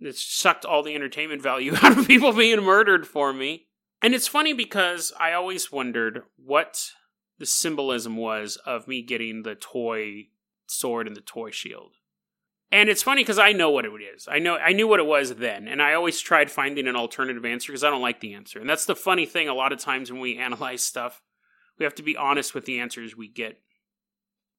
It 0.00 0.16
sucked 0.16 0.64
all 0.64 0.82
the 0.82 0.94
entertainment 0.94 1.42
value 1.42 1.74
out 1.82 1.96
of 1.96 2.06
people 2.06 2.32
being 2.32 2.62
murdered 2.62 3.06
for 3.06 3.32
me. 3.32 3.68
And 4.02 4.14
it's 4.14 4.28
funny 4.28 4.52
because 4.52 5.12
I 5.18 5.32
always 5.32 5.70
wondered 5.70 6.22
what 6.36 6.92
the 7.38 7.46
symbolism 7.46 8.16
was 8.16 8.56
of 8.66 8.88
me 8.88 9.02
getting 9.02 9.42
the 9.42 9.54
toy 9.54 10.28
sword 10.66 11.06
and 11.06 11.16
the 11.16 11.20
toy 11.20 11.50
shield. 11.50 11.94
And 12.72 12.88
it's 12.88 13.02
funny 13.02 13.22
because 13.22 13.38
I 13.38 13.52
know 13.52 13.70
what 13.70 13.84
it 13.84 13.90
is. 13.90 14.28
I 14.30 14.38
know 14.38 14.56
I 14.56 14.72
knew 14.72 14.86
what 14.86 15.00
it 15.00 15.06
was 15.06 15.34
then, 15.34 15.66
and 15.66 15.82
I 15.82 15.94
always 15.94 16.20
tried 16.20 16.50
finding 16.50 16.86
an 16.86 16.94
alternative 16.94 17.44
answer 17.44 17.72
because 17.72 17.82
I 17.82 17.90
don't 17.90 18.02
like 18.02 18.20
the 18.20 18.34
answer. 18.34 18.60
And 18.60 18.70
that's 18.70 18.84
the 18.84 18.94
funny 18.94 19.26
thing. 19.26 19.48
A 19.48 19.54
lot 19.54 19.72
of 19.72 19.80
times 19.80 20.12
when 20.12 20.20
we 20.20 20.38
analyze 20.38 20.84
stuff, 20.84 21.20
we 21.78 21.84
have 21.84 21.96
to 21.96 22.02
be 22.02 22.16
honest 22.16 22.54
with 22.54 22.66
the 22.66 22.78
answers 22.78 23.16
we 23.16 23.28
get. 23.28 23.60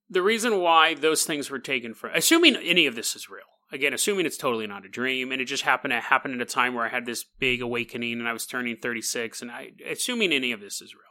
The 0.10 0.22
reason 0.22 0.60
why 0.60 0.94
those 0.94 1.24
things 1.24 1.50
were 1.50 1.60
taken 1.60 1.94
from, 1.94 2.12
assuming 2.14 2.58
any 2.58 2.86
of 2.86 2.96
this 2.96 3.16
is 3.16 3.30
real, 3.30 3.44
again, 3.72 3.93
assuming 3.93 4.26
it's 4.26 4.38
totally 4.38 4.67
not 4.67 4.86
a 4.86 4.89
dream, 4.89 5.32
and 5.32 5.41
it 5.41 5.45
just 5.45 5.63
happened 5.63 5.91
to 5.91 5.99
happen 5.99 6.34
at 6.34 6.41
a 6.41 6.45
time 6.45 6.74
where 6.74 6.86
I 6.86 6.89
had 6.89 7.05
this 7.05 7.24
big 7.24 7.61
awakening 7.61 8.19
and 8.19 8.28
I 8.28 8.34
was 8.34 8.45
turning 8.45 8.78
36, 8.78 9.41
and 9.41 9.51
I, 9.51 9.72
assuming 9.89 10.32
any 10.32 10.51
of 10.51 10.59
this 10.59 10.82
is 10.82 10.93
real, 10.93 11.03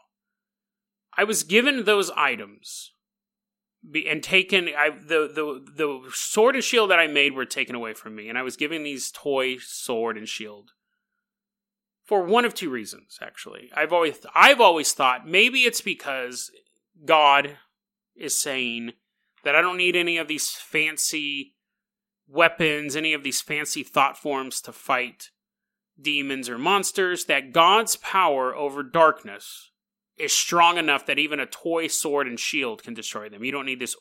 I 1.17 1.25
was 1.25 1.43
given 1.43 1.85
those 1.85 2.11
items 2.11 2.93
and 4.07 4.23
taken 4.23 4.69
I, 4.77 4.91
the 4.91 5.31
the 5.35 5.65
the 5.75 6.11
sword 6.13 6.55
and 6.55 6.63
shield 6.63 6.91
that 6.91 6.99
I 6.99 7.07
made 7.07 7.33
were 7.33 7.47
taken 7.47 7.75
away 7.75 7.95
from 7.95 8.15
me, 8.15 8.29
and 8.29 8.37
I 8.37 8.43
was 8.43 8.57
given 8.57 8.83
these 8.83 9.11
toy 9.11 9.57
sword 9.59 10.19
and 10.19 10.29
shield 10.29 10.73
for 12.05 12.23
one 12.23 12.45
of 12.45 12.55
two 12.55 12.69
reasons 12.69 13.19
actually. 13.23 13.71
I've 13.75 13.93
always 13.93 14.19
i've 14.35 14.61
always 14.61 14.93
thought 14.93 15.27
maybe 15.27 15.61
it's 15.61 15.81
because 15.81 16.51
god 17.07 17.57
is 18.15 18.37
saying 18.37 18.93
that 19.45 19.55
i 19.55 19.63
don't 19.63 19.79
need 19.79 19.97
any 19.97 20.19
of 20.19 20.29
these 20.29 20.51
fancy 20.51 21.55
weapons 22.31 22.95
any 22.95 23.13
of 23.13 23.23
these 23.23 23.41
fancy 23.41 23.83
thought 23.83 24.17
forms 24.17 24.61
to 24.61 24.73
fight 24.73 25.31
demons 26.01 26.49
or 26.49 26.59
monsters 26.59 27.27
that 27.27 27.53
god's 27.53 27.97
power 27.97 28.55
over 28.55 28.83
darkness 28.83 29.71
is 30.17 30.33
strong 30.33 30.77
enough 30.77 31.07
that 31.07 31.19
even 31.19 31.41
a 31.41 31.47
toy 31.47 31.87
sword 31.87 32.27
and 32.27 32.39
shield 32.39 32.83
can 32.83 32.95
destroy 32.95 33.29
them 33.29 33.45
you 33.45 33.53
don't 33.53 33.67
need 33.67 33.81
this 33.81 33.97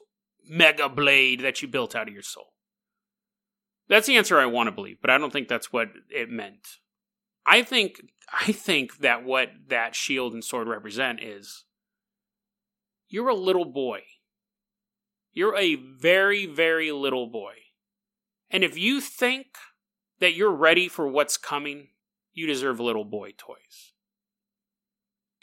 mega 0.47 0.87
blade 0.87 1.41
that 1.41 1.61
you 1.61 1.67
built 1.67 1.95
out 1.95 2.07
of 2.07 2.13
your 2.13 2.23
soul 2.23 2.53
that's 3.87 4.07
the 4.07 4.17
answer 4.17 4.39
i 4.39 4.45
want 4.45 4.67
to 4.67 4.71
believe 4.71 4.97
but 5.01 5.09
i 5.09 5.17
don't 5.17 5.33
think 5.33 5.47
that's 5.47 5.73
what 5.73 5.89
it 6.09 6.29
meant 6.29 6.79
I 7.49 7.63
think 7.63 8.01
I 8.31 8.51
think 8.51 8.99
that 8.99 9.23
what 9.23 9.49
that 9.69 9.95
shield 9.95 10.33
and 10.33 10.43
sword 10.43 10.67
represent 10.67 11.21
is 11.21 11.65
you're 13.07 13.29
a 13.29 13.35
little 13.35 13.65
boy. 13.65 14.01
You're 15.31 15.57
a 15.57 15.75
very, 15.75 16.45
very 16.45 16.91
little 16.91 17.27
boy. 17.27 17.53
And 18.51 18.63
if 18.63 18.77
you 18.77 18.99
think 19.01 19.47
that 20.19 20.33
you're 20.33 20.51
ready 20.51 20.87
for 20.87 21.07
what's 21.07 21.37
coming, 21.37 21.89
you 22.33 22.47
deserve 22.47 22.79
little 22.79 23.05
boy 23.05 23.33
toys. 23.37 23.93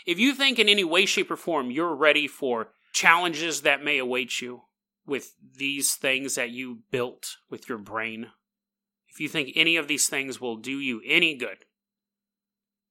If 0.07 0.19
you 0.19 0.35
think 0.35 0.59
in 0.59 0.69
any 0.69 0.85
way, 0.85 1.07
shape, 1.07 1.31
or 1.31 1.37
form 1.37 1.71
you're 1.71 1.95
ready 1.95 2.29
for 2.29 2.69
challenges 2.93 3.63
that 3.63 3.85
may 3.85 3.99
await 3.99 4.41
you 4.41 4.63
with 5.07 5.35
these 5.57 5.95
things 5.95 6.35
that 6.37 6.51
you 6.51 6.81
built 6.91 7.37
with 7.51 7.69
your 7.69 7.79
brain, 7.79 8.29
if 9.09 9.21
you 9.21 9.29
think 9.29 9.53
any 9.55 9.77
of 9.77 9.89
these 9.89 10.09
things 10.09 10.41
will 10.41 10.57
do 10.57 10.79
you 10.79 11.01
any 11.07 11.37
good, 11.37 11.65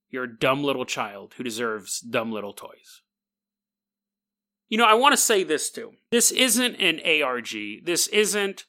you're 0.09 0.23
a 0.23 0.39
dumb 0.39 0.63
little 0.63 0.85
child 0.85 1.33
who 1.37 1.43
deserves 1.43 1.99
dumb 1.99 2.31
little 2.31 2.53
toys. 2.53 3.01
You 4.67 4.77
know, 4.77 4.85
I 4.85 4.95
want 4.95 5.13
to 5.13 5.17
say 5.17 5.43
this 5.43 5.69
too. 5.69 5.93
This 6.11 6.31
isn't 6.31 6.75
an 6.75 6.99
ARG. 7.21 7.85
This 7.85 8.07
isn't 8.07 8.65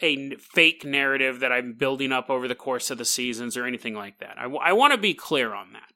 a 0.00 0.36
fake 0.36 0.84
narrative 0.84 1.40
that 1.40 1.52
I'm 1.52 1.74
building 1.74 2.12
up 2.12 2.28
over 2.28 2.46
the 2.48 2.54
course 2.54 2.90
of 2.90 2.98
the 2.98 3.04
seasons 3.04 3.56
or 3.56 3.64
anything 3.64 3.94
like 3.94 4.18
that. 4.18 4.36
I, 4.38 4.42
w- 4.42 4.60
I 4.62 4.72
want 4.72 4.92
to 4.92 4.98
be 4.98 5.14
clear 5.14 5.54
on 5.54 5.72
that. 5.72 5.92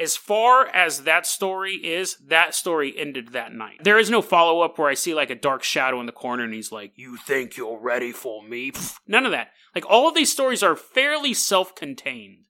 As 0.00 0.16
far 0.16 0.68
as 0.68 1.02
that 1.02 1.26
story 1.26 1.74
is, 1.74 2.16
that 2.28 2.54
story 2.54 2.94
ended 2.96 3.32
that 3.32 3.52
night. 3.52 3.80
There 3.82 3.98
is 3.98 4.10
no 4.10 4.22
follow 4.22 4.60
up 4.60 4.78
where 4.78 4.88
I 4.88 4.94
see 4.94 5.12
like 5.12 5.30
a 5.30 5.34
dark 5.34 5.64
shadow 5.64 5.98
in 5.98 6.06
the 6.06 6.12
corner 6.12 6.44
and 6.44 6.54
he's 6.54 6.70
like, 6.70 6.92
You 6.94 7.16
think 7.16 7.56
you're 7.56 7.80
ready 7.80 8.12
for 8.12 8.44
me? 8.44 8.70
Pfft, 8.70 8.98
none 9.08 9.26
of 9.26 9.32
that. 9.32 9.48
Like 9.74 9.84
all 9.88 10.08
of 10.08 10.14
these 10.14 10.30
stories 10.30 10.62
are 10.62 10.76
fairly 10.76 11.34
self 11.34 11.74
contained. 11.74 12.44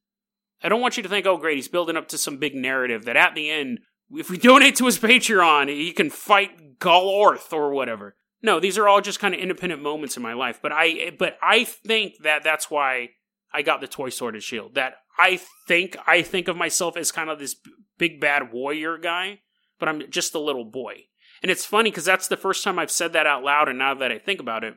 I 0.62 0.68
don't 0.68 0.80
want 0.80 0.96
you 0.96 1.02
to 1.04 1.08
think, 1.08 1.24
oh, 1.24 1.38
great, 1.38 1.56
he's 1.56 1.68
building 1.68 1.96
up 1.96 2.08
to 2.08 2.18
some 2.18 2.36
big 2.36 2.54
narrative 2.54 3.04
that 3.04 3.16
at 3.16 3.34
the 3.34 3.48
end, 3.50 3.80
if 4.10 4.28
we 4.28 4.36
donate 4.36 4.76
to 4.76 4.86
his 4.86 4.98
Patreon, 4.98 5.68
he 5.68 5.92
can 5.92 6.10
fight 6.10 6.78
Golorth 6.78 7.52
or 7.52 7.72
whatever. 7.72 8.16
No, 8.42 8.60
these 8.60 8.78
are 8.78 8.88
all 8.88 9.00
just 9.00 9.20
kind 9.20 9.34
of 9.34 9.40
independent 9.40 9.82
moments 9.82 10.16
in 10.16 10.22
my 10.22 10.32
life. 10.32 10.60
But 10.62 10.72
I, 10.72 11.12
but 11.18 11.38
I 11.42 11.64
think 11.64 12.14
that 12.22 12.44
that's 12.44 12.70
why 12.70 13.10
I 13.52 13.62
got 13.62 13.80
the 13.80 13.88
toy 13.88 14.10
sword 14.10 14.34
and 14.34 14.42
shield. 14.42 14.74
That 14.74 14.94
I 15.18 15.40
think 15.66 15.96
I 16.06 16.22
think 16.22 16.48
of 16.48 16.56
myself 16.56 16.96
as 16.96 17.10
kind 17.10 17.30
of 17.30 17.38
this 17.38 17.56
big 17.98 18.20
bad 18.20 18.52
warrior 18.52 18.98
guy, 18.98 19.40
but 19.78 19.88
I'm 19.88 20.08
just 20.10 20.34
a 20.34 20.40
little 20.40 20.64
boy. 20.64 21.04
And 21.42 21.50
it's 21.50 21.64
funny 21.64 21.90
because 21.90 22.04
that's 22.04 22.28
the 22.28 22.36
first 22.36 22.64
time 22.64 22.78
I've 22.78 22.90
said 22.90 23.12
that 23.12 23.26
out 23.26 23.42
loud, 23.42 23.68
and 23.68 23.78
now 23.78 23.94
that 23.94 24.12
I 24.12 24.18
think 24.18 24.40
about 24.40 24.64
it, 24.64 24.74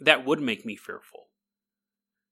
that 0.00 0.24
would 0.24 0.40
make 0.40 0.64
me 0.64 0.76
fearful. 0.76 1.28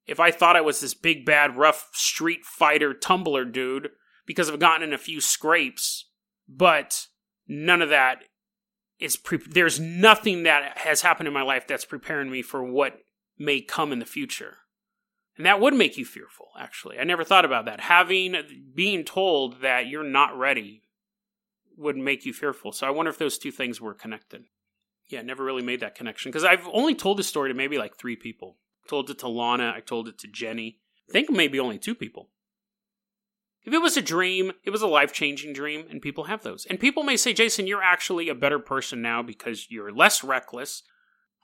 If 0.06 0.18
I 0.18 0.30
thought 0.30 0.56
I 0.56 0.60
was 0.60 0.80
this 0.80 0.94
big 0.94 1.24
bad 1.24 1.56
rough 1.56 1.88
street 1.92 2.44
fighter 2.44 2.94
tumbler 2.94 3.44
dude 3.44 3.90
because 4.26 4.50
I've 4.50 4.58
gotten 4.58 4.88
in 4.88 4.92
a 4.92 4.98
few 4.98 5.20
scrapes, 5.20 6.10
but 6.48 7.06
none 7.46 7.82
of 7.82 7.90
that 7.90 8.18
is 9.00 9.16
pre- 9.16 9.38
there's 9.38 9.80
nothing 9.80 10.42
that 10.44 10.78
has 10.78 11.00
happened 11.02 11.26
in 11.26 11.34
my 11.34 11.42
life 11.42 11.66
that's 11.66 11.84
preparing 11.84 12.30
me 12.30 12.42
for 12.42 12.62
what 12.62 13.00
may 13.38 13.60
come 13.60 13.92
in 13.92 13.98
the 13.98 14.04
future. 14.04 14.58
And 15.36 15.46
that 15.46 15.60
would 15.60 15.72
make 15.72 15.96
you 15.96 16.04
fearful, 16.04 16.48
actually. 16.58 16.98
I 16.98 17.04
never 17.04 17.24
thought 17.24 17.46
about 17.46 17.64
that. 17.64 17.80
Having, 17.80 18.36
being 18.74 19.04
told 19.04 19.62
that 19.62 19.86
you're 19.86 20.04
not 20.04 20.36
ready 20.36 20.82
would 21.78 21.96
make 21.96 22.26
you 22.26 22.34
fearful. 22.34 22.72
So 22.72 22.86
I 22.86 22.90
wonder 22.90 23.10
if 23.10 23.16
those 23.16 23.38
two 23.38 23.50
things 23.50 23.80
were 23.80 23.94
connected. 23.94 24.44
Yeah, 25.08 25.22
never 25.22 25.42
really 25.42 25.62
made 25.62 25.80
that 25.80 25.94
connection 25.94 26.30
because 26.30 26.44
I've 26.44 26.68
only 26.70 26.94
told 26.94 27.18
this 27.18 27.26
story 27.26 27.48
to 27.50 27.54
maybe 27.54 27.78
like 27.78 27.96
three 27.96 28.16
people. 28.16 28.58
I 28.84 28.88
told 28.88 29.08
it 29.08 29.18
to 29.20 29.28
Lana, 29.28 29.72
I 29.74 29.80
told 29.80 30.08
it 30.08 30.18
to 30.18 30.28
Jenny. 30.28 30.78
I 31.08 31.12
think 31.12 31.30
maybe 31.30 31.58
only 31.58 31.78
two 31.78 31.94
people. 31.94 32.28
If 33.64 33.74
it 33.74 33.82
was 33.82 33.96
a 33.96 34.02
dream, 34.02 34.52
it 34.64 34.70
was 34.70 34.82
a 34.82 34.86
life 34.86 35.12
changing 35.12 35.52
dream, 35.52 35.84
and 35.90 36.00
people 36.00 36.24
have 36.24 36.42
those. 36.42 36.66
And 36.66 36.80
people 36.80 37.02
may 37.02 37.16
say, 37.16 37.32
Jason, 37.32 37.66
you're 37.66 37.82
actually 37.82 38.28
a 38.28 38.34
better 38.34 38.58
person 38.58 39.02
now 39.02 39.22
because 39.22 39.70
you're 39.70 39.92
less 39.92 40.24
reckless. 40.24 40.82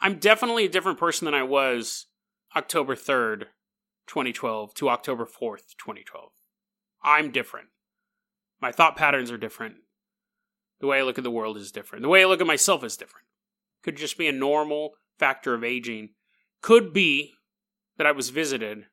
I'm 0.00 0.18
definitely 0.18 0.64
a 0.64 0.70
different 0.70 0.98
person 0.98 1.26
than 1.26 1.34
I 1.34 1.42
was 1.42 2.06
October 2.54 2.94
3rd, 2.94 3.44
2012 4.06 4.74
to 4.74 4.88
October 4.88 5.26
4th, 5.26 5.76
2012. 5.78 6.32
I'm 7.02 7.30
different. 7.32 7.68
My 8.60 8.72
thought 8.72 8.96
patterns 8.96 9.30
are 9.30 9.38
different. 9.38 9.76
The 10.80 10.86
way 10.86 10.98
I 10.98 11.02
look 11.02 11.18
at 11.18 11.24
the 11.24 11.30
world 11.30 11.56
is 11.56 11.72
different. 11.72 12.02
The 12.02 12.08
way 12.08 12.22
I 12.22 12.26
look 12.26 12.40
at 12.40 12.46
myself 12.46 12.82
is 12.82 12.96
different. 12.96 13.26
Could 13.82 13.96
just 13.96 14.18
be 14.18 14.28
a 14.28 14.32
normal 14.32 14.94
factor 15.18 15.54
of 15.54 15.64
aging. 15.64 16.10
Could 16.62 16.92
be 16.92 17.34
that 17.98 18.06
I 18.06 18.12
was 18.12 18.30
visited 18.30 18.86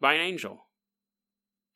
by 0.00 0.14
an 0.14 0.20
angel. 0.20 0.66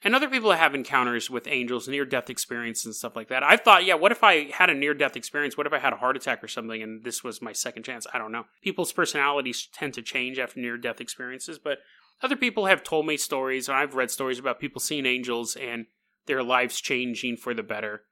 And 0.05 0.15
other 0.15 0.29
people 0.29 0.53
have 0.53 0.75
encounters 0.75 1.31
with 1.31 1.49
angels, 1.49 1.89
near 1.89 2.05
death 2.05 2.29
experience 2.29 2.85
and 2.85 2.95
stuff 2.95 3.17
like 3.17 3.29
that. 3.29 3.43
I 3.43 3.57
thought, 3.57 3.87
yeah, 3.87 3.95
what 3.95 4.13
if 4.13 4.23
I 4.23 4.51
had 4.51 4.69
a 4.69 4.75
near 4.75 4.93
death 4.93 5.17
experience? 5.17 5.57
What 5.57 5.67
if 5.67 5.73
I 5.73 5.79
had 5.79 5.95
a 5.95 5.97
heart 5.97 6.15
attack 6.15 6.45
or 6.45 6.49
something 6.49 6.83
and 6.83 7.03
this 7.03 7.25
was 7.25 7.41
my 7.41 7.53
second 7.53 7.85
chance? 7.85 8.07
I 8.13 8.19
don't 8.19 8.31
know. 8.31 8.45
People's 8.63 8.93
personalities 8.93 9.67
tend 9.73 9.95
to 9.95 10.03
change 10.03 10.39
after 10.39 10.61
near 10.61 10.77
death 10.77 11.01
experiences, 11.01 11.59
but 11.59 11.79
other 12.23 12.37
people 12.37 12.67
have 12.67 12.85
told 12.85 13.07
me 13.07 13.17
stories, 13.17 13.69
and 13.69 13.77
I've 13.77 13.95
read 13.95 14.11
stories 14.11 14.39
about 14.39 14.61
people 14.61 14.81
seeing 14.81 15.07
angels 15.07 15.57
and 15.57 15.87
their 16.27 16.43
lives 16.43 16.81
changing 16.81 17.39
for 17.39 17.55
the 17.55 17.63
better. 17.63 18.03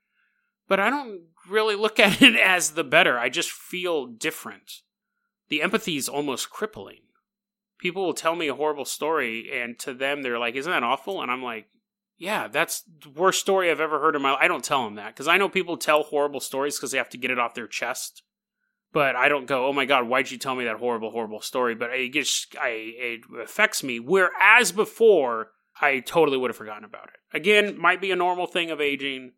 But 0.69 0.81
I 0.81 0.91
don't 0.91 1.23
really 1.49 1.77
look 1.77 2.01
at 2.01 2.23
it 2.23 2.37
as 2.37 2.71
the 2.71 2.85
better. 2.85 3.19
I 3.19 3.29
just 3.29 3.51
feel 3.51 4.07
different. 4.07 4.81
The 5.51 5.63
empathy 5.63 5.97
is 5.97 6.09
almost 6.09 6.51
crippling. 6.51 7.01
People 7.79 8.07
will 8.07 8.15
tell 8.15 8.37
me 8.37 8.49
a 8.49 8.55
horrible 8.55 8.85
story, 8.85 9.51
and 9.53 9.79
to 9.81 9.93
them, 9.93 10.23
they're 10.23 10.39
like, 10.39 10.55
Isn't 10.55 10.73
that 10.73 10.83
awful? 10.83 11.21
And 11.21 11.31
I'm 11.31 11.43
like, 11.43 11.67
yeah, 12.23 12.47
that's 12.47 12.85
the 13.03 13.11
worst 13.11 13.41
story 13.41 13.69
I've 13.69 13.81
ever 13.81 13.99
heard 13.99 14.15
in 14.15 14.23
my 14.23 14.31
life. 14.31 14.39
I 14.41 14.47
don't 14.47 14.63
tell 14.63 14.85
them 14.85 14.95
that 14.95 15.09
because 15.09 15.27
I 15.27 15.39
know 15.39 15.49
people 15.49 15.77
tell 15.77 16.05
horrible 16.05 16.39
stories 16.39 16.77
because 16.77 16.93
they 16.93 16.99
have 16.99 17.11
to 17.11 17.19
get 17.19 17.33
it 17.33 17.39
off 17.41 17.55
their 17.55 17.67
chest. 17.67 18.23
But 18.93 19.17
I 19.17 19.29
don't 19.29 19.47
go, 19.47 19.67
oh 19.67 19.73
my 19.73 19.87
god, 19.87 20.07
why'd 20.07 20.31
you 20.31 20.39
tell 20.39 20.55
me 20.55 20.65
that 20.65 20.77
horrible, 20.77 21.11
horrible 21.11 21.41
story? 21.41 21.75
But 21.75 21.91
it 21.91 22.13
gets, 22.13 22.47
I, 22.61 22.69
it 22.69 23.21
affects 23.43 23.83
me. 23.83 23.99
Whereas 23.99 24.71
before, 24.71 25.49
I 25.81 25.99
totally 25.99 26.39
would 26.39 26.51
have 26.51 26.57
forgotten 26.57 26.85
about 26.85 27.09
it. 27.09 27.37
Again, 27.37 27.77
might 27.77 28.01
be 28.01 28.13
a 28.13 28.17
normal 28.17 28.47
thing 28.47 28.71
of 28.71 28.81
aging. 28.81 29.33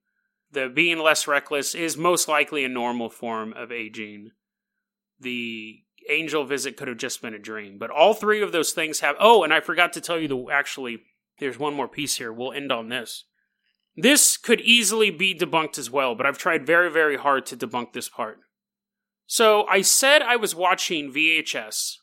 The 0.53 0.69
being 0.69 0.99
less 0.99 1.27
reckless 1.27 1.75
is 1.75 1.97
most 1.97 2.29
likely 2.29 2.67
a 2.67 2.69
normal 2.69 3.09
form 3.09 3.55
of 3.55 3.73
aging. 3.73 4.33
The 5.19 5.79
angel 6.11 6.45
visit 6.45 6.77
could 6.77 6.89
have 6.89 6.99
just 6.99 7.23
been 7.23 7.33
a 7.33 7.39
dream. 7.39 7.79
But 7.79 7.91
all 7.91 8.13
three 8.13 8.43
of 8.43 8.53
those 8.53 8.73
things 8.73 9.01
have. 9.01 9.17
Oh, 9.19 9.43
and 9.43 9.55
I 9.55 9.61
forgot 9.61 9.95
to 9.95 10.03
tell 10.03 10.19
you 10.19 10.29
the 10.29 10.51
actually 10.53 10.99
there's 11.39 11.59
one 11.59 11.75
more 11.75 11.89
piece 11.89 12.17
here. 12.17 12.33
We'll 12.33 12.53
end 12.53 12.73
on 12.73 12.89
this. 12.89 13.25
This 13.97 14.37
could 14.37 14.61
easily 14.61 15.11
be 15.11 15.35
debunked 15.35 15.79
as 15.79 15.91
well, 15.91 16.15
but 16.15 16.27
I've 16.27 16.39
tried 16.39 16.67
very, 16.67 16.91
very 16.91 17.17
hard 17.17 17.47
to 17.47 17.57
debunk 17.57 17.93
this 17.93 18.09
part. 18.09 18.39
So 19.27 19.67
I 19.67 19.83
said 19.83 20.23
I 20.23 20.37
was 20.37 20.55
watching 20.55 21.13
VHS 21.13 21.97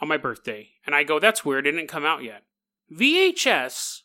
on 0.00 0.08
my 0.08 0.16
birthday, 0.16 0.70
and 0.84 0.94
I 0.94 1.02
go, 1.02 1.18
that's 1.18 1.44
weird, 1.44 1.66
it 1.66 1.72
didn't 1.72 1.88
come 1.88 2.04
out 2.04 2.22
yet. 2.22 2.42
VHS, 2.92 4.00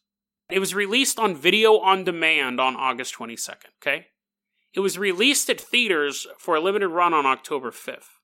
it 0.49 0.60
was 0.60 0.74
released 0.74 1.20
on 1.20 1.36
video 1.36 1.78
on 1.78 2.03
demand 2.03 2.60
on 2.60 2.76
August 2.76 3.16
22nd, 3.16 3.72
okay? 3.82 4.07
It 4.74 4.80
was 4.80 4.97
released 4.97 5.49
at 5.49 5.60
theaters 5.60 6.26
for 6.38 6.55
a 6.55 6.62
limited 6.62 6.89
run 6.89 7.14
on 7.14 7.26
October 7.26 7.72
5th. 7.72 8.18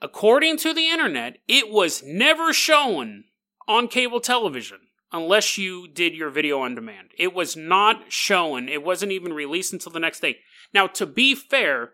According 0.00 0.56
to 0.58 0.74
the 0.74 0.88
internet, 0.88 1.38
it 1.46 1.70
was 1.70 2.02
never 2.04 2.52
shown 2.52 3.24
on 3.66 3.88
cable 3.88 4.20
television 4.20 4.78
unless 5.12 5.58
you 5.58 5.88
did 5.88 6.14
your 6.14 6.30
video 6.30 6.60
on 6.60 6.74
demand. 6.74 7.08
It 7.18 7.34
was 7.34 7.56
not 7.56 8.12
shown. 8.12 8.68
It 8.68 8.82
wasn't 8.82 9.12
even 9.12 9.32
released 9.32 9.72
until 9.72 9.92
the 9.92 10.00
next 10.00 10.20
day. 10.20 10.38
Now, 10.74 10.86
to 10.88 11.06
be 11.06 11.34
fair, 11.34 11.92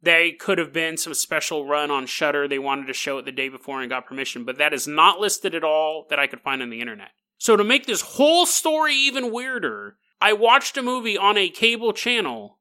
they 0.00 0.32
could 0.32 0.58
have 0.58 0.72
been 0.72 0.96
some 0.96 1.14
special 1.14 1.66
run 1.66 1.90
on 1.90 2.06
Shudder. 2.06 2.48
They 2.48 2.58
wanted 2.58 2.86
to 2.86 2.92
show 2.92 3.18
it 3.18 3.24
the 3.24 3.32
day 3.32 3.48
before 3.48 3.80
and 3.80 3.90
got 3.90 4.06
permission, 4.06 4.44
but 4.44 4.58
that 4.58 4.72
is 4.72 4.88
not 4.88 5.20
listed 5.20 5.54
at 5.54 5.64
all 5.64 6.06
that 6.10 6.18
I 6.18 6.26
could 6.26 6.40
find 6.40 6.60
on 6.60 6.70
the 6.70 6.80
internet. 6.80 7.10
So 7.38 7.56
to 7.56 7.64
make 7.64 7.86
this 7.86 8.02
whole 8.02 8.46
story 8.46 8.94
even 8.94 9.32
weirder, 9.32 9.96
I 10.20 10.32
watched 10.32 10.76
a 10.76 10.82
movie 10.82 11.18
on 11.18 11.36
a 11.36 11.48
cable 11.48 11.92
channel 11.92 12.58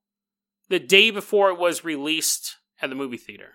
the 0.69 0.80
day 0.80 1.11
before 1.11 1.49
it 1.49 1.59
was 1.59 1.84
released 1.84 2.57
at 2.82 2.89
the 2.89 2.95
movie 2.95 3.17
theater. 3.17 3.53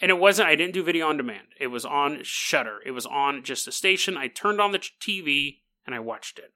And 0.00 0.10
it 0.10 0.18
wasn't, 0.18 0.48
I 0.48 0.54
didn't 0.54 0.74
do 0.74 0.82
video 0.82 1.08
on 1.08 1.16
demand. 1.16 1.48
It 1.60 1.68
was 1.68 1.84
on 1.84 2.20
Shudder 2.22 2.78
It 2.86 2.92
was 2.92 3.06
on 3.06 3.42
just 3.42 3.66
a 3.66 3.72
station. 3.72 4.16
I 4.16 4.28
turned 4.28 4.60
on 4.60 4.72
the 4.72 4.78
TV 4.78 5.58
and 5.84 5.94
I 5.94 5.98
watched 5.98 6.38
it. 6.38 6.52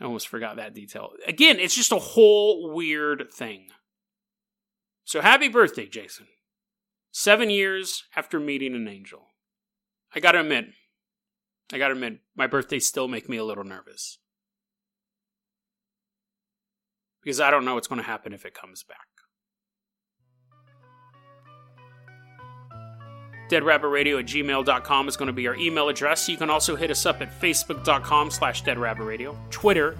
I 0.00 0.04
almost 0.04 0.28
forgot 0.28 0.56
that 0.56 0.74
detail. 0.74 1.10
Again, 1.26 1.58
it's 1.58 1.74
just 1.74 1.92
a 1.92 1.98
whole 1.98 2.74
weird 2.74 3.32
thing. 3.32 3.68
So 5.04 5.20
happy 5.20 5.48
birthday, 5.48 5.86
Jason. 5.86 6.26
Seven 7.12 7.48
years 7.48 8.04
after 8.14 8.38
meeting 8.38 8.74
an 8.74 8.88
angel. 8.88 9.28
I 10.14 10.20
gotta 10.20 10.40
admit, 10.40 10.66
I 11.72 11.78
gotta 11.78 11.94
admit, 11.94 12.18
my 12.36 12.46
birthdays 12.46 12.86
still 12.86 13.08
make 13.08 13.28
me 13.28 13.36
a 13.36 13.44
little 13.44 13.64
nervous. 13.64 14.18
Because 17.22 17.40
I 17.40 17.50
don't 17.50 17.64
know 17.64 17.74
what's 17.74 17.88
gonna 17.88 18.02
happen 18.02 18.32
if 18.32 18.44
it 18.44 18.54
comes 18.54 18.82
back. 18.82 19.15
Deadrabbitradio 23.48 24.20
at 24.20 24.26
gmail.com 24.26 25.08
is 25.08 25.16
going 25.16 25.26
to 25.26 25.32
be 25.32 25.46
our 25.48 25.56
email 25.56 25.88
address. 25.88 26.28
You 26.28 26.36
can 26.36 26.50
also 26.50 26.76
hit 26.76 26.90
us 26.90 27.06
up 27.06 27.20
at 27.22 27.40
facebook.com 27.40 28.30
slash 28.30 28.64
deadrabbitradio. 28.64 29.36
Twitter 29.50 29.96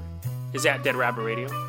is 0.53 0.67
at 0.67 0.83
deadrabbitradio. 0.83 1.67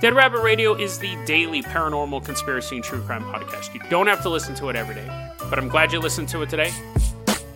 Dead 0.00 0.14
Rabbit 0.14 0.42
Radio 0.42 0.74
is 0.74 0.96
the 1.00 1.16
daily 1.26 1.60
paranormal 1.60 2.24
conspiracy 2.24 2.76
and 2.76 2.84
true 2.84 3.02
crime 3.02 3.24
podcast. 3.24 3.74
You 3.74 3.80
don't 3.90 4.06
have 4.06 4.22
to 4.22 4.28
listen 4.28 4.54
to 4.56 4.68
it 4.68 4.76
every 4.76 4.94
day, 4.94 5.30
but 5.50 5.58
I'm 5.58 5.66
glad 5.66 5.92
you 5.92 5.98
listened 5.98 6.28
to 6.28 6.42
it 6.42 6.48
today. 6.48 6.70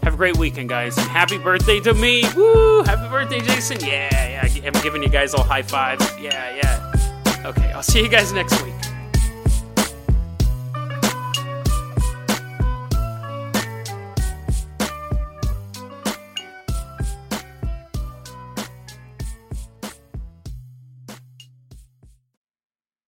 Have 0.02 0.14
a 0.14 0.16
great 0.16 0.36
weekend, 0.36 0.68
guys, 0.68 0.98
and 0.98 1.06
happy 1.06 1.38
birthday 1.38 1.78
to 1.78 1.94
me! 1.94 2.24
Woo! 2.34 2.82
Happy 2.82 3.08
birthday, 3.08 3.38
Jason! 3.38 3.78
Yeah, 3.80 4.50
yeah, 4.50 4.66
I'm 4.66 4.82
giving 4.82 5.04
you 5.04 5.08
guys 5.08 5.34
all 5.34 5.44
high 5.44 5.62
fives. 5.62 6.04
Yeah, 6.18 6.56
yeah. 6.56 7.46
Okay, 7.46 7.70
I'll 7.70 7.84
see 7.84 8.02
you 8.02 8.08
guys 8.08 8.32
next 8.32 8.60
week. 8.64 8.74